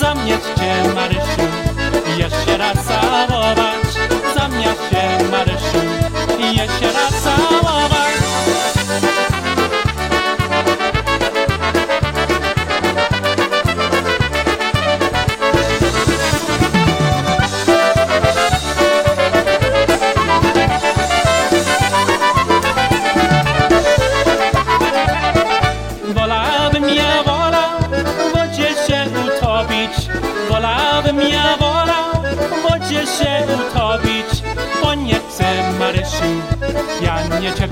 Zamieć 0.00 0.42
cię 0.58 0.94
Marysiu 0.94 1.46
Jeszcze 2.18 2.56
raz 2.56 2.76
całować. 2.84 3.86
Zamieć 4.34 4.78
się 4.90 5.30
Marysiu 5.30 5.95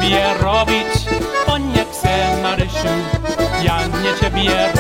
ciebie 0.04 0.34
robić 0.40 1.06
Bo 1.46 1.58
nie 1.58 1.84
chcę 1.84 2.42
Marysiu, 2.42 2.88
ja 3.62 3.86
nie 3.86 4.20
ciebie 4.20 4.72